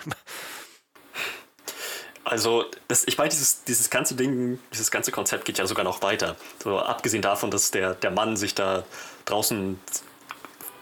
[2.22, 6.02] Also, das, ich meine, dieses, dieses ganze Ding, dieses ganze Konzept geht ja sogar noch
[6.02, 6.36] weiter.
[6.62, 8.84] So, abgesehen davon, dass der, der Mann sich da
[9.24, 9.80] draußen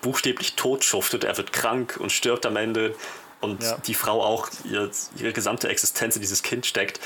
[0.02, 2.94] buchstäblich totschuftet, er wird krank und stirbt am Ende
[3.40, 3.76] und ja.
[3.86, 7.00] die Frau auch ihr, ihre gesamte Existenz in dieses Kind steckt.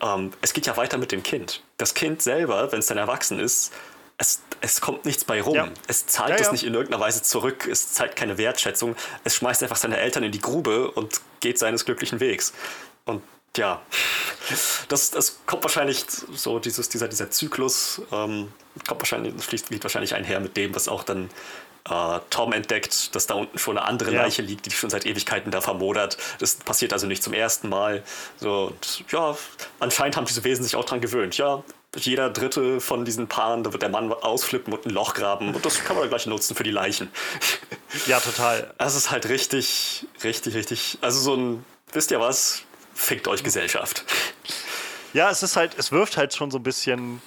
[0.00, 1.62] Ähm, es geht ja weiter mit dem Kind.
[1.78, 3.72] Das Kind selber, wenn es dann erwachsen ist,
[4.18, 5.54] es, es kommt nichts bei rum.
[5.54, 5.68] Ja.
[5.88, 7.66] Es zahlt ja, das nicht in irgendeiner Weise zurück.
[7.66, 8.96] Es zeigt keine Wertschätzung.
[9.24, 12.54] Es schmeißt einfach seine Eltern in die Grube und geht seines glücklichen Wegs.
[13.04, 13.22] Und
[13.56, 13.82] ja,
[14.88, 16.04] das, das kommt wahrscheinlich
[16.34, 18.52] so, dieses, dieser, dieser Zyklus ähm,
[18.86, 21.30] kommt wahrscheinlich, fließt, geht wahrscheinlich einher mit dem, was auch dann
[21.88, 24.22] äh, Tom entdeckt, dass da unten schon eine andere ja.
[24.22, 26.16] Leiche liegt, die schon seit Ewigkeiten da vermodert.
[26.38, 28.02] Das passiert also nicht zum ersten Mal.
[28.38, 29.36] So, und, ja,
[29.78, 31.36] anscheinend haben diese Wesen sich auch dran gewöhnt.
[31.36, 31.62] Ja,
[31.96, 35.64] jeder dritte von diesen Paaren, da wird der Mann ausflippen und ein Loch graben und
[35.64, 37.10] das kann man dann gleich nutzen für die Leichen.
[38.06, 38.74] Ja, total.
[38.78, 40.98] Das ist halt richtig, richtig, richtig.
[41.00, 42.62] Also so ein, wisst ihr was?
[42.94, 44.04] Fickt euch Gesellschaft.
[45.12, 47.20] Ja, es ist halt, es wirft halt schon so ein bisschen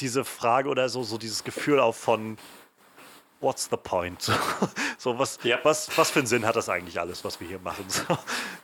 [0.00, 2.38] diese Frage oder so, so dieses Gefühl auch von
[3.40, 4.22] What's the point?
[4.22, 4.32] So,
[4.98, 5.58] so was, ja.
[5.64, 7.84] was, was für einen Sinn hat das eigentlich alles, was wir hier machen?
[7.88, 8.02] So,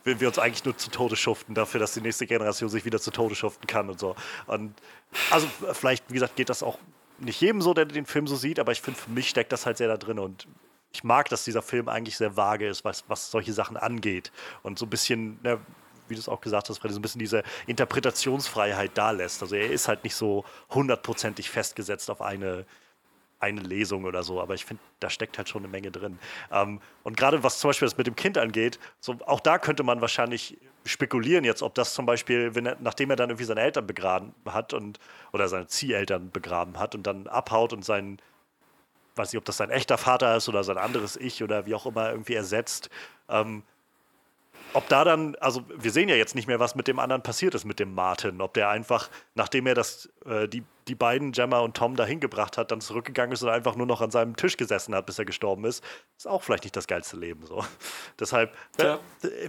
[0.05, 2.99] wenn wir uns eigentlich nur zu Tode schuften, dafür, dass die nächste Generation sich wieder
[2.99, 4.17] zu Tode schuften kann und so.
[4.47, 4.75] Und
[5.31, 6.79] also vielleicht, wie gesagt, geht das auch
[7.19, 9.67] nicht jedem so, der den Film so sieht, aber ich finde, für mich steckt das
[9.67, 10.49] halt sehr da drin und
[10.93, 14.33] ich mag, dass dieser Film eigentlich sehr vage ist, was, was solche Sachen angeht.
[14.63, 15.61] Und so ein bisschen, ne,
[16.11, 19.43] wie du es auch gesagt hast, Freddy, so ein bisschen diese Interpretationsfreiheit da lässt.
[19.43, 22.67] Also er ist halt nicht so hundertprozentig festgesetzt auf eine,
[23.39, 26.19] eine Lesung oder so, aber ich finde, da steckt halt schon eine Menge drin.
[26.53, 29.83] Ähm, und gerade was zum Beispiel das mit dem Kind angeht, so, auch da könnte
[29.83, 33.87] man wahrscheinlich spekulieren jetzt, ob das zum Beispiel, er, nachdem er dann irgendwie seine Eltern
[33.87, 34.99] begraben hat und
[35.33, 38.21] oder seine Zieheltern begraben hat und dann abhaut und sein
[39.17, 41.87] weiß nicht, ob das sein echter Vater ist oder sein anderes Ich oder wie auch
[41.87, 42.91] immer irgendwie ersetzt,
[43.29, 43.63] ähm,
[44.73, 47.55] ob da dann, also wir sehen ja jetzt nicht mehr, was mit dem anderen passiert
[47.55, 48.41] ist, mit dem Martin.
[48.41, 52.57] Ob der einfach, nachdem er das, äh, die, die beiden, Gemma und Tom, dahin gebracht
[52.57, 55.25] hat, dann zurückgegangen ist und einfach nur noch an seinem Tisch gesessen hat, bis er
[55.25, 55.85] gestorben ist,
[56.17, 57.45] ist auch vielleicht nicht das geilste Leben.
[57.47, 57.65] So.
[58.21, 58.99] Deshalb, ja.
[59.23, 59.49] äh,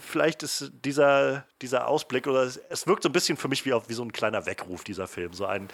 [0.00, 3.72] vielleicht ist dieser, dieser Ausblick, oder es, es, wirkt so ein bisschen für mich wie,
[3.72, 5.32] auf, wie so ein kleiner Weckruf, dieser Film.
[5.34, 5.68] So ein,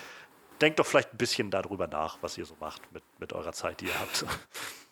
[0.60, 3.80] denkt doch vielleicht ein bisschen darüber nach, was ihr so macht mit, mit eurer Zeit,
[3.80, 4.24] die ihr habt.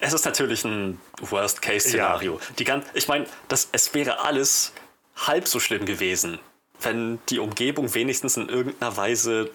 [0.00, 2.40] Es ist natürlich ein Worst-Case-Szenario.
[2.58, 2.82] Ja.
[2.94, 4.72] Ich meine, es wäre alles
[5.16, 6.38] halb so schlimm gewesen,
[6.80, 9.50] wenn die Umgebung wenigstens in irgendeiner Weise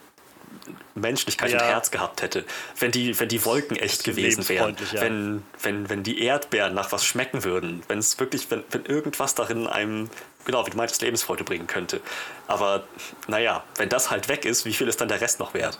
[0.96, 1.60] Menschlichkeit ja.
[1.60, 2.46] und Herz gehabt hätte.
[2.78, 4.76] Wenn die, wenn die Wolken echt gewesen wären.
[4.92, 5.02] Ja.
[5.02, 7.84] Wenn, wenn, wenn die Erdbeeren nach was schmecken würden.
[7.88, 10.10] Wenn es wirklich, wenn, wenn irgendwas darin einem,
[10.46, 12.02] genau, wie du meintest, Lebensfreude bringen könnte.
[12.48, 12.84] Aber
[13.28, 15.80] naja, wenn das halt weg ist, wie viel ist dann der Rest noch wert?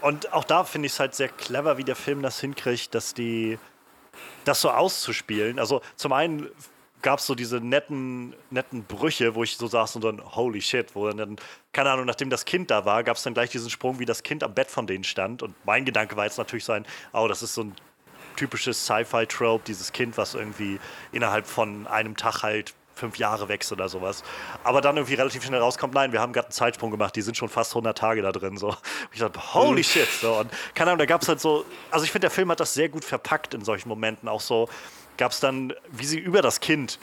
[0.00, 3.14] Und auch da finde ich es halt sehr clever, wie der Film das hinkriegt, dass
[3.14, 3.58] die
[4.48, 5.58] das so auszuspielen.
[5.58, 6.48] Also zum einen
[7.02, 10.94] gab es so diese netten, netten Brüche, wo ich so saß und dann, holy shit,
[10.94, 11.36] wo dann,
[11.72, 14.22] keine Ahnung, nachdem das Kind da war, gab es dann gleich diesen Sprung, wie das
[14.22, 15.42] Kind am Bett von denen stand.
[15.42, 17.74] Und mein Gedanke war jetzt natürlich sein, oh, das ist so ein
[18.36, 20.80] typisches Sci-Fi-Trope, dieses Kind, was irgendwie
[21.12, 24.22] innerhalb von einem Tag halt fünf Jahre wächst oder sowas.
[24.64, 27.36] Aber dann irgendwie relativ schnell rauskommt, nein, wir haben gerade einen Zeitsprung gemacht, die sind
[27.36, 28.56] schon fast 100 Tage da drin.
[28.56, 28.68] So.
[28.68, 28.78] Und
[29.12, 29.84] ich dachte, holy mhm.
[29.84, 30.08] shit.
[30.20, 30.34] So.
[30.34, 32.74] Und keine Ahnung, da gab es halt so, also ich finde, der Film hat das
[32.74, 34.28] sehr gut verpackt in solchen Momenten.
[34.28, 34.68] Auch so
[35.16, 36.98] gab es dann, wie sie über das Kind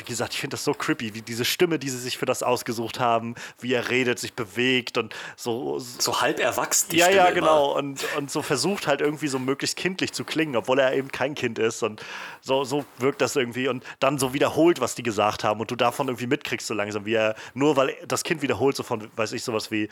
[0.00, 2.42] wie gesagt, ich finde das so creepy, wie diese Stimme, die sie sich für das
[2.42, 5.78] ausgesucht haben, wie er redet, sich bewegt und so.
[5.78, 6.88] So halb erwachsen.
[6.90, 7.76] Die ja, Stimme ja, genau.
[7.76, 11.34] Und, und so versucht halt irgendwie so möglichst kindlich zu klingen, obwohl er eben kein
[11.34, 11.82] Kind ist.
[11.82, 12.02] Und
[12.40, 13.68] so, so wirkt das irgendwie.
[13.68, 15.60] Und dann so wiederholt, was die gesagt haben.
[15.60, 18.82] Und du davon irgendwie mitkriegst so langsam, wie er, nur weil das Kind wiederholt, so
[18.82, 19.88] von, weiß ich, sowas wie,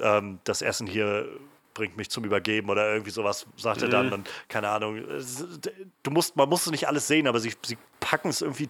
[0.00, 1.28] ähm, das Essen hier
[1.74, 4.06] bringt mich zum Übergeben oder irgendwie sowas, sagt er dann.
[4.06, 4.12] Mhm.
[4.12, 5.02] Und keine Ahnung.
[6.02, 8.68] Du musst, man muss es nicht alles sehen, aber sie, sie packen es irgendwie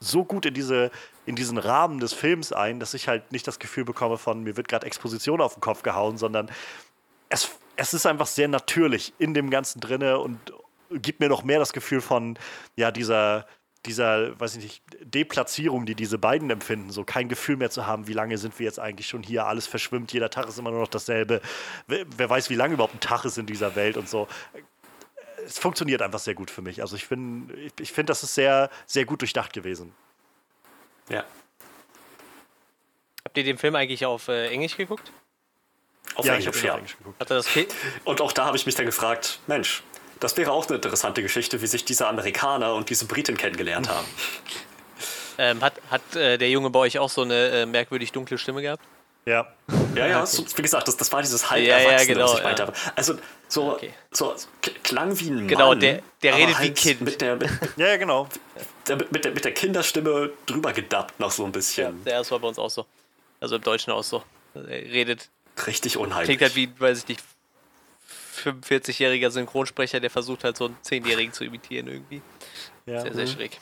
[0.00, 0.90] so gut in, diese,
[1.26, 4.56] in diesen Rahmen des Films ein, dass ich halt nicht das Gefühl bekomme von, mir
[4.56, 6.50] wird gerade Exposition auf den Kopf gehauen, sondern
[7.28, 10.38] es, es ist einfach sehr natürlich in dem Ganzen drinne und
[10.90, 12.38] gibt mir noch mehr das Gefühl von,
[12.76, 13.46] ja, dieser,
[13.86, 18.08] dieser, weiß ich nicht, Deplatzierung, die diese beiden empfinden, so kein Gefühl mehr zu haben,
[18.08, 20.80] wie lange sind wir jetzt eigentlich schon hier, alles verschwimmt, jeder Tag ist immer nur
[20.80, 21.40] noch dasselbe,
[21.86, 24.26] wer, wer weiß, wie lange überhaupt ein Tag ist in dieser Welt und so
[25.50, 26.80] es funktioniert einfach sehr gut für mich.
[26.80, 29.92] Also ich finde, ich, ich finde, das ist sehr, sehr gut durchdacht gewesen.
[31.08, 31.24] Ja.
[33.24, 35.12] Habt ihr den Film eigentlich auf äh, Englisch geguckt?
[36.14, 36.76] Auf ja, Englisch, ja.
[36.76, 37.20] Englisch geguckt.
[37.20, 37.48] Hat er das
[38.04, 39.82] Und auch da habe ich mich dann gefragt, Mensch,
[40.20, 44.06] das wäre auch eine interessante Geschichte, wie sich diese Amerikaner und diese Briten kennengelernt haben.
[45.38, 48.62] ähm, hat hat äh, der Junge bei euch auch so eine äh, merkwürdig dunkle Stimme
[48.62, 48.84] gehabt?
[49.26, 49.52] Ja.
[49.94, 52.42] Ja, ja, so, wie gesagt, das, das war dieses halb ja, ja, genau, was ich
[52.42, 52.62] meinte.
[52.62, 52.72] Ja.
[52.94, 53.14] Also
[53.48, 53.92] so, okay.
[54.10, 54.34] so
[54.82, 55.80] klang wie ein genau, Mann.
[55.80, 57.00] Genau, der, der redet halt wie ein Kind.
[57.00, 58.28] Mit der, mit, ja, ja, genau.
[58.86, 62.00] Der, mit, der, mit der Kinderstimme drüber gedappt noch so ein bisschen.
[62.04, 62.86] Ja, das war bei uns auch so.
[63.40, 64.22] Also im Deutschen auch so.
[64.54, 65.28] Er redet.
[65.66, 66.26] Richtig unheimlich.
[66.26, 67.24] Klingt halt wie, weiß ich nicht,
[68.44, 72.22] 45-jähriger Synchronsprecher, der versucht halt so einen 10-Jährigen zu imitieren irgendwie.
[72.86, 73.02] Ja.
[73.02, 73.30] Sehr, sehr mhm.
[73.30, 73.58] schräg.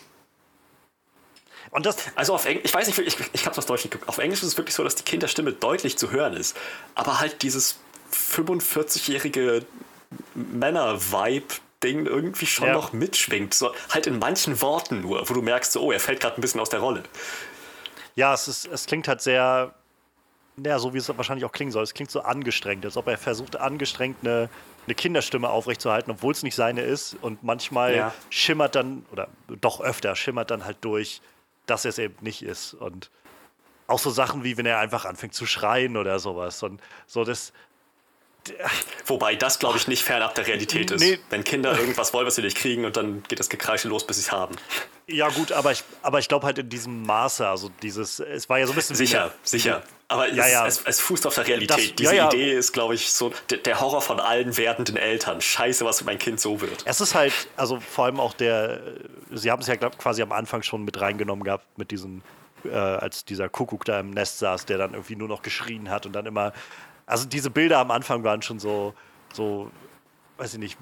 [1.70, 4.08] Und das, also auf Englisch, ich weiß nicht, ich, ich habe das Deutsch nicht geguckt.
[4.08, 6.56] Auf Englisch ist es wirklich so, dass die Kinderstimme deutlich zu hören ist.
[6.94, 7.78] Aber halt dieses
[8.12, 9.66] 45-jährige
[10.34, 12.72] Männer-Vibe-Ding irgendwie schon ja.
[12.72, 13.54] noch mitschwingt.
[13.54, 16.40] So, halt in manchen Worten nur, wo du merkst, so, oh, er fällt gerade ein
[16.40, 17.02] bisschen aus der Rolle.
[18.14, 19.74] Ja, es, ist, es klingt halt sehr,
[20.64, 21.84] ja, so wie es wahrscheinlich auch klingen soll.
[21.84, 24.48] Es klingt so angestrengt, als ob er versucht, angestrengt eine,
[24.86, 27.16] eine Kinderstimme aufrechtzuerhalten, obwohl es nicht seine ist.
[27.20, 28.14] Und manchmal ja.
[28.30, 29.28] schimmert dann, oder
[29.60, 31.20] doch öfter, schimmert dann halt durch,
[31.70, 32.74] dass er es eben nicht ist.
[32.74, 33.10] Und
[33.86, 36.62] auch so Sachen wie, wenn er einfach anfängt zu schreien oder sowas.
[36.62, 37.52] Und so das.
[39.04, 41.00] Wobei das, glaube ich, nicht fernab der Realität ist.
[41.00, 41.18] Nee.
[41.28, 44.16] Wenn Kinder irgendwas wollen, was sie nicht kriegen, und dann geht das Gekreische los, bis
[44.16, 44.56] sie es haben.
[45.06, 48.58] Ja, gut, aber ich, aber ich glaube halt in diesem Maße, also dieses, es war
[48.58, 48.96] ja so ein bisschen.
[48.96, 49.82] Sicher, eine, sicher.
[50.10, 50.66] Aber ja, es, ja.
[50.66, 51.90] Es, es, fußt auf der Realität.
[51.90, 55.42] Das, Diese ja, Idee ist, glaube ich, so der, Horror von allen werdenden Eltern.
[55.42, 56.82] Scheiße, was für mein Kind so wird.
[56.86, 58.80] Es ist halt, also vor allem auch der,
[59.30, 62.22] sie haben es ja glaub, quasi am Anfang schon mit reingenommen gehabt, mit diesem,
[62.64, 66.06] äh, als dieser Kuckuck da im Nest saß, der dann irgendwie nur noch geschrien hat
[66.06, 66.54] und dann immer,
[67.04, 68.94] also diese Bilder am Anfang waren schon so,
[69.34, 69.70] so,
[70.38, 70.78] weiß ich nicht,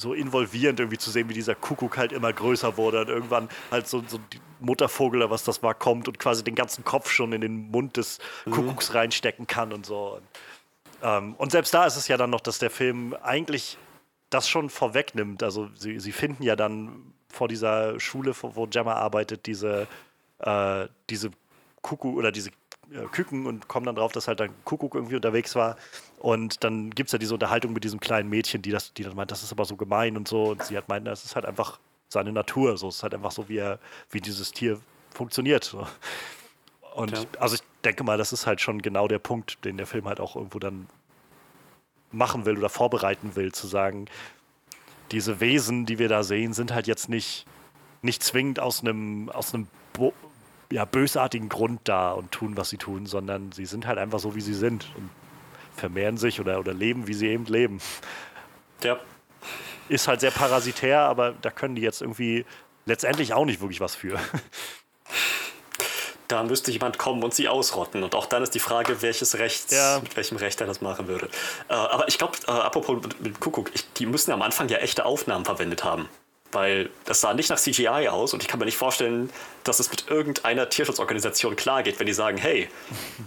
[0.00, 3.86] so involvierend irgendwie zu sehen, wie dieser Kuckuck halt immer größer wurde und irgendwann halt
[3.86, 7.32] so, so die Muttervogel oder was das war kommt und quasi den ganzen Kopf schon
[7.32, 8.52] in den Mund des mhm.
[8.52, 10.16] Kuckucks reinstecken kann und so.
[10.16, 10.22] Und,
[11.02, 13.78] ähm, und selbst da ist es ja dann noch, dass der Film eigentlich
[14.30, 15.42] das schon vorwegnimmt.
[15.42, 19.86] Also sie, sie finden ja dann vor dieser Schule, wo Gemma arbeitet, diese,
[20.38, 21.30] äh, diese
[21.82, 22.50] Kuckuck oder diese
[22.92, 25.76] äh, Küken und kommen dann drauf, dass halt ein Kuckuck irgendwie unterwegs war.
[26.20, 29.16] Und dann gibt es ja diese Unterhaltung mit diesem kleinen Mädchen, die, das, die dann
[29.16, 30.50] meint, das ist aber so gemein und so.
[30.50, 32.76] Und sie hat meint, das ist halt einfach seine Natur.
[32.76, 33.78] So, es ist halt einfach so, wie, er,
[34.10, 34.78] wie dieses Tier
[35.14, 35.64] funktioniert.
[35.64, 35.86] So.
[36.94, 37.24] Und ja.
[37.38, 40.20] also ich denke mal, das ist halt schon genau der Punkt, den der Film halt
[40.20, 40.88] auch irgendwo dann
[42.12, 44.04] machen will oder vorbereiten will, zu sagen,
[45.12, 47.46] diese Wesen, die wir da sehen, sind halt jetzt nicht,
[48.02, 49.68] nicht zwingend aus einem, aus einem
[50.70, 54.34] ja, bösartigen Grund da und tun, was sie tun, sondern sie sind halt einfach so,
[54.34, 55.08] wie sie sind und
[55.80, 57.80] vermehren sich oder, oder leben, wie sie eben leben.
[58.84, 58.98] Ja.
[59.88, 62.44] Ist halt sehr parasitär, aber da können die jetzt irgendwie
[62.86, 64.20] letztendlich auch nicht wirklich was für.
[66.28, 68.02] da müsste jemand kommen und sie ausrotten.
[68.02, 69.98] Und auch dann ist die Frage, welches Recht, ja.
[70.00, 71.28] mit welchem Recht er das machen würde.
[71.68, 74.78] Äh, aber ich glaube, äh, apropos mit, mit Kuckuck, ich, die müssen am Anfang ja
[74.78, 76.08] echte Aufnahmen verwendet haben.
[76.52, 79.30] Weil das sah nicht nach CGI aus und ich kann mir nicht vorstellen,
[79.62, 82.68] dass es mit irgendeiner Tierschutzorganisation klar geht, wenn die sagen, hey,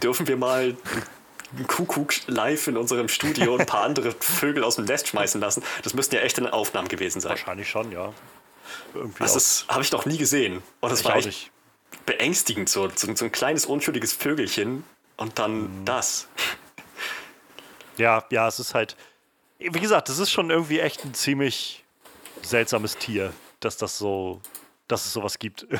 [0.01, 0.75] dürfen wir mal
[1.67, 5.63] Kuckuck live in unserem Studio und ein paar andere Vögel aus dem Nest schmeißen lassen.
[5.83, 7.31] Das müssten ja echte Aufnahmen gewesen sein.
[7.31, 8.13] Wahrscheinlich schon, ja.
[8.93, 10.63] Irgendwie das habe ich noch nie gesehen.
[10.79, 11.51] Und das ich war echt
[12.05, 14.83] beängstigend, so, so, so, ein kleines, unschuldiges Vögelchen
[15.17, 15.85] und dann mhm.
[15.85, 16.27] das.
[17.97, 18.95] Ja, ja, es ist halt,
[19.59, 21.83] wie gesagt, das ist schon irgendwie echt ein ziemlich
[22.41, 24.41] seltsames Tier, dass das so,
[24.87, 25.67] dass es sowas gibt.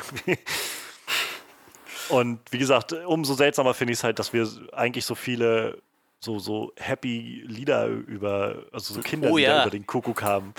[2.08, 5.78] Und wie gesagt, umso seltsamer finde ich es halt, dass wir eigentlich so viele
[6.20, 9.62] so, so happy Lieder über, also so Kinderlieder oh, ja.
[9.62, 10.54] über den Kuckuck haben.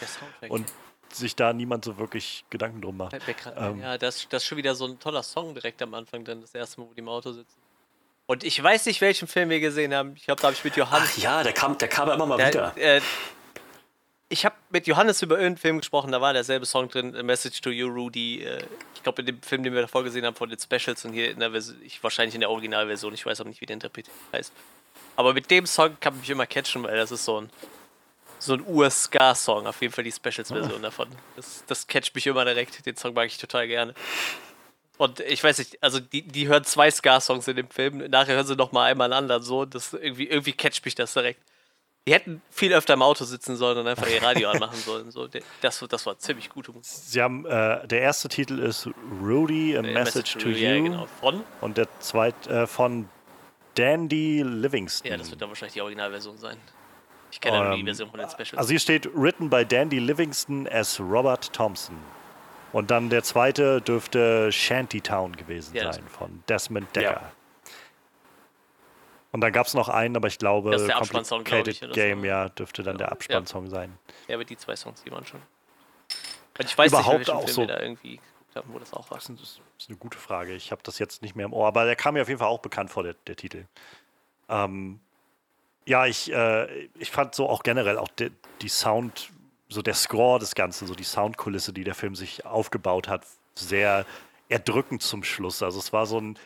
[0.48, 0.72] Und
[1.12, 3.16] sich da niemand so wirklich Gedanken drum macht.
[3.56, 6.42] Ähm, ja, das, das ist schon wieder so ein toller Song direkt am Anfang, dann
[6.42, 7.58] das erste Mal, wo die im Auto sitzen.
[8.28, 10.14] Und ich weiß nicht, welchen Film wir gesehen haben.
[10.16, 11.12] Ich glaube, da habe ich mit Johannes.
[11.14, 12.78] Ach ja, der kam, der kam immer mal der, wieder.
[12.78, 13.02] Äh,
[14.30, 17.62] ich habe mit Johannes über irgendeinen Film gesprochen, da war derselbe Song drin, A Message
[17.62, 18.44] to You, Rudy.
[18.44, 18.62] Äh,
[18.94, 21.32] ich glaube, in dem Film, den wir davor gesehen haben, von den Specials und hier
[21.32, 24.08] in der Version, ich, wahrscheinlich in der Originalversion, ich weiß auch nicht, wie der Interpret
[24.34, 24.52] heißt.
[25.16, 27.50] Aber mit dem Song kann ich mich immer catchen, weil das ist so ein,
[28.38, 31.08] so ein Ur-Ska-Song, auf jeden Fall die Specials-Version davon.
[31.38, 33.94] Das, das catcht mich immer direkt, den Song mag ich total gerne.
[34.98, 38.48] Und ich weiß nicht, also die, die hören zwei Ska-Songs in dem Film, nachher hören
[38.48, 41.40] sie noch mal einmal einen anderen, so, das irgendwie, irgendwie catcht mich das direkt.
[42.08, 45.10] Die hätten viel öfter im Auto sitzen sollen und einfach ihr Radio anmachen sollen.
[45.10, 45.28] So,
[45.62, 47.04] das, das war ziemlich gute Musik.
[47.04, 48.88] Sie haben, äh, der erste Titel ist
[49.24, 50.56] Rudy, A Message, Message to, You.
[50.56, 51.08] Ja, genau.
[51.20, 51.44] Von?
[51.62, 53.10] Und der zweite äh, von
[53.74, 55.12] Dandy Livingston.
[55.12, 56.58] Ja, das wird dann wahrscheinlich die Originalversion sein.
[57.32, 58.58] Ich kenne um, nur die ähm, Version von den Specials.
[58.58, 61.98] Also hier steht written by Dandy Livingston as Robert Thompson.
[62.72, 67.12] Und dann der zweite dürfte Shantytown gewesen ja, sein von Desmond Decker.
[67.12, 67.32] Ja.
[69.36, 71.82] Und dann gab es noch einen, aber ich glaube, das ist der Abspannsong, glaube ich,
[71.92, 72.26] Game, so.
[72.26, 73.70] ja, dürfte dann der Abspannsong ja.
[73.70, 73.98] sein.
[74.30, 75.42] Ja, aber die zwei Songs, die waren schon.
[76.58, 77.66] Und ich weiß Überhaupt nicht, auch Film so.
[77.66, 79.18] da irgendwie geguckt haben, wo das auch war.
[79.18, 79.60] Das ist,
[79.90, 80.54] eine gute Frage.
[80.54, 82.48] Ich habe das jetzt nicht mehr im Ohr, aber der kam mir auf jeden Fall
[82.48, 83.66] auch bekannt vor, der, der Titel.
[84.48, 85.02] Ähm,
[85.86, 88.32] ja, ich, äh, ich fand so auch generell auch de,
[88.62, 89.32] die Sound,
[89.68, 94.06] so der Score des Ganzen, so die Soundkulisse, die der Film sich aufgebaut hat, sehr
[94.48, 95.62] erdrückend zum Schluss.
[95.62, 96.40] Also es war so ein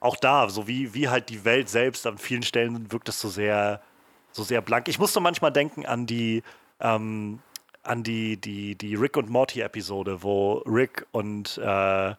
[0.00, 3.28] auch da, so wie, wie halt die Welt selbst, an vielen Stellen wirkt es so
[3.28, 3.80] sehr,
[4.32, 4.88] so sehr blank.
[4.88, 6.42] Ich musste manchmal denken an die,
[6.80, 7.40] ähm,
[7.82, 12.14] an die, die, die Rick und Morty-Episode, wo Rick und, äh,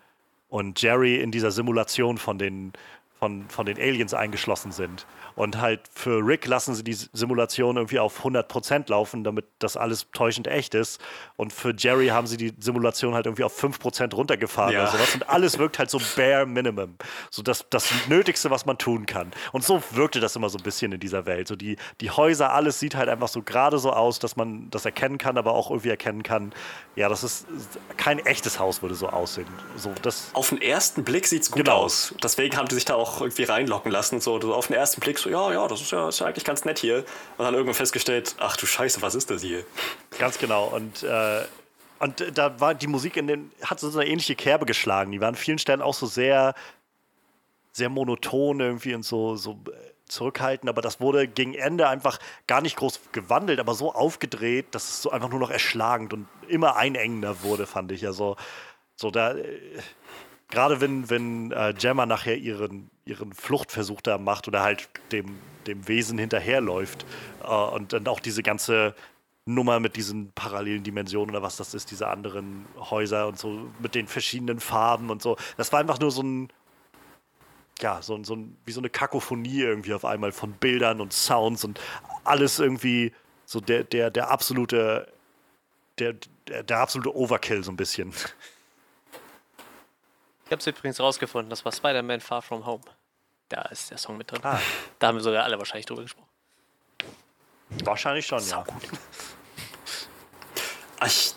[0.50, 2.74] und Jerry in dieser Simulation von den,
[3.20, 5.06] von, von den Aliens eingeschlossen sind.
[5.36, 10.08] Und halt für Rick lassen sie die Simulation irgendwie auf 100% laufen, damit das alles
[10.12, 11.00] täuschend echt ist.
[11.36, 14.82] Und für Jerry haben sie die Simulation halt irgendwie auf 5% runtergefahren ja.
[14.82, 15.14] oder sowas.
[15.14, 16.96] Und alles wirkt halt so bare minimum.
[17.30, 19.32] So das, das Nötigste, was man tun kann.
[19.52, 21.48] Und so wirkte das immer so ein bisschen in dieser Welt.
[21.48, 24.86] So die, die Häuser, alles sieht halt einfach so gerade so aus, dass man das
[24.86, 26.52] erkennen kann, aber auch irgendwie erkennen kann,
[26.96, 27.46] ja, das ist
[27.96, 29.48] kein echtes Haus, würde so aussehen.
[29.76, 31.78] So, das auf den ersten Blick sieht es gut genau.
[31.78, 32.16] aus.
[32.24, 34.22] Deswegen haben die sich da auch irgendwie reinlocken lassen.
[34.22, 36.66] So, auf den ersten Blick so, ja, ja, das ist ja, ist ja eigentlich ganz
[36.66, 37.06] nett hier.
[37.38, 39.64] Und dann irgendwann festgestellt, ach du Scheiße, was ist das hier?
[40.18, 40.66] Ganz genau.
[40.68, 41.44] Und, äh,
[42.00, 45.12] und da war die Musik in den, hat so eine ähnliche Kerbe geschlagen.
[45.12, 46.54] Die war an vielen Stellen auch so sehr,
[47.72, 52.62] sehr monoton irgendwie und so, so äh, zurückhaltend, aber das wurde gegen Ende einfach gar
[52.62, 56.76] nicht groß gewandelt, aber so aufgedreht, dass es so einfach nur noch erschlagend und immer
[56.76, 58.06] einengender wurde, fand ich.
[58.06, 58.38] Also,
[58.96, 59.60] so da, äh,
[60.50, 65.88] gerade wenn, wenn äh, Gemma nachher ihren, ihren Fluchtversuch da macht oder halt dem, dem
[65.88, 67.06] Wesen hinterherläuft
[67.44, 68.96] äh, und dann auch diese ganze
[69.46, 73.96] Nummer mit diesen parallelen Dimensionen oder was das ist, diese anderen Häuser und so mit
[73.96, 75.38] den verschiedenen Farben und so.
[75.56, 76.50] Das war einfach nur so ein,
[77.80, 81.64] ja, so, so ein, wie so eine Kakophonie irgendwie auf einmal von Bildern und Sounds
[81.64, 81.80] und
[82.26, 83.14] alles irgendwie
[83.46, 85.08] so der, der, der absolute,
[85.98, 86.16] der,
[86.48, 88.14] der, der absolute Overkill so ein bisschen.
[90.48, 92.82] Ich habe es übrigens rausgefunden, das war Spider-Man Far From Home.
[93.50, 94.40] Da ist der Song mit drin.
[94.44, 94.60] Ah.
[94.98, 96.30] Da haben wir sogar alle wahrscheinlich drüber gesprochen.
[97.84, 98.66] Wahrscheinlich schon, ja.
[101.06, 101.34] Ich,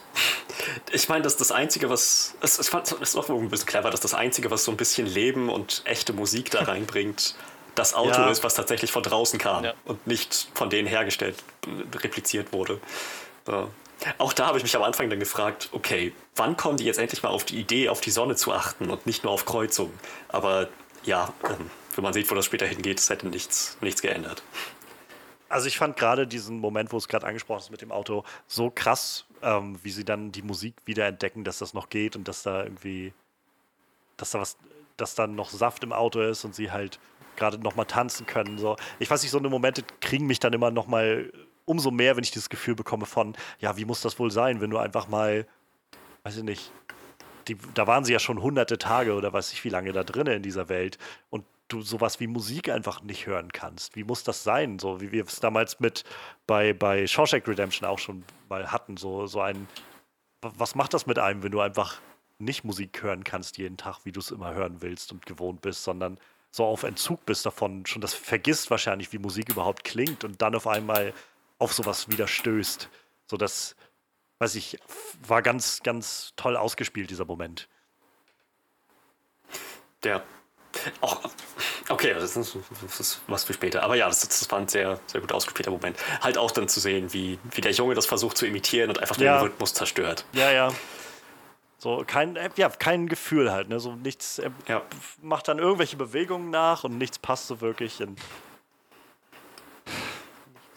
[0.93, 2.37] ich meine, das ist das Einzige, was.
[2.41, 5.09] Es, ich fand es auch ein bisschen clever, dass das Einzige, was so ein bisschen
[5.09, 7.35] Leben und echte Musik da reinbringt,
[7.75, 8.31] das Auto ja.
[8.31, 9.75] ist, was tatsächlich von draußen kam ja.
[9.87, 11.43] und nicht von denen hergestellt,
[11.97, 12.81] repliziert wurde.
[13.45, 13.71] So.
[14.19, 17.23] Auch da habe ich mich am Anfang dann gefragt, okay, wann kommen die jetzt endlich
[17.23, 19.99] mal auf die Idee, auf die Sonne zu achten und nicht nur auf Kreuzungen?
[20.29, 20.69] Aber
[21.05, 24.43] ja, ähm, wenn man sieht, wo das später hingeht, es hätte nichts, nichts geändert.
[25.49, 28.71] Also ich fand gerade diesen Moment, wo es gerade angesprochen ist mit dem Auto, so
[28.71, 32.43] krass, ähm, wie sie dann die Musik wieder entdecken, dass das noch geht und dass
[32.43, 33.13] da irgendwie,
[34.17, 34.57] dass da was
[35.01, 36.99] dass dann noch Saft im Auto ist und sie halt
[37.37, 38.59] gerade nochmal tanzen können.
[38.59, 38.77] So.
[38.99, 41.33] Ich weiß nicht, so eine Momente kriegen mich dann immer nochmal
[41.71, 44.71] umso mehr, wenn ich dieses Gefühl bekomme von, ja, wie muss das wohl sein, wenn
[44.71, 45.47] du einfach mal,
[46.25, 46.73] weiß ich nicht,
[47.47, 50.39] die, da waren sie ja schon hunderte Tage oder weiß ich wie lange da drinnen
[50.39, 50.99] in dieser Welt
[51.31, 53.95] und du sowas wie Musik einfach nicht hören kannst.
[53.95, 54.81] Wie muss das sein?
[54.81, 56.03] So wie wir es damals mit
[56.49, 58.97] bei, bei Shawshank Redemption auch schon mal hatten.
[58.97, 59.69] So, so ein,
[60.43, 62.01] was macht das mit einem, wenn du einfach
[62.41, 65.85] nicht Musik hören kannst jeden Tag, wie du es immer hören willst und gewohnt bist,
[65.85, 66.19] sondern
[66.51, 70.55] so auf Entzug bist davon, schon das vergisst wahrscheinlich, wie Musik überhaupt klingt und dann
[70.55, 71.13] auf einmal
[71.61, 72.89] auf sowas wieder stößt.
[73.27, 73.77] So das,
[74.39, 74.79] weiß ich,
[75.27, 77.69] war ganz, ganz toll ausgespielt, dieser Moment.
[80.05, 80.23] Ja.
[81.01, 81.21] Auch,
[81.89, 83.83] okay, das ist, das ist, was für später.
[83.83, 85.99] Aber ja, das, das, war ein sehr, sehr gut ausgespielter Moment.
[86.21, 89.19] Halt auch dann zu sehen, wie, wie der Junge das versucht zu imitieren und einfach
[89.19, 89.39] ja.
[89.39, 90.25] den Rhythmus zerstört.
[90.33, 90.73] Ja, ja.
[91.79, 93.81] So kein, ja, kein Gefühl halt, ne?
[93.81, 94.83] So nichts, er ja.
[95.23, 98.01] macht dann irgendwelche Bewegungen nach und nichts passt so wirklich.
[98.01, 98.25] In nichts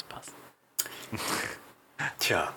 [0.07, 0.33] passt.
[2.19, 2.53] Tja.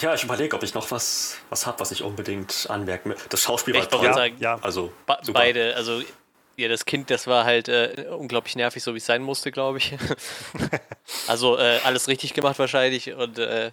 [0.00, 3.16] Ja, ich überlege, ob ich noch was, was habe, was ich unbedingt anmerken will.
[3.30, 4.14] Das Schauspiel ich war toll.
[4.14, 4.58] Sagen, ja.
[4.62, 5.40] Also, ba super.
[5.40, 6.02] beide, also
[6.56, 9.78] ja, das Kind, das war halt äh, unglaublich nervig, so wie es sein musste, glaube
[9.78, 9.96] ich.
[11.26, 13.72] also äh, alles richtig gemacht wahrscheinlich und äh,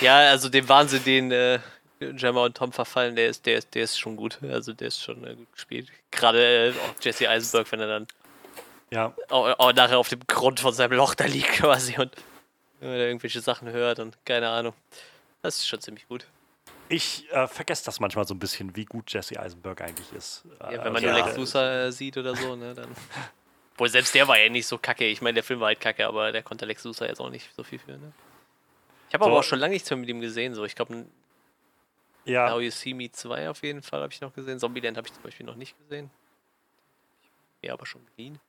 [0.00, 1.58] ja, also den Wahnsinn, den äh,
[2.00, 4.38] Gemma und Tom verfallen, der ist, der ist, der ist schon gut.
[4.42, 5.88] Also der ist schon äh, gut gespielt.
[6.10, 8.06] Gerade äh, auch Jesse Eisenberg, wenn er dann
[8.90, 9.14] ja.
[9.28, 12.12] auch, auch nachher auf dem Grund von seinem Loch da liegt quasi und
[12.80, 14.74] wenn er irgendwelche Sachen hört und keine Ahnung.
[15.42, 16.26] Das ist schon ziemlich gut.
[16.88, 20.44] Ich äh, vergesse das manchmal so ein bisschen, wie gut Jesse Eisenberg eigentlich ist.
[20.60, 21.12] Ja, wenn man ja.
[21.12, 22.88] nur Lex Luthor äh, sieht oder so, ne, dann.
[23.76, 25.06] Wohl selbst der war ja nicht so kacke.
[25.06, 27.48] Ich meine, der Film war halt kacke, aber der konnte Lex Luthor jetzt auch nicht
[27.54, 28.12] so viel für, ne?
[29.08, 29.30] Ich habe so.
[29.30, 30.64] aber auch schon lange nichts mehr mit ihm gesehen, so.
[30.64, 31.06] Ich glaube,
[32.24, 32.50] ja.
[32.50, 34.58] Now You See Me 2 auf jeden Fall habe ich noch gesehen.
[34.58, 36.10] Zombieland habe ich zum Beispiel noch nicht gesehen.
[37.62, 38.40] Ja, aber schon geliehen.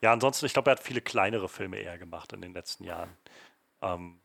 [0.00, 3.10] Ja, ansonsten, ich glaube, er hat viele kleinere Filme eher gemacht in den letzten Jahren.
[3.82, 4.20] Ähm,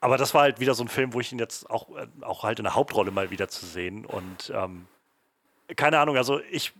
[0.00, 2.42] aber das war halt wieder so ein Film, wo ich ihn jetzt auch, äh, auch
[2.44, 4.04] halt in der Hauptrolle mal wieder zu sehen.
[4.04, 4.86] Und ähm,
[5.76, 6.72] keine Ahnung, also ich,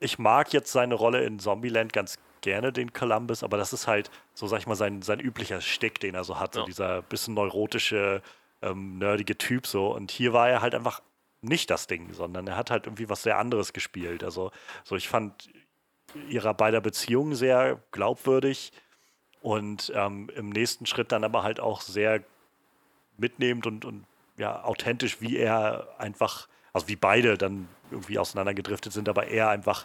[0.00, 4.10] ich mag jetzt seine Rolle in Zombieland ganz gerne, den Columbus, aber das ist halt,
[4.34, 6.54] so sag ich mal, sein, sein üblicher Stick, den er so hat.
[6.54, 6.62] Ja.
[6.62, 8.22] So dieser bisschen neurotische,
[8.62, 9.94] ähm, nerdige Typ so.
[9.94, 11.02] Und hier war er halt einfach
[11.40, 14.24] nicht das Ding, sondern er hat halt irgendwie was sehr anderes gespielt.
[14.24, 14.50] Also,
[14.82, 15.48] so ich fand
[16.28, 18.72] ihrer beider Beziehungen sehr glaubwürdig
[19.40, 22.22] und ähm, im nächsten Schritt dann aber halt auch sehr
[23.16, 24.04] mitnehmend und, und
[24.36, 29.84] ja, authentisch, wie er einfach, also wie beide dann irgendwie auseinandergedriftet sind, aber er einfach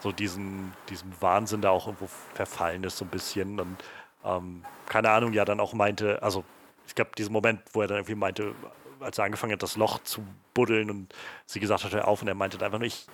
[0.00, 3.60] so diesen, diesem Wahnsinn da auch irgendwo verfallen ist, so ein bisschen.
[3.60, 3.76] Und
[4.24, 6.44] ähm, keine Ahnung, ja, dann auch meinte, also
[6.86, 8.54] ich glaube, diesen Moment, wo er dann irgendwie meinte,
[8.98, 11.14] als er angefangen hat, das Loch zu buddeln und
[11.46, 13.06] sie gesagt hat, hör auf, und er meinte einfach nur, ich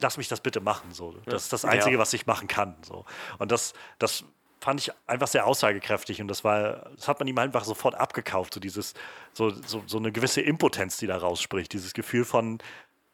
[0.00, 0.92] lass mich das bitte machen.
[0.92, 1.14] So.
[1.26, 1.98] Das ist das Einzige, ja.
[1.98, 2.76] was ich machen kann.
[2.82, 3.04] So.
[3.38, 4.24] Und das, das
[4.60, 8.54] fand ich einfach sehr aussagekräftig und das war, das hat man ihm einfach sofort abgekauft,
[8.54, 8.94] so dieses,
[9.32, 12.58] so, so, so eine gewisse Impotenz, die da rausspricht, dieses Gefühl von,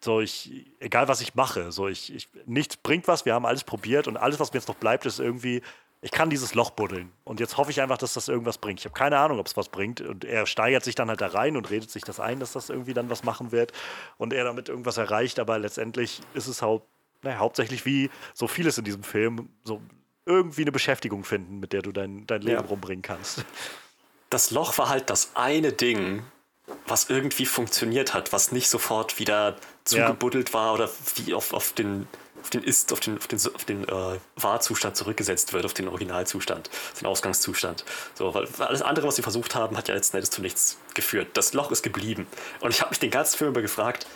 [0.02, 3.64] so ich, egal was ich mache, so ich, ich, nichts bringt was, wir haben alles
[3.64, 5.62] probiert und alles, was mir jetzt noch bleibt, ist irgendwie,
[6.04, 8.78] ich kann dieses Loch buddeln und jetzt hoffe ich einfach, dass das irgendwas bringt.
[8.78, 11.28] Ich habe keine Ahnung, ob es was bringt und er steigert sich dann halt da
[11.28, 13.72] rein und redet sich das ein, dass das irgendwie dann was machen wird
[14.18, 16.82] und er damit irgendwas erreicht, aber letztendlich ist es halt,
[17.22, 19.80] naja, hauptsächlich wie so vieles in diesem Film, so
[20.26, 22.68] irgendwie eine Beschäftigung finden, mit der du dein, dein Leben ja.
[22.68, 23.42] rumbringen kannst.
[24.28, 26.22] Das Loch war halt das eine Ding,
[26.86, 30.54] was irgendwie funktioniert hat, was nicht sofort wieder zugebuddelt ja.
[30.54, 32.06] war oder wie auf, auf den
[32.44, 35.88] auf den Ist, auf den, auf den, auf den äh, Wahrzustand zurückgesetzt wird, auf den
[35.88, 37.86] Originalzustand, auf den Ausgangszustand.
[38.14, 41.28] So, weil alles andere, was sie versucht haben, hat ja letzten Endes zu nichts geführt.
[41.32, 42.26] Das Loch ist geblieben.
[42.60, 44.06] Und ich habe mich den ganzen Film über gefragt,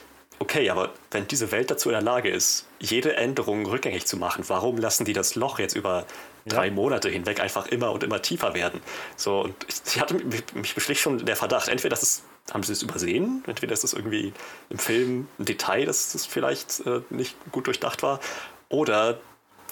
[0.40, 4.44] okay, aber wenn diese Welt dazu in der Lage ist, jede Änderung rückgängig zu machen,
[4.48, 6.05] warum lassen die das Loch jetzt über
[6.46, 6.72] drei ja.
[6.72, 8.80] Monate hinweg einfach immer und immer tiefer werden?
[9.16, 12.22] So, und ich, ich hatte mich, mich beschlich schon der Verdacht, entweder das ist,
[12.52, 14.32] haben sie es übersehen, entweder ist es irgendwie
[14.70, 18.20] im Film ein Detail, dass das vielleicht äh, nicht gut durchdacht war,
[18.68, 19.20] oder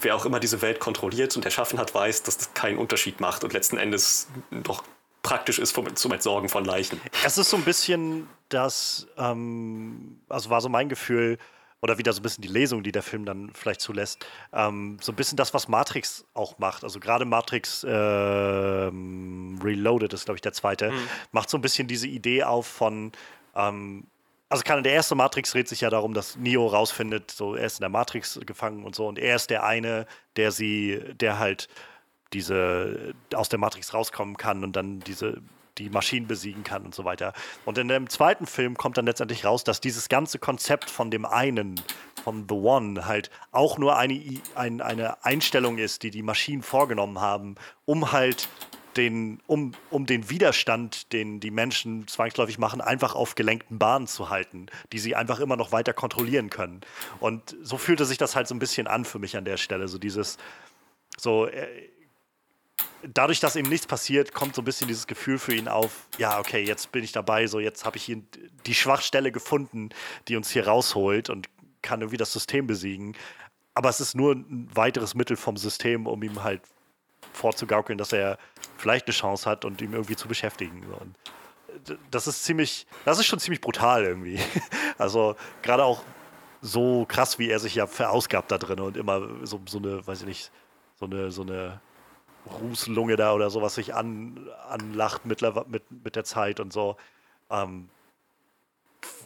[0.01, 3.45] wer auch immer diese Welt kontrolliert und erschaffen hat, weiß, dass das keinen Unterschied macht
[3.45, 4.83] und letzten Endes doch
[5.23, 7.01] praktisch ist zum Entsorgen von Leichen.
[7.25, 11.39] Es ist so ein bisschen das, ähm, also war so mein Gefühl,
[11.87, 15.13] oder wieder so ein bisschen die Lesung, die der Film dann vielleicht zulässt, ähm, so
[15.13, 16.83] ein bisschen das, was Matrix auch macht.
[16.83, 21.09] Also gerade Matrix äh, Reloaded ist, glaube ich, der zweite, mhm.
[21.31, 23.13] macht so ein bisschen diese Idee auf von,
[23.55, 24.09] ähm,
[24.49, 27.79] also kann, der erste Matrix dreht sich ja darum, dass Neo rausfindet, so er ist
[27.79, 31.69] in der Matrix gefangen und so, und er ist der eine, der sie, der halt
[32.33, 35.41] diese aus der Matrix rauskommen kann und dann diese
[35.79, 37.33] die Maschinen besiegen kann und so weiter.
[37.65, 41.25] Und in dem zweiten Film kommt dann letztendlich raus, dass dieses ganze Konzept von dem
[41.25, 41.81] einen,
[42.23, 44.21] von The One, halt auch nur eine,
[44.55, 48.49] ein, eine Einstellung ist, die die Maschinen vorgenommen haben, um halt
[48.97, 54.31] den, um, um den Widerstand, den die Menschen zwangsläufig machen, einfach auf gelenkten Bahnen zu
[54.31, 56.81] halten, die sie einfach immer noch weiter kontrollieren können.
[57.21, 59.89] Und so fühlte sich das halt so ein bisschen an für mich an der Stelle.
[59.89, 60.39] So dieses,
[61.19, 61.67] so, äh,
[63.13, 66.39] dadurch, dass eben nichts passiert, kommt so ein bisschen dieses Gefühl für ihn auf, ja,
[66.39, 68.23] okay, jetzt bin ich dabei, so jetzt habe ich hier
[68.67, 69.91] die Schwachstelle gefunden,
[70.29, 71.49] die uns hier rausholt und
[71.83, 73.17] kann irgendwie das System besiegen.
[73.75, 76.63] Aber es ist nur ein weiteres Mittel vom System, um ihm halt
[77.33, 78.39] vorzugaukeln, dass er
[78.79, 80.83] vielleicht eine Chance hat und ihm irgendwie zu beschäftigen.
[80.85, 84.39] Und das ist ziemlich, das ist schon ziemlich brutal irgendwie.
[84.99, 86.03] Also gerade auch
[86.63, 90.23] so krass, wie er sich ja verausgabt da drin und immer so, so eine, weiß
[90.23, 90.51] ich nicht,
[90.99, 91.83] so eine, so eine
[92.61, 96.97] Rußlunge da oder sowas sich an, anlacht mit, mit, mit der Zeit und so.
[97.51, 97.89] Ähm,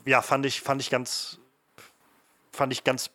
[0.05, 1.39] ja, fand ich, fand ich ganz,
[2.53, 3.11] fand ich ganz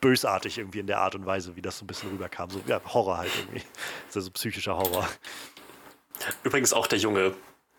[0.00, 2.50] bösartig irgendwie in der Art und Weise, wie das so ein bisschen rüberkam.
[2.50, 3.62] So ja, Horror halt irgendwie.
[4.10, 5.08] So, so psychischer Horror.
[6.42, 7.34] Übrigens auch der Junge,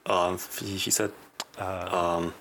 [0.06, 0.12] äh,
[0.60, 1.10] wie hieß er?
[1.60, 2.34] Äh, ähm,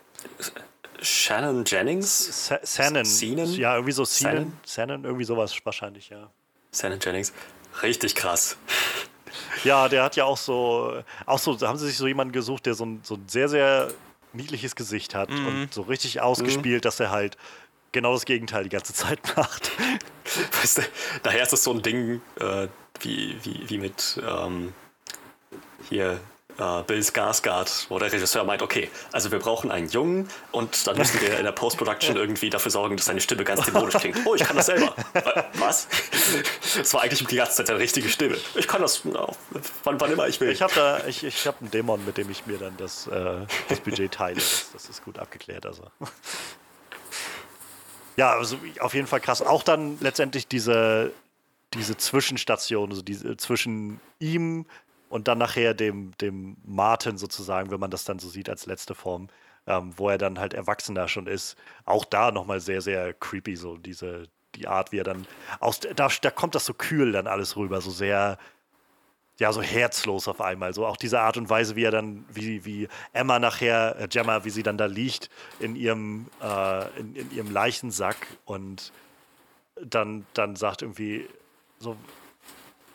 [1.03, 2.51] Shannon Jennings?
[2.65, 3.05] Shannon.
[3.57, 4.57] Ja, irgendwie so Shannon.
[4.67, 6.31] Shannon, irgendwie sowas wahrscheinlich, ja.
[6.73, 7.33] Shannon Jennings.
[7.83, 8.57] Richtig krass.
[9.65, 12.67] Ja, der hat ja auch so, auch so, da haben sie sich so jemanden gesucht,
[12.67, 13.89] der so ein, so ein sehr, sehr
[14.33, 15.47] niedliches Gesicht hat mhm.
[15.47, 16.87] und so richtig ausgespielt, mhm.
[16.87, 17.37] dass er halt
[17.93, 19.71] genau das Gegenteil die ganze Zeit macht.
[20.61, 20.83] Weißt du,
[21.23, 22.69] daher ist es so ein Ding äh,
[23.01, 24.73] wie, wie, wie mit ähm,
[25.89, 26.21] hier
[26.63, 30.97] äh, Bill Skarsgård, wo der Regisseur meint, okay, also wir brauchen einen Jungen und dann
[30.97, 34.19] müssen wir in der Post-Production irgendwie dafür sorgen, dass seine Stimme ganz dämonisch klingt.
[34.25, 34.95] Oh, ich kann das selber.
[35.55, 35.89] Was?
[36.77, 38.37] Das war eigentlich die ganze Zeit seine richtige Stimme.
[38.55, 40.51] Ich kann das wann, wann immer ich will.
[40.51, 43.47] Ich habe da, ich, ich habe einen Dämon, mit dem ich mir dann das, äh,
[43.69, 44.37] das Budget teile.
[44.37, 45.67] Das, das ist gut abgeklärt.
[45.67, 45.83] Also.
[48.17, 49.41] Ja, also auf jeden Fall krass.
[49.41, 51.13] Auch dann letztendlich diese,
[51.73, 54.67] diese Zwischenstation, also diese, zwischen ihm
[55.13, 58.95] und dann nachher dem, dem Martin sozusagen, wenn man das dann so sieht als letzte
[58.95, 59.29] Form,
[59.67, 61.55] ähm, wo er dann halt erwachsener schon ist.
[61.85, 64.25] Auch da nochmal sehr, sehr creepy, so diese,
[64.55, 65.27] die Art, wie er dann
[65.61, 68.39] aus, da, da kommt das so kühl dann alles rüber, so sehr,
[69.39, 70.73] ja, so herzlos auf einmal.
[70.73, 74.47] So auch diese Art und Weise, wie er dann, wie, wie Emma nachher, äh, Gemma,
[74.47, 75.29] wie sie dann da liegt
[75.61, 78.17] in ihrem, äh, in, in ihrem Leichensack
[78.47, 78.93] und
[79.79, 81.29] dann, dann sagt irgendwie
[81.79, 81.99] so,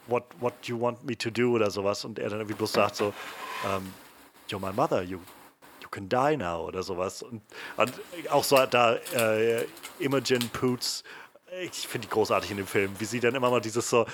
[0.07, 2.95] what, what you want me to do oder sowas und er dann irgendwie bloß sagt
[2.95, 3.13] so,
[3.63, 3.93] um,
[4.49, 5.19] you're my mother, you,
[5.81, 7.23] you can die now oder sowas.
[7.23, 7.41] Und,
[7.77, 7.93] und
[8.29, 9.65] auch so da äh,
[9.99, 11.03] Imogen Poots,
[11.61, 14.05] ich finde die großartig in dem Film, wie sie dann immer mal dieses so,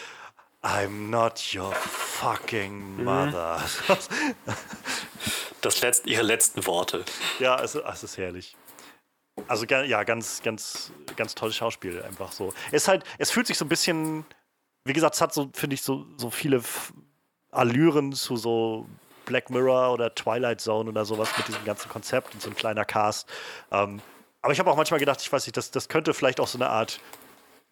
[0.61, 3.03] I'm not your fucking mhm.
[3.03, 3.61] mother.
[5.61, 7.05] Das letzte, ihre letzten Worte.
[7.39, 8.57] Ja, es, es ist herrlich.
[9.47, 12.53] Also ja, ganz, ganz, ganz tolles Schauspiel einfach so.
[12.73, 14.25] Es halt, es fühlt sich so ein bisschen,
[14.85, 16.61] wie gesagt, es hat so, finde ich, so, so viele
[17.51, 18.87] Allüren zu so
[19.25, 22.85] Black Mirror oder Twilight Zone oder sowas mit diesem ganzen Konzept und so ein kleiner
[22.85, 23.29] Cast.
[23.71, 24.01] Ähm,
[24.41, 26.57] aber ich habe auch manchmal gedacht, ich weiß nicht, das, das könnte vielleicht auch so
[26.57, 26.99] eine Art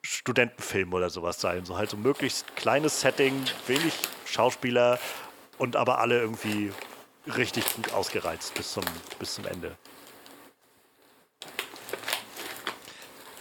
[0.04, 1.66] Studentenfilm oder sowas sein.
[1.66, 3.94] So halt so möglichst kleines Setting, wenig
[4.26, 4.98] Schauspieler
[5.58, 6.72] und aber alle irgendwie
[7.28, 8.84] richtig gut ausgereizt bis zum,
[9.20, 9.76] bis zum Ende.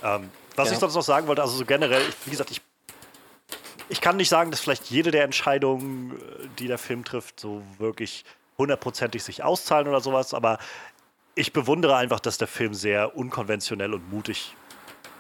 [0.03, 0.75] Ähm, was ja.
[0.75, 2.61] ich sonst noch sagen wollte, also so generell, wie gesagt, ich,
[3.91, 7.63] ich kann nicht sagen, dass vielleicht jede der Entscheidungen, äh, die der Film trifft, so
[7.79, 8.25] wirklich
[8.57, 10.59] hundertprozentig sich auszahlen oder sowas, aber
[11.35, 14.55] ich bewundere einfach, dass der Film sehr unkonventionell und mutig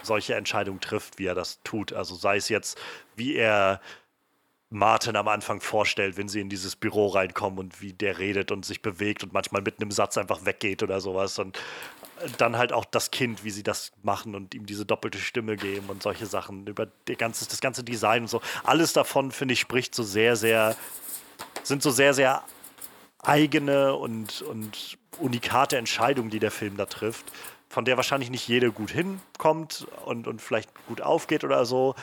[0.02, 1.92] solche Entscheidungen trifft, wie er das tut.
[1.92, 2.78] Also sei es jetzt,
[3.16, 3.80] wie er
[4.70, 8.64] Martin am Anfang vorstellt, wenn sie in dieses Büro reinkommen und wie der redet und
[8.64, 11.38] sich bewegt und manchmal mitten im Satz einfach weggeht oder sowas.
[11.38, 11.58] Und
[12.38, 15.88] dann halt auch das Kind, wie sie das machen und ihm diese doppelte Stimme geben
[15.88, 16.88] und solche Sachen über
[17.18, 18.40] ganze, das ganze Design und so.
[18.64, 20.76] Alles davon, finde ich, spricht so sehr, sehr,
[21.62, 22.42] sind so sehr, sehr
[23.22, 27.26] eigene und, und unikate Entscheidungen, die der Film da trifft
[27.70, 31.94] von der wahrscheinlich nicht jede gut hinkommt und, und vielleicht gut aufgeht oder so.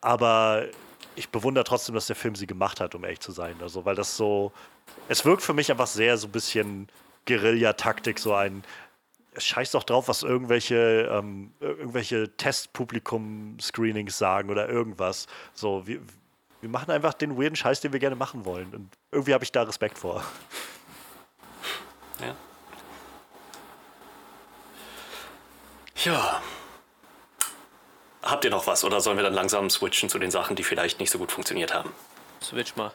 [0.00, 0.66] Aber
[1.16, 3.56] ich bewundere trotzdem, dass der Film sie gemacht hat, um ehrlich zu sein.
[3.60, 4.52] Also, weil das so.
[5.08, 6.88] Es wirkt für mich einfach sehr so ein bisschen
[7.26, 8.62] Guerilla-Taktik, so ein.
[9.40, 15.26] Scheiß doch drauf, was irgendwelche, ähm, irgendwelche Testpublikum-Screenings sagen oder irgendwas.
[15.54, 16.00] So, wir,
[16.60, 18.74] wir machen einfach den weirden Scheiß, den wir gerne machen wollen.
[18.74, 20.24] Und irgendwie habe ich da Respekt vor.
[22.20, 22.36] Ja.
[26.04, 26.42] Ja.
[28.22, 31.00] Habt ihr noch was oder sollen wir dann langsam switchen zu den Sachen, die vielleicht
[31.00, 31.90] nicht so gut funktioniert haben?
[32.42, 32.92] Switch mal.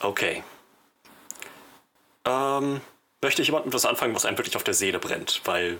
[0.00, 0.42] Okay.
[2.24, 2.80] ähm,
[3.22, 5.78] möchte ich jemandem was anfangen, was einem wirklich auf der Seele brennt, weil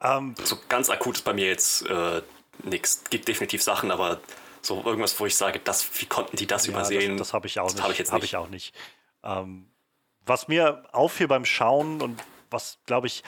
[0.00, 2.22] ähm, so ganz akut ist bei mir jetzt äh,
[2.62, 3.04] nichts.
[3.10, 4.20] Gibt definitiv Sachen, aber
[4.62, 7.16] so irgendwas, wo ich sage, das, wie konnten die das ja, übersehen?
[7.16, 7.82] Das, das habe ich auch das nicht.
[7.82, 8.74] Habe ich, jetzt hab ich auch nicht.
[9.22, 9.68] Ähm,
[10.24, 13.22] was mir auffiel beim Schauen und was, glaube ich,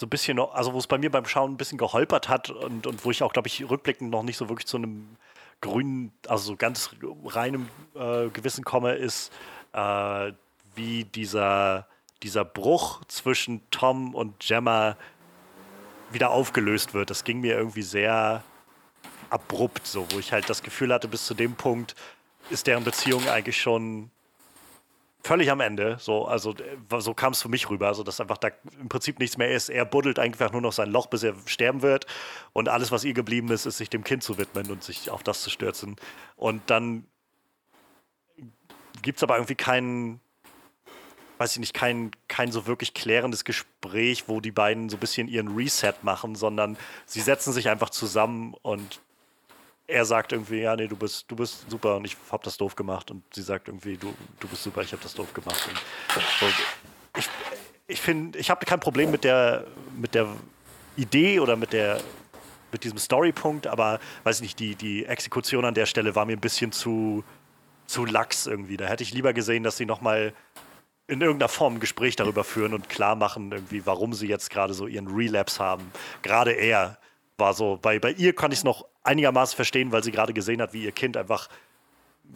[0.00, 2.86] so ein bisschen, also wo es bei mir beim Schauen ein bisschen geholpert hat und,
[2.86, 5.16] und wo ich auch, glaube ich, rückblickend noch nicht so wirklich zu einem
[5.60, 6.90] grünen, also so ganz
[7.26, 9.30] reinem äh, Gewissen komme, ist,
[9.74, 10.32] äh,
[10.74, 11.86] wie dieser,
[12.22, 14.96] dieser Bruch zwischen Tom und Gemma
[16.12, 17.10] wieder aufgelöst wird.
[17.10, 18.42] Das ging mir irgendwie sehr
[19.30, 21.94] abrupt, so, wo ich halt das Gefühl hatte, bis zu dem Punkt
[22.50, 24.10] ist deren Beziehung eigentlich schon
[25.22, 25.96] völlig am Ende.
[26.00, 28.48] So, also äh, so kam es für mich rüber, also dass einfach da
[28.80, 29.68] im Prinzip nichts mehr ist.
[29.68, 32.06] Er buddelt einfach nur noch sein Loch, bis er sterben wird.
[32.52, 35.22] Und alles, was ihr geblieben ist, ist sich dem Kind zu widmen und sich auf
[35.22, 35.96] das zu stürzen.
[36.36, 37.06] Und dann
[39.02, 40.20] gibt es aber irgendwie keinen,
[41.40, 45.26] weiß ich nicht, kein, kein so wirklich klärendes Gespräch, wo die beiden so ein bisschen
[45.26, 46.76] ihren Reset machen, sondern
[47.06, 49.00] sie setzen sich einfach zusammen und
[49.86, 52.76] er sagt irgendwie, ja, nee, du bist, du bist super und ich habe das doof
[52.76, 53.10] gemacht.
[53.10, 55.66] Und sie sagt irgendwie, du, du bist super, ich habe das doof gemacht.
[56.38, 56.46] So,
[57.16, 57.28] ich
[57.86, 59.64] ich finde, ich habe kein Problem mit der,
[59.96, 60.28] mit der
[60.96, 62.00] Idee oder mit der
[62.70, 66.34] mit diesem Storypunkt, aber weiß ich nicht, die, die Exekution an der Stelle war mir
[66.34, 67.24] ein bisschen zu,
[67.86, 68.76] zu lax irgendwie.
[68.76, 70.34] Da hätte ich lieber gesehen, dass sie nochmal
[71.10, 74.74] in irgendeiner Form ein Gespräch darüber führen und klar machen, irgendwie, warum sie jetzt gerade
[74.74, 75.90] so ihren Relapse haben.
[76.22, 76.98] Gerade er
[77.36, 80.62] war so, bei, bei ihr kann ich es noch einigermaßen verstehen, weil sie gerade gesehen
[80.62, 81.48] hat, wie ihr Kind einfach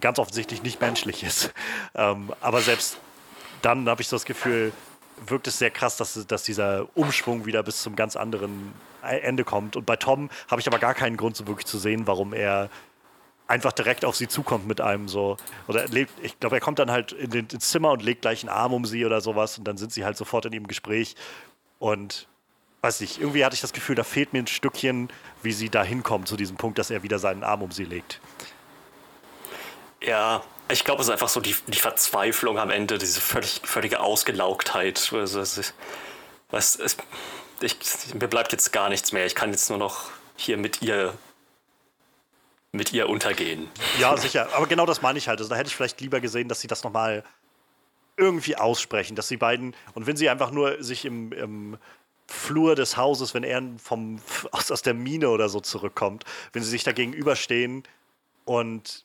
[0.00, 1.52] ganz offensichtlich nicht menschlich ist.
[1.96, 2.98] Ähm, aber selbst
[3.62, 4.72] dann habe ich so das Gefühl,
[5.24, 9.76] wirkt es sehr krass, dass, dass dieser Umschwung wieder bis zum ganz anderen Ende kommt.
[9.76, 12.68] Und bei Tom habe ich aber gar keinen Grund, so wirklich zu sehen, warum er
[13.46, 15.36] einfach direkt auf sie zukommt mit einem so.
[15.68, 18.42] Oder lebt, ich glaube, er kommt dann halt in den, ins Zimmer und legt gleich
[18.42, 21.14] einen Arm um sie oder sowas und dann sind sie halt sofort in ihrem Gespräch.
[21.78, 22.26] Und
[22.80, 25.08] weiß nicht, irgendwie hatte ich das Gefühl, da fehlt mir ein Stückchen,
[25.42, 28.20] wie sie da hinkommt zu diesem Punkt, dass er wieder seinen Arm um sie legt.
[30.02, 34.00] Ja, ich glaube, es ist einfach so die, die Verzweiflung am Ende, diese völlig, völlige
[34.00, 35.12] Ausgelaugtheit.
[35.12, 35.40] Also,
[36.50, 36.96] was, es,
[37.60, 37.76] ich,
[38.14, 39.26] mir bleibt jetzt gar nichts mehr.
[39.26, 41.14] Ich kann jetzt nur noch hier mit ihr
[42.74, 43.68] mit ihr untergehen.
[43.98, 44.48] Ja, sicher.
[44.54, 45.38] Aber genau das meine ich halt.
[45.38, 47.24] Also da hätte ich vielleicht lieber gesehen, dass sie das nochmal
[48.16, 51.78] irgendwie aussprechen, dass sie beiden, und wenn sie einfach nur sich im, im
[52.26, 54.20] Flur des Hauses, wenn er vom,
[54.52, 57.82] aus, aus der Mine oder so zurückkommt, wenn sie sich da gegenüberstehen
[58.44, 59.04] und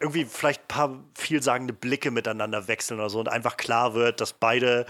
[0.00, 4.32] irgendwie vielleicht ein paar vielsagende Blicke miteinander wechseln oder so und einfach klar wird, dass
[4.32, 4.86] beide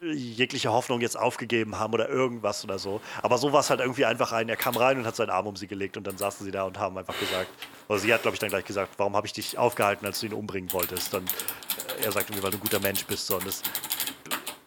[0.00, 3.00] jegliche Hoffnung jetzt aufgegeben haben oder irgendwas oder so.
[3.22, 4.48] Aber so war es halt irgendwie einfach rein.
[4.48, 6.64] Er kam rein und hat seinen Arm um sie gelegt und dann saßen sie da
[6.64, 7.48] und haben einfach gesagt,
[7.88, 10.26] oder sie hat, glaube ich, dann gleich gesagt, warum habe ich dich aufgehalten, als du
[10.26, 11.12] ihn umbringen wolltest?
[11.14, 13.26] Dann äh, er sagt irgendwie, weil du ein guter Mensch bist.
[13.26, 13.36] So.
[13.36, 13.62] Und das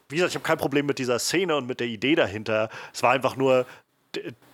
[0.09, 2.69] wie gesagt, ich habe kein Problem mit dieser Szene und mit der Idee dahinter.
[2.93, 3.65] Es war einfach nur,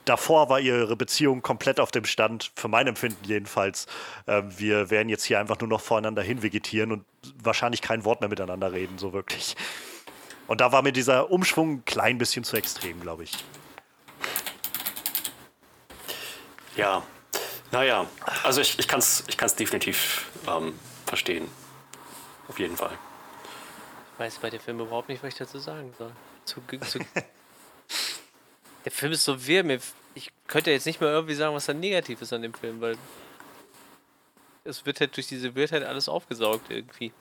[0.06, 3.88] davor war ihre Beziehung komplett auf dem Stand, für mein Empfinden jedenfalls.
[4.28, 7.06] Äh, wir werden jetzt hier einfach nur noch voreinander hin vegetieren und
[7.42, 9.56] wahrscheinlich kein Wort mehr miteinander reden, so wirklich.
[10.48, 13.32] Und da war mir dieser Umschwung ein klein bisschen zu extrem, glaube ich.
[16.76, 17.04] Ja,
[17.72, 18.06] naja,
[18.44, 21.48] also ich, ich kann es ich kann's definitiv ähm, verstehen.
[22.48, 22.98] Auf jeden Fall
[24.18, 26.12] weiß bei dem Film überhaupt nicht, was ich dazu sagen soll.
[26.46, 27.00] Zu, zu
[28.86, 29.80] der Film ist so wirr.
[30.16, 32.98] Ich könnte jetzt nicht mehr irgendwie sagen, was da negativ ist an dem Film, weil
[34.64, 37.14] es wird halt durch diese Wirrheit alles aufgesaugt irgendwie.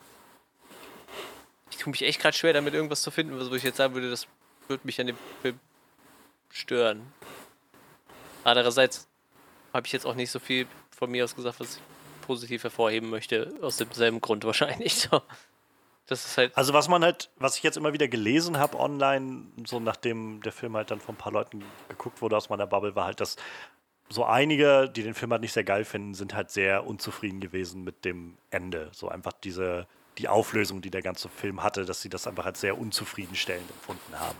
[1.71, 4.11] Ich tue mich echt gerade schwer damit, irgendwas zu finden, wo ich jetzt sagen würde,
[4.11, 4.27] das
[4.69, 5.59] würde mich an dem Film
[6.51, 7.13] stören.
[8.45, 9.09] Andererseits
[9.73, 10.67] habe ich jetzt auch nicht so viel
[10.97, 11.83] von mir aus gesagt, was ich
[12.27, 14.95] positiv hervorheben möchte, aus demselben Grund wahrscheinlich.
[14.95, 15.23] So.
[16.37, 16.57] Halt.
[16.57, 20.53] Also was man halt, was ich jetzt immer wieder gelesen habe online, so nachdem der
[20.53, 23.35] Film halt dann von ein paar Leuten geguckt wurde aus meiner Bubble, war halt, dass
[24.09, 27.83] so einige, die den Film halt nicht sehr geil finden, sind halt sehr unzufrieden gewesen
[27.83, 28.89] mit dem Ende.
[28.93, 29.89] So einfach diese,
[30.19, 34.19] die Auflösung, die der ganze Film hatte, dass sie das einfach halt sehr unzufriedenstellend empfunden
[34.19, 34.39] haben.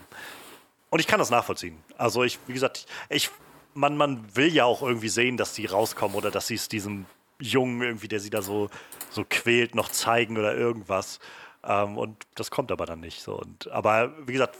[0.91, 1.77] Und ich kann das nachvollziehen.
[1.99, 3.31] Also ich, wie gesagt, ich,
[3.75, 7.07] man, man will ja auch irgendwie sehen, dass die rauskommen oder dass sie es diesem
[7.39, 8.71] Jungen irgendwie, der sie da so,
[9.11, 11.19] so quält, noch zeigen oder irgendwas.
[11.65, 13.39] Ähm, und das kommt aber dann nicht so.
[13.39, 14.57] Und, aber wie gesagt,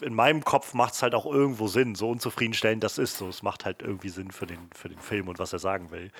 [0.00, 3.18] in meinem Kopf macht es halt auch irgendwo Sinn, so unzufriedenstellend das ist.
[3.18, 5.90] So, es macht halt irgendwie Sinn für den, für den Film und was er sagen
[5.90, 6.10] will.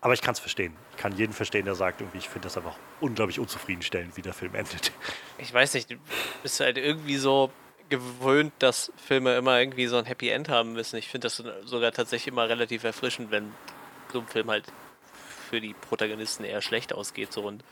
[0.00, 0.74] Aber ich kann es verstehen.
[0.92, 4.34] Ich kann jeden verstehen, der sagt, irgendwie, ich finde das einfach unglaublich unzufriedenstellend, wie der
[4.34, 4.92] Film endet.
[5.38, 5.96] Ich weiß nicht, du
[6.42, 7.50] bist halt irgendwie so
[7.88, 10.96] gewöhnt, dass Filme immer irgendwie so ein Happy End haben müssen.
[10.96, 13.52] Ich finde das sogar tatsächlich immer relativ erfrischend, wenn
[14.12, 14.66] so ein Film halt
[15.48, 17.32] für die Protagonisten eher schlecht ausgeht.
[17.32, 17.64] So und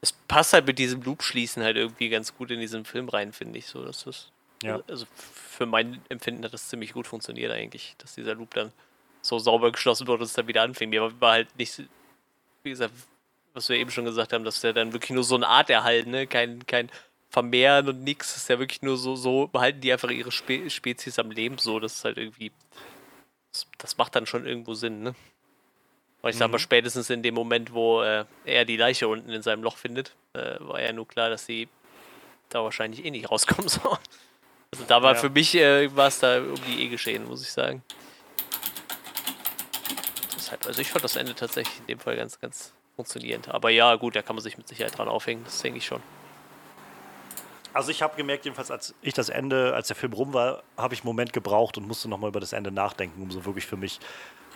[0.00, 3.58] es passt halt mit diesem Loop-Schließen halt irgendwie ganz gut in diesen Film rein, finde
[3.58, 3.66] ich.
[3.66, 4.30] So, dass das,
[4.62, 4.80] ja.
[4.88, 8.72] Also für mein Empfinden hat das ziemlich gut funktioniert eigentlich, dass dieser Loop dann
[9.24, 10.90] so sauber geschlossen wurde und es dann wieder anfing.
[10.90, 11.82] Mir war halt nicht,
[12.62, 12.92] wie gesagt,
[13.54, 16.10] was wir eben schon gesagt haben, dass der dann wirklich nur so eine Art erhalten,
[16.10, 16.26] ne?
[16.26, 16.90] Kein, kein
[17.30, 18.34] Vermehren und nichts.
[18.34, 21.56] Das ist ja wirklich nur so, so behalten die einfach ihre Spe Spezies am Leben
[21.58, 21.80] so.
[21.80, 22.52] Das ist halt irgendwie.
[23.52, 25.14] Das, das macht dann schon irgendwo Sinn, ne?
[26.20, 26.62] Und ich sag mal, mhm.
[26.62, 30.56] spätestens in dem Moment, wo äh, er die Leiche unten in seinem Loch findet, äh,
[30.58, 31.68] war ja nur klar, dass sie
[32.48, 33.98] da wahrscheinlich eh nicht rauskommen soll.
[34.72, 35.20] Also da war ja.
[35.20, 37.82] für mich, äh, war es da um die eh geschehen, muss ich sagen.
[40.44, 43.48] Deshalb, also ich fand das Ende tatsächlich in dem Fall ganz, ganz funktionierend.
[43.48, 46.02] Aber ja, gut, da kann man sich mit Sicherheit dran aufhängen, das denke ich schon.
[47.72, 50.92] Also ich habe gemerkt, jedenfalls als ich das Ende, als der Film rum war, habe
[50.92, 53.78] ich einen Moment gebraucht und musste nochmal über das Ende nachdenken, um so wirklich für
[53.78, 54.00] mich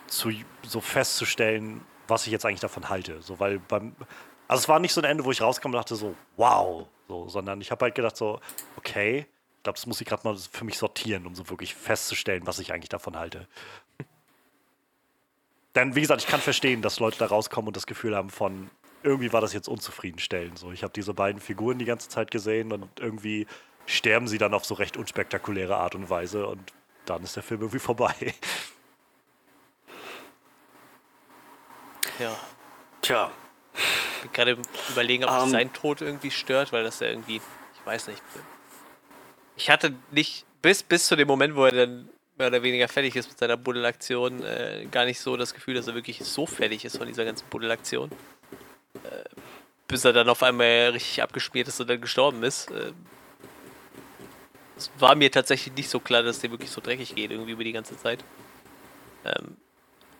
[0.08, 0.30] zu,
[0.62, 3.22] so festzustellen, was ich jetzt eigentlich davon halte.
[3.22, 3.96] So, weil beim,
[4.46, 7.28] also es war nicht so ein Ende, wo ich rauskam und dachte so, wow, so,
[7.30, 8.40] sondern ich habe halt gedacht so,
[8.76, 12.46] okay, ich glaube, das muss ich gerade mal für mich sortieren, um so wirklich festzustellen,
[12.46, 13.48] was ich eigentlich davon halte.
[15.78, 18.68] Denn wie gesagt, ich kann verstehen, dass Leute da rauskommen und das Gefühl haben von,
[19.04, 20.58] irgendwie war das jetzt unzufriedenstellend.
[20.58, 23.46] So, ich habe diese beiden Figuren die ganze Zeit gesehen und irgendwie
[23.86, 26.72] sterben sie dann auf so recht unspektakuläre Art und Weise und
[27.04, 28.34] dann ist der Film irgendwie vorbei.
[32.18, 32.36] Ja.
[33.00, 33.30] Tja.
[34.16, 34.58] Ich bin gerade
[34.90, 35.50] überlegen, ob um, ähm.
[35.50, 38.20] sein Tod irgendwie stört, weil das ja irgendwie, ich weiß nicht.
[39.54, 43.16] Ich hatte nicht, bis, bis zu dem Moment, wo er dann mehr oder weniger fertig
[43.16, 46.84] ist mit seiner Buddelaktion, äh, gar nicht so das Gefühl, dass er wirklich so fertig
[46.84, 48.10] ist von dieser ganzen Buddelaktion.
[49.04, 49.24] Äh,
[49.88, 52.70] bis er dann auf einmal richtig abgeschmiert ist und dann gestorben ist.
[52.70, 52.92] Äh,
[54.76, 57.64] es war mir tatsächlich nicht so klar, dass der wirklich so dreckig geht, irgendwie über
[57.64, 58.22] die ganze Zeit.
[59.24, 59.56] Ähm,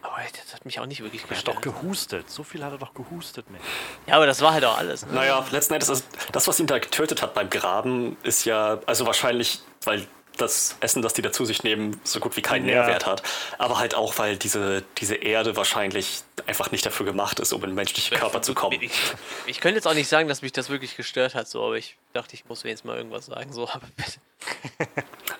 [0.02, 1.48] aber das hat mich auch nicht wirklich gestört.
[1.48, 2.30] Er hat doch gehustet.
[2.30, 3.64] So viel hat er doch gehustet, Mensch.
[4.06, 5.04] Ja, aber das war halt auch alles.
[5.06, 5.12] Ne?
[5.12, 9.06] Naja, letzten Endes, ist, das, was ihn da getötet hat beim Graben, ist ja, also
[9.06, 10.06] wahrscheinlich, weil
[10.40, 12.82] das Essen, das die da zu sich nehmen, so gut wie keinen ja.
[12.82, 13.22] Nährwert hat.
[13.58, 17.70] Aber halt auch, weil diese, diese Erde wahrscheinlich einfach nicht dafür gemacht ist, um in
[17.70, 18.78] den menschlichen Körper zu kommen.
[18.88, 19.12] Ich,
[19.46, 21.96] ich, könnte jetzt auch nicht sagen, dass mich das wirklich gestört hat, so, aber ich
[22.12, 23.52] dachte, ich muss jetzt mal irgendwas sagen.
[23.52, 24.18] So, aber bitte.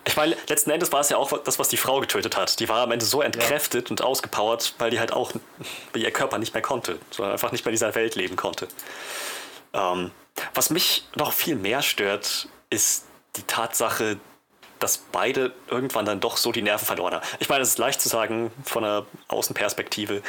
[0.06, 2.58] Ich meine, letzten Endes war es ja auch das, was die Frau getötet hat.
[2.60, 3.90] Die war am Ende so entkräftet ja.
[3.90, 5.32] und ausgepowert, weil die halt auch,
[5.92, 8.68] weil ihr Körper nicht mehr konnte, sondern einfach nicht mehr in dieser Welt leben konnte.
[9.72, 10.10] Ähm,
[10.54, 13.04] was mich noch viel mehr stört, ist
[13.36, 14.18] die Tatsache,
[14.78, 17.26] dass beide irgendwann dann doch so die Nerven verloren haben.
[17.38, 20.22] Ich meine, es ist leicht zu sagen von einer Außenperspektive,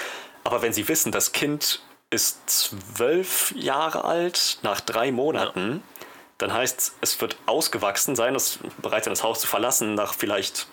[0.43, 6.05] aber wenn sie wissen, das Kind ist zwölf Jahre alt nach drei Monaten, ja.
[6.39, 10.67] dann heißt es, wird ausgewachsen sein, es bereit sein, das Haus zu verlassen nach vielleicht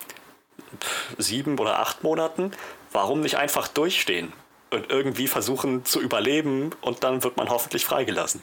[1.17, 2.51] sieben oder acht Monaten.
[2.91, 4.33] Warum nicht einfach durchstehen
[4.71, 8.41] und irgendwie versuchen zu überleben und dann wird man hoffentlich freigelassen?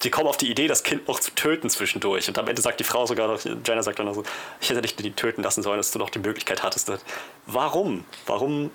[0.00, 2.28] Sie kommen auf die Idee, das Kind noch zu töten zwischendurch.
[2.28, 4.22] Und am Ende sagt die Frau sogar noch, Jenna sagt dann noch so,
[4.60, 6.90] ich hätte dich töten lassen sollen, dass du noch die Möglichkeit hattest.
[7.46, 8.04] Warum?
[8.26, 8.70] Warum?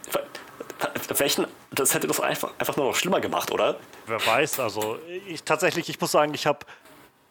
[1.17, 3.77] Welchen, das hätte das einfach, einfach nur noch schlimmer gemacht, oder?
[4.05, 6.65] Wer weiß, also ich tatsächlich, ich muss sagen, ich habe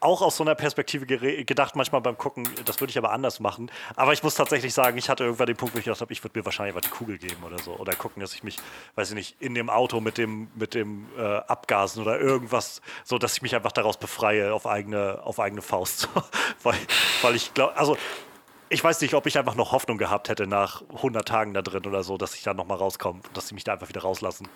[0.02, 3.70] auch aus so einer Perspektive gedacht, manchmal beim Gucken, das würde ich aber anders machen.
[3.96, 6.22] Aber ich muss tatsächlich sagen, ich hatte irgendwann den Punkt, wo ich gedacht habe, ich
[6.22, 7.72] würde mir wahrscheinlich einfach die Kugel geben oder so.
[7.76, 8.58] Oder gucken, dass ich mich,
[8.94, 13.18] weiß ich nicht, in dem Auto mit dem, mit dem äh, Abgasen oder irgendwas, so
[13.18, 16.08] dass ich mich einfach daraus befreie auf eigene, auf eigene Faust.
[16.62, 16.78] weil,
[17.22, 17.96] weil ich glaube, also
[18.68, 21.86] ich weiß nicht, ob ich einfach noch Hoffnung gehabt hätte nach 100 Tagen da drin
[21.86, 24.48] oder so, dass ich da nochmal rauskomme, dass sie mich da einfach wieder rauslassen.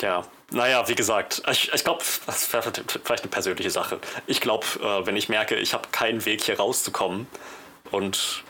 [0.00, 2.72] Ja, naja, wie gesagt, ich, ich glaube, das wäre
[3.04, 4.00] vielleicht eine persönliche Sache.
[4.26, 7.26] Ich glaube, äh, wenn ich merke, ich habe keinen Weg hier rauszukommen
[7.90, 8.44] und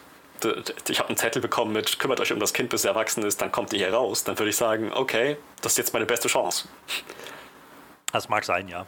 [0.88, 3.40] ich habe einen Zettel bekommen mit, kümmert euch um das Kind, bis es erwachsen ist,
[3.40, 6.28] dann kommt ihr hier raus, dann würde ich sagen, okay, das ist jetzt meine beste
[6.28, 6.68] Chance.
[8.12, 8.86] Das mag sein, ja.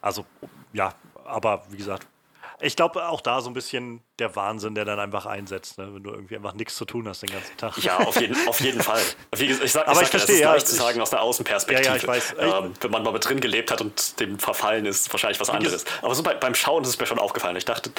[0.00, 0.26] Also,
[0.72, 0.94] ja,
[1.24, 2.06] aber wie gesagt,
[2.60, 5.94] ich glaube auch da so ein bisschen der Wahnsinn, der dann einfach einsetzt, ne?
[5.94, 7.76] wenn du irgendwie einfach nichts zu tun hast den ganzen Tag.
[7.78, 9.00] Ja, auf jeden, auf jeden Fall.
[9.34, 10.58] Wie gesagt, ich sag, Aber ich, ich sag, verstehe, ja.
[10.58, 11.86] zu sagen aus der Außenperspektive.
[11.86, 12.34] Ja, ja, ich weiß.
[12.38, 15.84] Ähm, wenn man mal mit drin gelebt hat und dem verfallen ist, wahrscheinlich was anderes.
[16.02, 17.56] Aber so bei, beim Schauen ist es mir schon aufgefallen.
[17.56, 17.90] Ich dachte,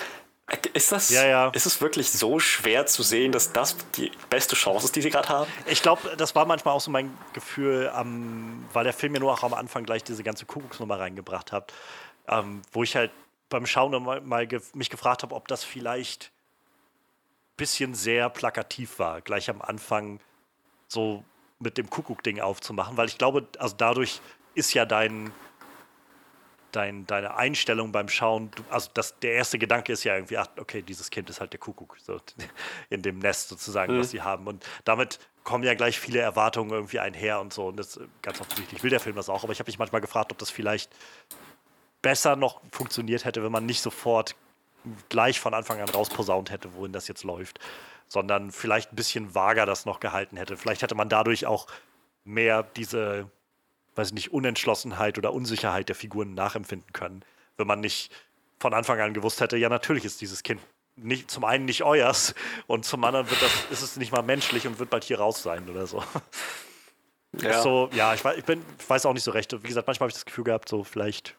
[0.74, 1.50] ist das, ja, ja.
[1.50, 5.10] ist es wirklich so schwer zu sehen, dass das die beste Chance ist, die sie
[5.10, 5.52] gerade haben?
[5.66, 9.34] Ich glaube, das war manchmal auch so mein Gefühl, ähm, weil der Film ja nur
[9.34, 11.74] auch am Anfang gleich diese ganze Kuckucksnummer reingebracht hat,
[12.30, 13.12] ähm, wo ich halt
[13.49, 16.32] beim Schauen mal, mal ge mich gefragt habe, ob das vielleicht
[17.52, 20.19] ein bisschen sehr plakativ war, gleich am Anfang
[20.88, 21.24] so
[21.60, 24.22] mit dem Kuckuck-Ding aufzumachen, weil ich glaube, also dadurch
[24.53, 25.32] ist ja dein,
[26.72, 30.48] dein, deine Einstellung beim Schauen, du, also das, der erste Gedanke ist ja irgendwie, ach,
[30.57, 32.19] okay, dieses Kind ist halt der Kuckuck, so
[32.90, 33.99] in dem Nest sozusagen, mhm.
[33.99, 34.48] was sie haben.
[34.48, 37.68] Und damit kommen ja gleich viele Erwartungen irgendwie einher und so.
[37.68, 39.44] Und das ganz offensichtlich will der Film das auch.
[39.44, 40.91] Aber ich habe mich manchmal gefragt, ob das vielleicht
[42.08, 44.36] besser noch funktioniert hätte, wenn man nicht sofort
[45.10, 47.60] gleich von Anfang an rausposaunt hätte, wohin das jetzt läuft,
[48.08, 50.56] sondern vielleicht ein bisschen vager das noch gehalten hätte.
[50.56, 51.68] Vielleicht hätte man dadurch auch
[52.24, 53.30] mehr diese
[53.98, 57.24] weiß ich nicht, Unentschlossenheit oder Unsicherheit der Figuren nachempfinden können,
[57.58, 58.12] wenn man nicht
[58.60, 60.62] von Anfang an gewusst hätte, ja, natürlich ist dieses Kind
[60.96, 62.34] nicht, zum einen nicht euers
[62.66, 65.44] und zum anderen wird das, ist es nicht mal menschlich und wird bald hier raus
[65.44, 66.04] sein oder so.
[67.42, 67.62] Ja.
[67.62, 69.52] So, ja, ich, ich, bin, ich weiß auch nicht so recht.
[69.52, 71.36] Wie gesagt, manchmal habe ich das Gefühl gehabt, so vielleicht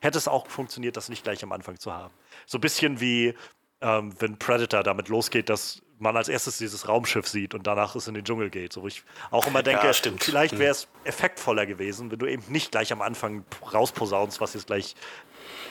[0.00, 2.12] hätte es auch funktioniert, das nicht gleich am Anfang zu haben.
[2.46, 3.34] So ein bisschen wie
[3.80, 8.06] ähm, wenn Predator damit losgeht, dass man als erstes dieses Raumschiff sieht und danach es
[8.06, 8.72] in den Dschungel geht.
[8.72, 10.58] So, wo ich auch immer denke, ja, vielleicht mhm.
[10.58, 14.94] wäre es effektvoller gewesen, wenn du eben nicht gleich am Anfang rausposaunst, was jetzt gleich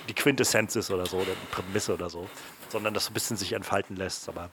[0.10, 2.28] die Quintessenz ist oder so, oder die Prämisse oder so,
[2.70, 4.28] sondern das so ein bisschen sich entfalten lässt.
[4.30, 4.50] Aber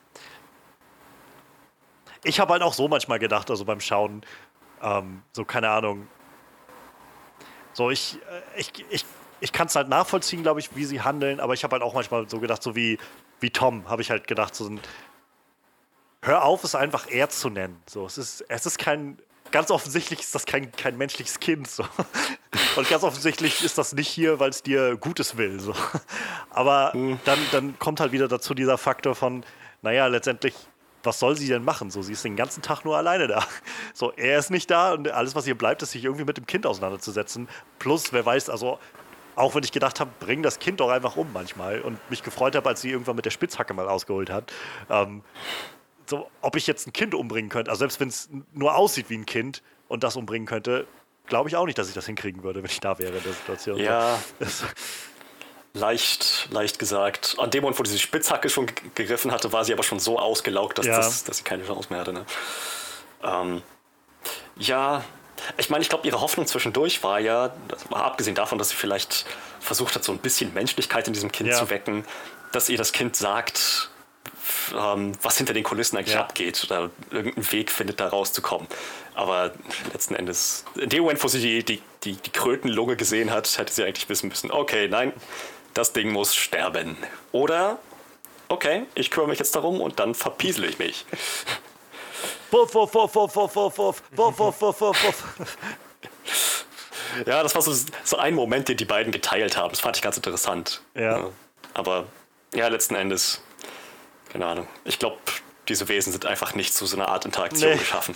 [2.24, 4.24] ich habe halt auch so manchmal gedacht, also beim Schauen,
[4.82, 6.06] ähm, so keine Ahnung,
[7.72, 9.04] so ich, äh, ich, ich,
[9.43, 11.94] ich kann es halt nachvollziehen, glaube ich, wie sie handeln, aber ich habe halt auch
[11.94, 12.98] manchmal so gedacht, so wie,
[13.40, 14.81] wie Tom, habe ich halt gedacht, so ein,
[16.23, 17.82] hör auf, es einfach er zu nennen.
[17.86, 19.19] So, es ist, es ist kein,
[19.51, 21.69] ganz offensichtlich ist das kein, kein menschliches Kind.
[21.69, 21.85] So.
[22.77, 25.59] Und ganz offensichtlich ist das nicht hier, weil es dir Gutes will.
[25.59, 25.74] So.
[26.51, 27.19] Aber mhm.
[27.24, 29.44] dann, dann kommt halt wieder dazu dieser Faktor von,
[29.82, 30.55] naja, letztendlich,
[31.02, 31.90] was soll sie denn machen?
[31.90, 33.44] So, sie ist den ganzen Tag nur alleine da.
[33.93, 36.47] So, er ist nicht da und alles, was ihr bleibt, ist sich irgendwie mit dem
[36.47, 37.48] Kind auseinanderzusetzen.
[37.81, 38.78] Plus, wer weiß, also
[39.34, 42.56] auch wenn ich gedacht habe, bring das Kind doch einfach um manchmal und mich gefreut
[42.56, 44.52] habe, als sie irgendwann mit der Spitzhacke mal ausgeholt hat.
[44.90, 45.22] Ähm,
[46.06, 49.16] so, ob ich jetzt ein Kind umbringen könnte, also selbst wenn es nur aussieht wie
[49.16, 50.86] ein Kind und das umbringen könnte,
[51.26, 53.32] glaube ich auch nicht, dass ich das hinkriegen würde, wenn ich da wäre in der
[53.32, 53.78] Situation.
[53.78, 54.18] Ja.
[55.74, 57.36] leicht, leicht gesagt.
[57.38, 60.78] An dem Moment, wo diese Spitzhacke schon gegriffen hatte, war sie aber schon so ausgelaugt,
[60.78, 60.96] dass, ja.
[60.96, 62.12] das, dass sie keine Chance mehr hatte.
[62.12, 62.26] Ne?
[63.22, 63.62] Ähm,
[64.56, 65.04] ja,
[65.56, 67.52] ich meine, ich glaube, ihre Hoffnung zwischendurch war ja,
[67.90, 69.27] abgesehen davon, dass sie vielleicht
[69.60, 71.59] versucht hat, so ein bisschen Menschlichkeit in diesem Kind ja.
[71.59, 72.05] zu wecken,
[72.52, 73.90] dass ihr das Kind sagt,
[74.77, 76.20] ähm, was hinter den Kulissen eigentlich ja.
[76.20, 78.66] abgeht oder irgendeinen Weg findet, da rauszukommen.
[79.14, 79.52] Aber
[79.93, 83.73] letzten Endes, in dem Moment, wo sie die, die, die, die Krötenlunge gesehen hat, hätte
[83.73, 85.12] sie eigentlich wissen müssen, okay, nein,
[85.74, 86.97] das Ding muss sterben.
[87.32, 87.78] Oder,
[88.48, 91.05] okay, ich kümmere mich jetzt darum und dann verpiesel ich mich.
[92.52, 94.02] Wuff, wuff, wuff, wuff, wuff, wuff, wuff,
[94.38, 95.58] wuff, wuff, wuff, wuff.
[97.26, 97.74] Ja, das war so,
[98.04, 99.70] so ein Moment, den die beiden geteilt haben.
[99.70, 100.82] Das fand ich ganz interessant.
[100.94, 101.30] Ja.
[101.74, 102.06] Aber
[102.54, 103.42] ja, letzten Endes,
[104.30, 104.68] keine Ahnung.
[104.84, 105.18] Ich glaube,
[105.68, 107.78] diese Wesen sind einfach nicht zu so einer Art Interaktion nee.
[107.78, 108.14] geschaffen.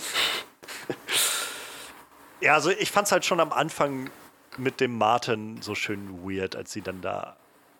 [2.39, 4.11] Ja, also ich fand es halt schon am Anfang
[4.57, 7.35] mit dem Martin so schön weird, als sie dann da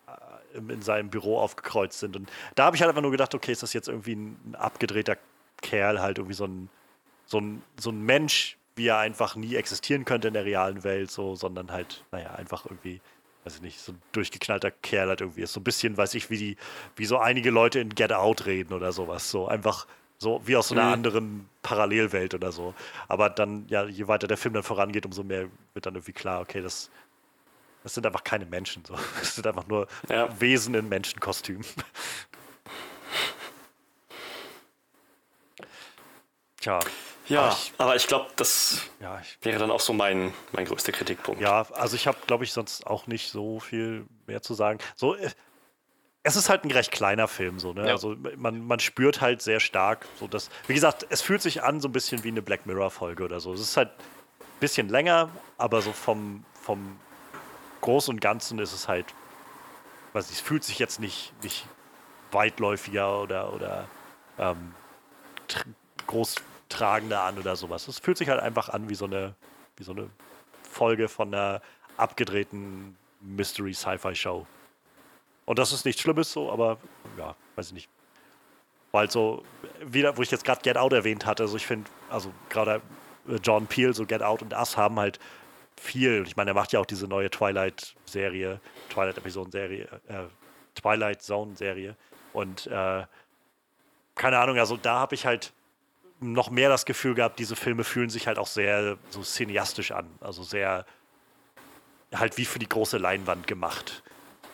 [0.07, 2.15] äh, in seinem Büro aufgekreuzt sind.
[2.15, 5.17] Und da habe ich halt einfach nur gedacht, okay, ist das jetzt irgendwie ein abgedrehter
[5.61, 6.69] Kerl halt irgendwie so ein,
[7.25, 11.11] so ein, so ein Mensch, wie er einfach nie existieren könnte in der realen Welt,
[11.11, 13.01] so, sondern halt, naja, einfach irgendwie,
[13.43, 15.53] weiß ich nicht, so ein durchgeknallter Kerl halt irgendwie ist.
[15.53, 16.57] So ein bisschen, weiß ich, wie die,
[16.95, 19.31] wie so einige Leute in Get Out reden oder sowas.
[19.31, 19.87] So einfach
[20.19, 20.93] so wie aus so einer mhm.
[20.93, 22.73] anderen Parallelwelt oder so.
[23.07, 26.41] Aber dann, ja, je weiter der Film dann vorangeht, umso mehr wird dann irgendwie klar,
[26.41, 26.89] okay, das,
[27.83, 28.83] das sind einfach keine Menschen.
[28.85, 28.95] So.
[29.19, 30.27] Das sind einfach nur ja.
[30.39, 31.65] Wesen in Menschenkostümen.
[36.59, 36.79] Tja.
[37.27, 40.65] Ja, aber ich, aber ich glaube, das ja, ich, wäre dann auch so mein, mein
[40.65, 41.41] größter Kritikpunkt.
[41.41, 44.79] Ja, also ich habe, glaube ich, sonst auch nicht so viel mehr zu sagen.
[44.95, 45.29] So, äh,
[46.23, 47.87] es ist halt ein recht kleiner Film, so, ne?
[47.87, 47.93] Ja.
[47.93, 51.81] Also man, man spürt halt sehr stark, so dass, wie gesagt, es fühlt sich an
[51.81, 53.53] so ein bisschen wie eine Black Mirror-Folge oder so.
[53.53, 56.97] Es ist halt ein bisschen länger, aber so vom, vom
[57.81, 59.05] Großen und Ganzen ist es halt,
[60.13, 61.65] weiß ich, es fühlt sich jetzt nicht, nicht
[62.31, 63.87] weitläufiger oder, oder
[64.37, 64.73] ähm,
[66.07, 67.87] großtragender an oder sowas.
[67.87, 69.35] Es fühlt sich halt einfach an wie so eine,
[69.77, 70.09] wie so eine
[70.69, 71.61] Folge von einer
[71.97, 74.45] abgedrehten Mystery-Sci-Fi-Show.
[75.45, 76.77] Und das ist nichts Schlimmes so, aber
[77.17, 77.89] ja, weiß ich nicht.
[78.91, 79.43] Weil so,
[79.81, 82.81] wieder, wo ich jetzt gerade Get Out erwähnt hatte, also ich finde, also gerade
[83.27, 85.19] äh, John Peel, so Get Out und Us haben halt
[85.79, 86.23] viel.
[86.25, 88.59] Ich meine, er macht ja auch diese neue Twilight-Serie,
[88.89, 90.23] Twilight-Episoden-Serie, äh,
[90.75, 91.95] Twilight Zone-Serie.
[92.33, 93.05] Und äh,
[94.15, 95.53] keine Ahnung, also da habe ich halt
[96.19, 100.07] noch mehr das Gefühl gehabt, diese Filme fühlen sich halt auch sehr so cineastisch an.
[100.19, 100.85] Also sehr
[102.13, 104.03] halt wie für die große Leinwand gemacht.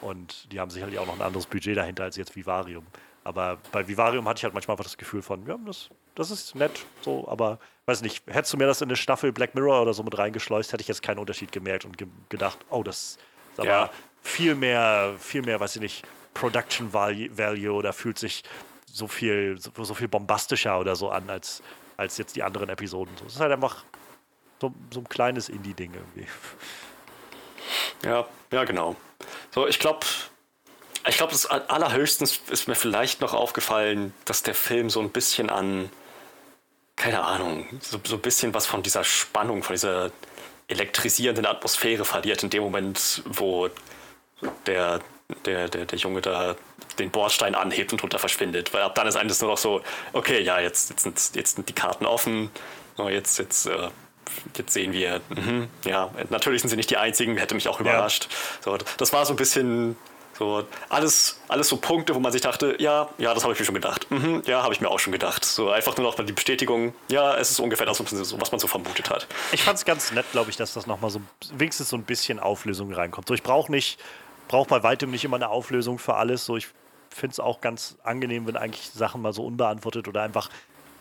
[0.02, 2.86] Und die haben sicherlich auch noch ein anderes Budget dahinter als jetzt Vivarium.
[3.24, 6.56] Aber bei Vivarium hatte ich halt manchmal einfach das Gefühl von, ja, das, das ist
[6.56, 9.94] nett, so, aber weiß nicht, hättest du mir das in eine Staffel Black Mirror oder
[9.94, 13.18] so mit reingeschleust, hätte ich jetzt keinen Unterschied gemerkt und ge gedacht, oh, das
[13.56, 13.90] Aber ja.
[14.22, 18.44] viel mehr, viel mehr, weiß ich nicht, Production Value oder fühlt sich
[18.94, 21.64] so viel, so, so viel bombastischer oder so an als,
[21.98, 23.14] als jetzt die anderen Episoden.
[23.26, 23.84] Es ist halt einfach
[24.62, 26.28] so, so ein kleines Indie-Ding irgendwie.
[28.04, 28.98] Ja, ja, genau.
[29.52, 30.06] So, ich glaube,
[31.08, 35.50] ich glaube, das allerhöchstens ist mir vielleicht noch aufgefallen, dass der Film so ein bisschen
[35.50, 35.90] an,
[36.98, 40.12] keine Ahnung, so, so ein bisschen was von dieser Spannung, von dieser
[40.68, 43.70] elektrisierenden Atmosphäre verliert, in dem Moment, wo
[44.66, 45.00] der,
[45.46, 46.58] der, der, der Junge da
[47.00, 48.74] den Bordstein anhebt und drunter verschwindet.
[48.74, 49.82] Weil ab dann ist eigentlich nur noch so,
[50.14, 52.50] okay, ja, jetzt, jetzt, sind, jetzt sind die Karten offen,
[52.98, 53.90] jetzt, jetzt, äh,
[54.56, 58.28] jetzt sehen wir, mh, ja, natürlich sind sie nicht die einzigen, hätte mich auch überrascht.
[58.30, 58.78] Ja.
[58.78, 59.96] So, das war so ein bisschen
[60.38, 63.66] so alles, alles so Punkte, wo man sich dachte, ja, ja, das habe ich mir
[63.66, 64.10] schon gedacht.
[64.10, 65.46] Mhm, ja, habe ich mir auch schon gedacht.
[65.46, 68.68] So einfach nur noch mal die Bestätigung, ja, es ist ungefähr das, was man so
[68.68, 69.28] vermutet hat.
[69.52, 71.22] Ich fand es ganz nett, glaube ich, dass das nochmal so
[71.56, 73.28] wenigstens so ein bisschen Auflösung reinkommt.
[73.28, 74.00] So, ich brauche nicht,
[74.48, 76.46] brauche bei weitem nicht immer eine Auflösung für alles.
[76.46, 76.68] So, ich
[77.10, 80.50] finde es auch ganz angenehm, wenn eigentlich Sachen mal so unbeantwortet oder einfach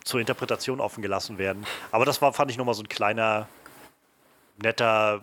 [0.05, 1.65] zur Interpretation offen gelassen werden.
[1.91, 3.49] Aber das war, fand ich nochmal so ein kleiner,
[4.63, 5.23] netter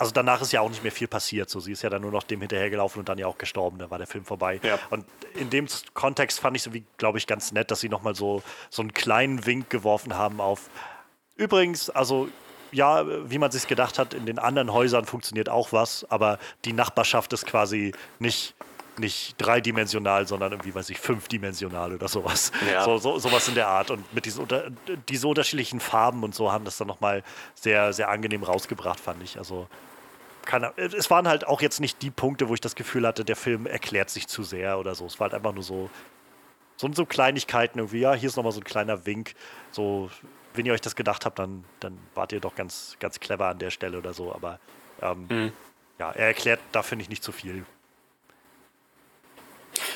[0.00, 1.50] also danach ist ja auch nicht mehr viel passiert.
[1.50, 3.78] So, sie ist ja dann nur noch dem hinterhergelaufen und dann ja auch gestorben.
[3.78, 4.58] Da war der Film vorbei.
[4.62, 4.78] Ja.
[4.88, 5.04] Und
[5.34, 8.42] in dem Kontext fand ich so wie, glaube ich, ganz nett, dass sie nochmal so,
[8.70, 10.70] so einen kleinen Wink geworfen haben auf.
[11.36, 12.30] Übrigens, also
[12.72, 16.72] ja, wie man sich gedacht hat, in den anderen Häusern funktioniert auch was, aber die
[16.72, 18.54] Nachbarschaft ist quasi nicht
[18.98, 22.52] nicht dreidimensional, sondern irgendwie, weiß ich, fünfdimensional oder sowas.
[22.70, 22.84] Ja.
[22.84, 23.90] So, so, sowas in der Art.
[23.90, 24.64] Und mit diesen unter,
[25.08, 27.22] diese unterschiedlichen Farben und so haben das dann nochmal
[27.54, 29.38] sehr, sehr angenehm rausgebracht, fand ich.
[29.38, 29.68] Also
[30.44, 33.36] keine, es waren halt auch jetzt nicht die Punkte, wo ich das Gefühl hatte, der
[33.36, 35.06] Film erklärt sich zu sehr oder so.
[35.06, 35.90] Es war halt einfach nur so,
[36.76, 38.00] so, so Kleinigkeiten irgendwie.
[38.00, 39.34] Ja, hier ist nochmal so ein kleiner Wink.
[39.70, 40.10] So,
[40.54, 43.58] wenn ihr euch das gedacht habt, dann, dann wart ihr doch ganz, ganz clever an
[43.58, 44.34] der Stelle oder so.
[44.34, 44.58] Aber
[45.02, 45.52] ähm, mhm.
[45.98, 47.64] ja, er erklärt da, finde ich, nicht zu viel.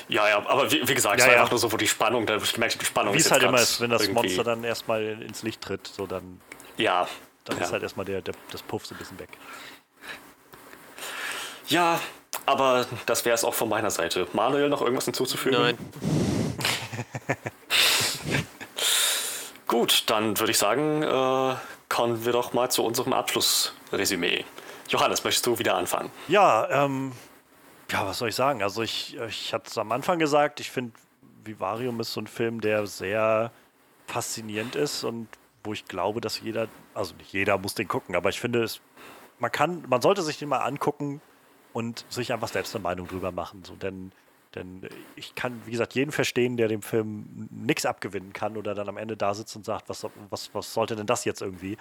[0.09, 1.41] Ja, ja, aber wie, wie gesagt, ja, es war ja.
[1.41, 3.59] einfach nur so, wo die Spannung, da ich gemerkt die Spannung Wie es halt immer
[3.59, 4.23] ist, wenn das irgendwie...
[4.23, 6.41] Monster dann erstmal ins Licht tritt, so dann.
[6.77, 7.09] Ja.
[7.45, 7.65] Dann ja.
[7.65, 9.31] ist halt erstmal der, der, das Puff so ein bisschen weg.
[11.69, 12.01] Ja,
[12.47, 14.29] aber das wäre es auch von meiner Seite.
[14.33, 15.61] Manuel, noch irgendwas hinzuzufügen?
[15.61, 15.79] Nein.
[19.75, 21.57] Gut, dann würde ich sagen, äh,
[21.89, 24.45] kommen wir doch mal zu unserem Abschlussresümee.
[24.89, 26.13] Johannes, möchtest du wieder anfangen?
[26.29, 27.11] Ja, ähm,
[27.91, 28.63] ja, was soll ich sagen?
[28.63, 30.93] Also ich, ich hatte es am Anfang gesagt, ich finde,
[31.43, 33.51] Vivarium ist so ein Film, der sehr
[34.07, 35.27] faszinierend ist und
[35.65, 38.81] wo ich glaube, dass jeder, also nicht jeder muss den gucken, aber ich finde es,
[39.41, 41.21] man kann, man sollte sich den mal angucken,
[41.75, 43.65] und sich einfach selbst eine Meinung drüber machen.
[43.65, 44.13] So, denn,
[44.55, 48.89] denn ich kann, wie gesagt, jeden verstehen, der dem Film nichts abgewinnen kann oder dann
[48.89, 51.77] am Ende da sitzt und sagt, was, was, was sollte denn das jetzt irgendwie?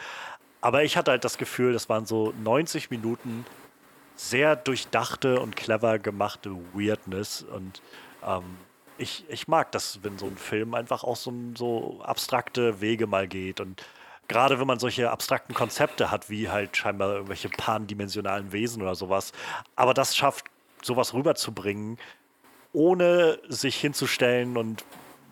[0.62, 3.46] Aber ich hatte halt das Gefühl, das waren so 90 Minuten
[4.16, 7.44] sehr durchdachte und clever gemachte Weirdness.
[7.44, 7.82] Und
[8.26, 8.58] ähm,
[8.98, 13.28] ich, ich mag das, wenn so ein Film einfach auch so, so abstrakte Wege mal
[13.28, 13.60] geht.
[13.60, 13.84] Und
[14.28, 19.32] gerade wenn man solche abstrakten Konzepte hat, wie halt scheinbar irgendwelche pandimensionalen Wesen oder sowas,
[19.76, 20.46] aber das schafft,
[20.82, 21.98] sowas rüberzubringen,
[22.74, 24.84] ohne sich hinzustellen und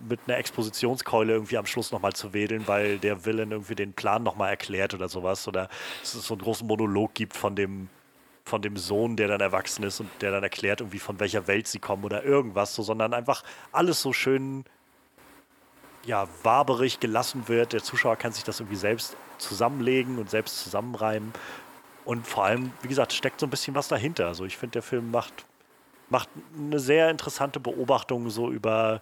[0.08, 4.24] mit einer Expositionskeule irgendwie am Schluss nochmal zu wedeln, weil der Villain irgendwie den Plan
[4.24, 5.48] nochmal erklärt oder sowas.
[5.48, 5.70] Oder
[6.02, 7.90] es so einen großen Monolog gibt von dem,
[8.46, 11.68] von dem Sohn, der dann erwachsen ist und der dann erklärt, irgendwie von welcher Welt
[11.68, 14.66] sie kommen oder irgendwas, so, sondern einfach alles so schön
[16.06, 17.74] ja, waberig gelassen wird.
[17.74, 21.32] Der Zuschauer kann sich das irgendwie selbst zusammenlegen und selbst zusammenreimen.
[22.06, 24.28] Und vor allem, wie gesagt, steckt so ein bisschen was dahinter.
[24.28, 25.46] Also ich finde, der Film macht,
[26.12, 29.02] macht eine sehr interessante Beobachtung so über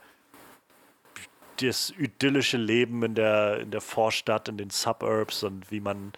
[1.57, 6.14] das idyllische Leben in der, in der Vorstadt, in den Suburbs und wie man,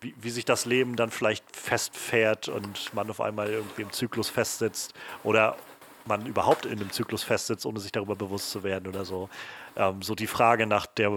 [0.00, 4.28] wie, wie sich das Leben dann vielleicht festfährt und man auf einmal irgendwie im Zyklus
[4.30, 4.94] festsitzt
[5.24, 5.56] oder
[6.06, 9.28] man überhaupt in einem Zyklus festsitzt, ohne sich darüber bewusst zu werden oder so.
[9.76, 11.10] Ähm, so die Frage nach der,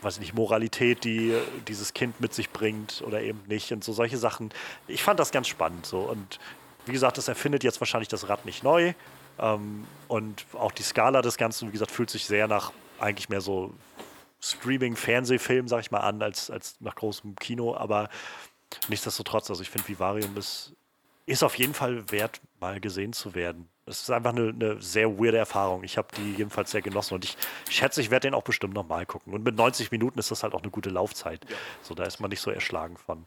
[0.00, 1.34] weiß ich nicht, Moralität, die
[1.66, 4.50] dieses Kind mit sich bringt oder eben nicht und so solche Sachen.
[4.86, 6.38] Ich fand das ganz spannend so und
[6.88, 8.94] wie gesagt, das erfindet jetzt wahrscheinlich das Rad nicht neu
[9.38, 13.40] ähm, und auch die Skala des Ganzen, wie gesagt, fühlt sich sehr nach eigentlich mehr
[13.40, 13.72] so
[14.40, 18.08] Streaming-Fernsehfilm, sag ich mal, an, als, als nach großem Kino, aber
[18.88, 20.74] nichtsdestotrotz, also ich finde Vivarium ist,
[21.26, 23.68] ist auf jeden Fall wert, mal gesehen zu werden.
[23.86, 25.82] Es ist einfach eine, eine, sehr weirde Erfahrung.
[25.82, 27.36] Ich habe die jedenfalls sehr genossen und ich
[27.70, 29.32] schätze, ich werde den auch bestimmt nochmal gucken.
[29.32, 31.44] Und mit 90 Minuten ist das halt auch eine gute Laufzeit.
[31.48, 31.56] Ja.
[31.82, 33.26] So, da ist man nicht so erschlagen von.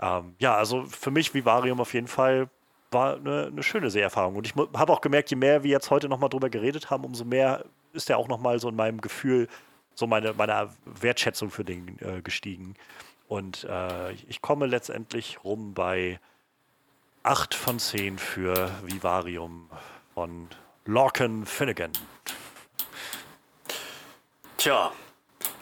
[0.00, 2.48] Ähm, ja, also für mich Vivarium auf jeden Fall
[2.92, 4.36] war eine, eine schöne Seherfahrung.
[4.36, 7.24] Und ich habe auch gemerkt, je mehr wir jetzt heute nochmal drüber geredet haben, umso
[7.24, 9.48] mehr ist der auch nochmal so in meinem Gefühl,
[9.94, 12.74] so meine, meine Wertschätzung für den äh, gestiegen.
[13.28, 16.20] Und äh, ich komme letztendlich rum bei
[17.22, 19.68] 8 von 10 für Vivarium
[20.14, 20.48] von
[20.84, 21.92] Lorcan Finnegan.
[24.56, 24.92] Tja,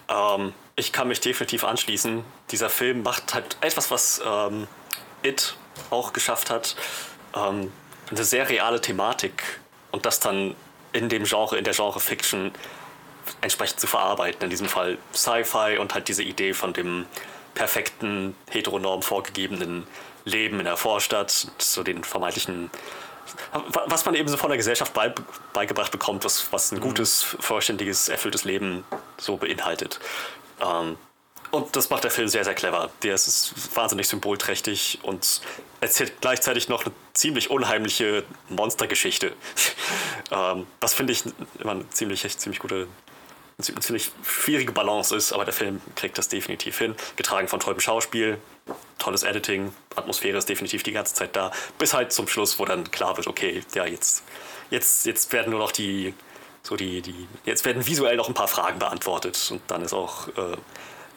[0.09, 2.25] ähm, ich kann mich definitiv anschließen.
[2.51, 4.67] Dieser Film macht halt etwas, was ähm,
[5.23, 5.57] It
[5.91, 6.77] auch geschafft hat.
[7.35, 7.73] Ähm,
[8.11, 9.61] eine sehr reale Thematik
[9.93, 10.55] und das dann
[10.93, 12.53] in dem Genre, in der Genre-Fiction
[13.41, 14.43] entsprechend zu verarbeiten.
[14.43, 17.07] In diesem Fall Sci-Fi und halt diese Idee von dem
[17.55, 19.87] perfekten, heteronorm vorgegebenen
[20.25, 22.71] Leben in der Vorstadt, so den vermeintlichen,
[23.87, 25.15] was man eben so von der Gesellschaft bei,
[25.53, 26.83] beigebracht bekommt, was, was ein mhm.
[26.83, 28.85] gutes, vollständiges, erfülltes Leben
[29.19, 30.01] so beinhaltet.
[30.61, 30.97] Ähm,
[31.51, 32.91] und das macht der Film sehr, sehr clever.
[33.03, 35.41] Der ist wahnsinnig symbolträchtig und
[35.81, 39.33] erzählt gleichzeitig noch eine ziemlich unheimliche Monstergeschichte.
[40.31, 41.25] ähm, das finde ich
[41.59, 42.87] immer eine ziemlich, ziemlich gute,
[43.59, 46.95] eine ziemlich schwierige Balance ist, aber der Film kriegt das definitiv hin.
[47.17, 48.39] Getragen von tollem Schauspiel,
[48.99, 52.91] tolles Editing, Atmosphäre ist definitiv die ganze Zeit da, bis halt zum Schluss, wo dann
[52.91, 54.23] klar wird, okay, ja, jetzt,
[54.71, 56.15] jetzt, jetzt werden nur noch die,
[56.63, 60.29] so die, die, jetzt werden visuell noch ein paar Fragen beantwortet und dann ist auch
[60.29, 60.57] äh,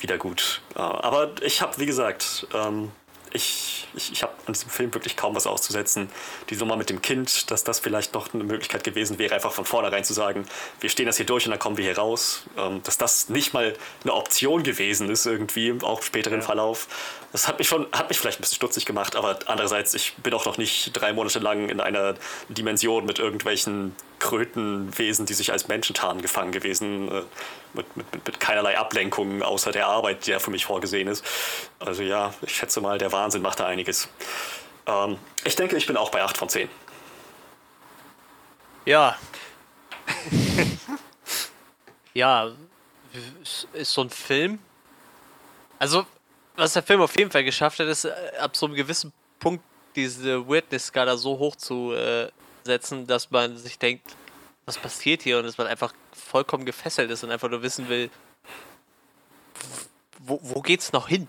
[0.04, 0.62] wieder gut.
[0.76, 2.92] Aber ich habe, wie gesagt, ähm,
[3.34, 6.10] ich, ich, ich habe an diesem Film wirklich kaum was auszusetzen.
[6.50, 9.66] Die Nummer mit dem Kind, dass das vielleicht noch eine Möglichkeit gewesen wäre, einfach von
[9.66, 10.46] vornherein zu sagen,
[10.80, 12.44] wir stehen das hier durch und dann kommen wir hier raus.
[12.58, 16.46] Ähm, dass das nicht mal eine Option gewesen ist, irgendwie, auch im späteren ja.
[16.46, 16.88] Verlauf.
[17.32, 20.34] Das hat mich schon, hat mich vielleicht ein bisschen stutzig gemacht, aber andererseits, ich bin
[20.36, 22.14] auch noch nicht drei Monate lang in einer
[22.50, 27.12] Dimension mit irgendwelchen Krötenwesen, die sich als Menschen tarnen, gefangen gewesen.
[27.12, 27.24] Äh,
[27.74, 31.26] mit, mit, mit keinerlei Ablenkungen außer der Arbeit, die ja für mich vorgesehen ist.
[31.80, 34.10] Also ja, ich schätze mal, der Wahnsinn macht da einiges.
[34.86, 36.70] Ähm, ich denke, ich bin auch bei 8 von 10.
[38.86, 39.18] Ja.
[42.14, 42.52] ja,
[43.74, 44.60] ist so ein Film.
[45.80, 46.06] Also,
[46.56, 49.64] was der Film auf jeden Fall geschafft hat, ist äh, ab so einem gewissen Punkt
[49.96, 52.30] diese Weirdness-Skala so hoch zu äh,
[52.64, 54.16] setzen, dass man sich denkt,
[54.66, 55.94] was passiert hier und dass man einfach
[56.34, 58.10] vollkommen gefesselt ist und einfach nur wissen will,
[60.18, 61.28] wo, wo geht's noch hin?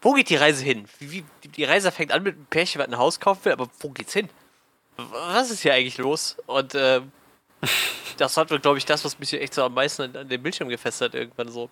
[0.00, 0.86] Wo geht die Reise hin?
[1.00, 3.88] Wie, die Reise fängt an mit einem Pärchen, was ein Haus kaufen will, aber wo
[3.88, 4.28] geht's hin?
[4.96, 6.36] Was ist hier eigentlich los?
[6.46, 7.00] Und äh,
[8.16, 10.68] das hat, glaube ich, das, was mich echt so am meisten an, an den Bildschirm
[10.68, 11.68] gefesselt irgendwann so.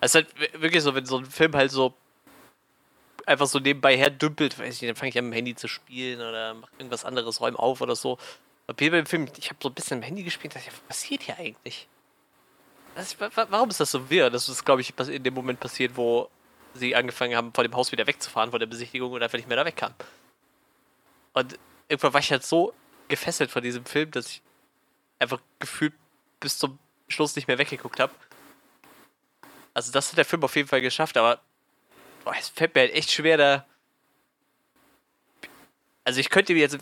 [0.00, 1.92] Es ist halt wirklich so, wenn so ein Film halt so
[3.26, 5.68] einfach so nebenbei her dümpelt, weiß ich dann fange ich an, mit dem Handy zu
[5.68, 8.16] spielen oder mach irgendwas anderes, räume auf oder so.
[8.70, 11.24] Und bei dem Film, ich habe so ein bisschen im Handy gespielt, dachte was passiert
[11.24, 11.88] hier eigentlich?
[12.94, 14.30] Was, warum ist das so wirr?
[14.30, 16.30] Das ist, glaube ich, in dem Moment passiert, wo
[16.74, 19.56] sie angefangen haben, vor dem Haus wieder wegzufahren, von der Besichtigung und einfach nicht mehr
[19.56, 19.92] da wegkam.
[21.32, 22.72] Und irgendwann war ich halt so
[23.08, 24.42] gefesselt von diesem Film, dass ich
[25.18, 25.94] einfach gefühlt
[26.38, 26.78] bis zum
[27.08, 28.14] Schluss nicht mehr weggeguckt habe.
[29.74, 31.40] Also das hat der Film auf jeden Fall geschafft, aber
[32.22, 33.66] boah, es fällt mir halt echt schwer, da.
[36.04, 36.78] Also ich könnte mir jetzt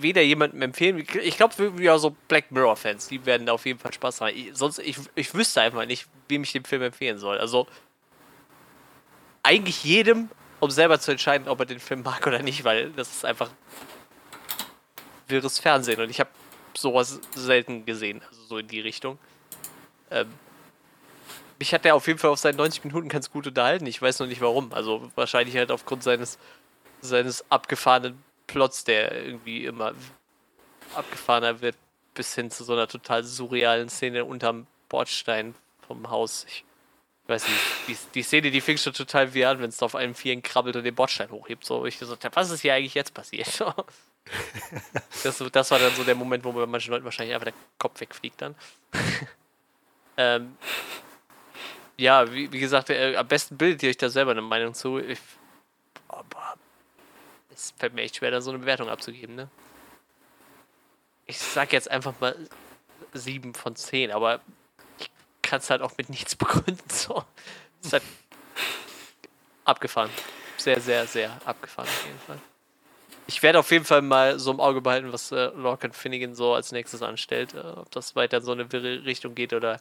[0.00, 1.04] weder jemandem empfehlen.
[1.22, 4.32] Ich glaube, ja, so Black Mirror-Fans, die werden da auf jeden Fall Spaß haben.
[4.34, 7.38] Ich, sonst, ich, ich wüsste einfach nicht, wem ich den Film empfehlen soll.
[7.38, 7.66] Also
[9.42, 10.30] eigentlich jedem,
[10.60, 13.50] um selber zu entscheiden, ob er den Film mag oder nicht, weil das ist einfach
[15.28, 16.30] wirres Fernsehen und ich habe
[16.76, 19.18] sowas selten gesehen, also so in die Richtung.
[20.10, 20.28] Ähm,
[21.58, 23.86] mich hat er auf jeden Fall auf seinen 90 Minuten ganz gut unterhalten.
[23.86, 24.72] Ich weiß noch nicht warum.
[24.72, 26.38] Also wahrscheinlich halt aufgrund seines,
[27.00, 29.94] seines abgefahrenen Plots, der irgendwie immer
[30.94, 31.76] abgefahrener wird,
[32.14, 35.54] bis hin zu so einer total surrealen Szene unterm Bordstein
[35.86, 36.44] vom Haus.
[36.48, 36.64] Ich
[37.26, 40.14] weiß nicht, die, die Szene, die fing schon total wie an, wenn es auf einem
[40.14, 41.64] Vieren krabbelt und den Bordstein hochhebt.
[41.64, 43.48] So, ich gesagt habe, was ist hier eigentlich jetzt passiert?
[45.22, 48.00] das, das war dann so der Moment, wo bei manchen Leuten wahrscheinlich einfach der Kopf
[48.00, 48.54] wegfliegt dann.
[50.16, 50.56] ähm,
[51.96, 54.98] ja, wie, wie gesagt, äh, am besten bildet ihr euch da selber eine Meinung zu.
[54.98, 55.18] Ich,
[57.58, 59.48] es fällt mir echt schwer, da so eine Bewertung abzugeben, ne?
[61.26, 62.36] Ich sag jetzt einfach mal
[63.12, 64.40] 7 von 10, aber
[64.98, 65.10] ich
[65.42, 66.88] kann es halt auch mit nichts begründen.
[66.88, 67.24] So.
[67.82, 68.02] Ist halt
[69.64, 70.10] abgefahren.
[70.56, 72.38] Sehr, sehr, sehr abgefahren auf jeden Fall.
[73.26, 76.54] Ich werde auf jeden Fall mal so im Auge behalten, was äh, Lorcan Finnegan so
[76.54, 77.54] als nächstes anstellt.
[77.54, 79.80] Äh, ob das weiter in so eine wirre Richtung geht oder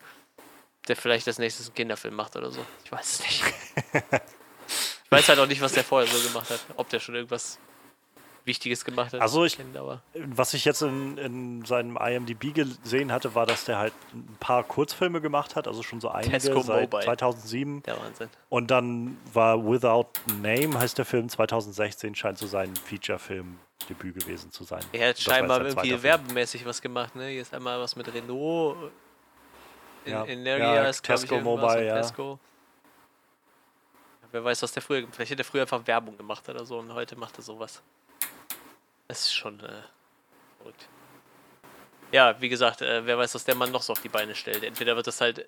[0.88, 2.66] der vielleicht als nächstes einen Kinderfilm macht oder so.
[2.84, 3.44] Ich weiß es nicht.
[5.08, 6.60] ich weiß halt auch nicht, was der vorher so gemacht hat.
[6.76, 7.60] Ob der schon irgendwas
[8.44, 9.22] Wichtiges gemacht hat.
[9.22, 9.58] Also ich,
[10.14, 14.66] was ich jetzt in, in seinem IMDb gesehen hatte, war, dass der halt ein paar
[14.66, 17.04] Kurzfilme gemacht hat, also schon so einige Tesco seit Mobile.
[17.06, 17.84] 2007.
[17.84, 18.30] Der Wahnsinn.
[18.50, 20.08] Und dann war Without
[20.42, 23.60] Name, heißt der Film, 2016 scheint so sein Feature-Film
[23.90, 24.84] Debüt gewesen zu sein.
[24.92, 27.30] Er hat scheinbar irgendwie werbemäßig was gemacht, ne?
[27.30, 28.92] Hier ist einmal was mit Renault
[30.04, 30.26] in, ja.
[30.26, 31.96] Energia ja, ist, Tesco ich, Mobile, ja.
[31.98, 32.40] Tesco.
[34.32, 35.08] Wer weiß, was der früher.
[35.12, 37.82] Vielleicht hätte er früher einfach Werbung gemacht oder so und heute macht er sowas.
[39.08, 39.82] Das ist schon äh,
[40.58, 40.88] verrückt.
[42.12, 44.64] Ja, wie gesagt, äh, wer weiß, was der Mann noch so auf die Beine stellt.
[44.64, 45.46] Entweder wird das halt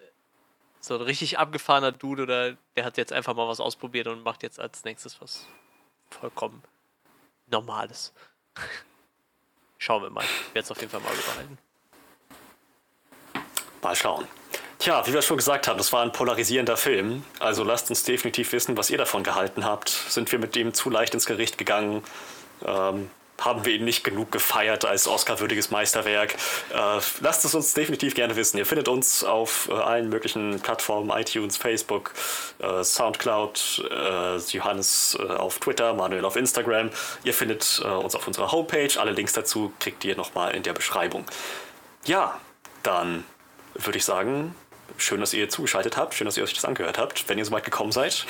[0.80, 4.44] so ein richtig abgefahrener Dude oder der hat jetzt einfach mal was ausprobiert und macht
[4.44, 5.46] jetzt als nächstes was
[6.10, 6.64] vollkommen
[7.48, 8.14] Normales.
[9.78, 10.24] Schauen wir mal.
[10.24, 11.58] Ich werde es auf jeden Fall mal behalten.
[13.82, 14.28] Mal schauen.
[14.80, 17.26] Tja, wie wir schon gesagt haben, das war ein polarisierender Film.
[17.40, 19.90] Also lasst uns definitiv wissen, was ihr davon gehalten habt.
[19.90, 22.02] Sind wir mit dem zu leicht ins Gericht gegangen?
[22.66, 23.10] Ähm,
[23.42, 26.36] haben wir ihn nicht genug gefeiert als Oscar-würdiges Meisterwerk?
[26.74, 28.58] Äh, lasst es uns definitiv gerne wissen.
[28.58, 32.14] Ihr findet uns auf äh, allen möglichen Plattformen, iTunes, Facebook,
[32.60, 36.90] äh, Soundcloud, äh, Johannes äh, auf Twitter, Manuel auf Instagram.
[37.26, 38.98] Ihr findet äh, uns auf unserer Homepage.
[38.98, 41.26] Alle Links dazu kriegt ihr nochmal in der Beschreibung.
[42.06, 42.40] Ja,
[42.84, 43.26] dann
[43.76, 44.56] würde ich sagen,
[44.98, 47.52] schön, dass ihr zugeschaltet habt, schön, dass ihr euch das angehört habt, wenn ihr so
[47.52, 48.26] weit gekommen seid.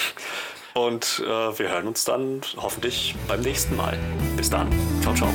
[0.74, 3.98] Und äh, wir hören uns dann hoffentlich beim nächsten Mal.
[4.38, 4.70] Bis dann.
[5.02, 5.32] Ciao, ciao.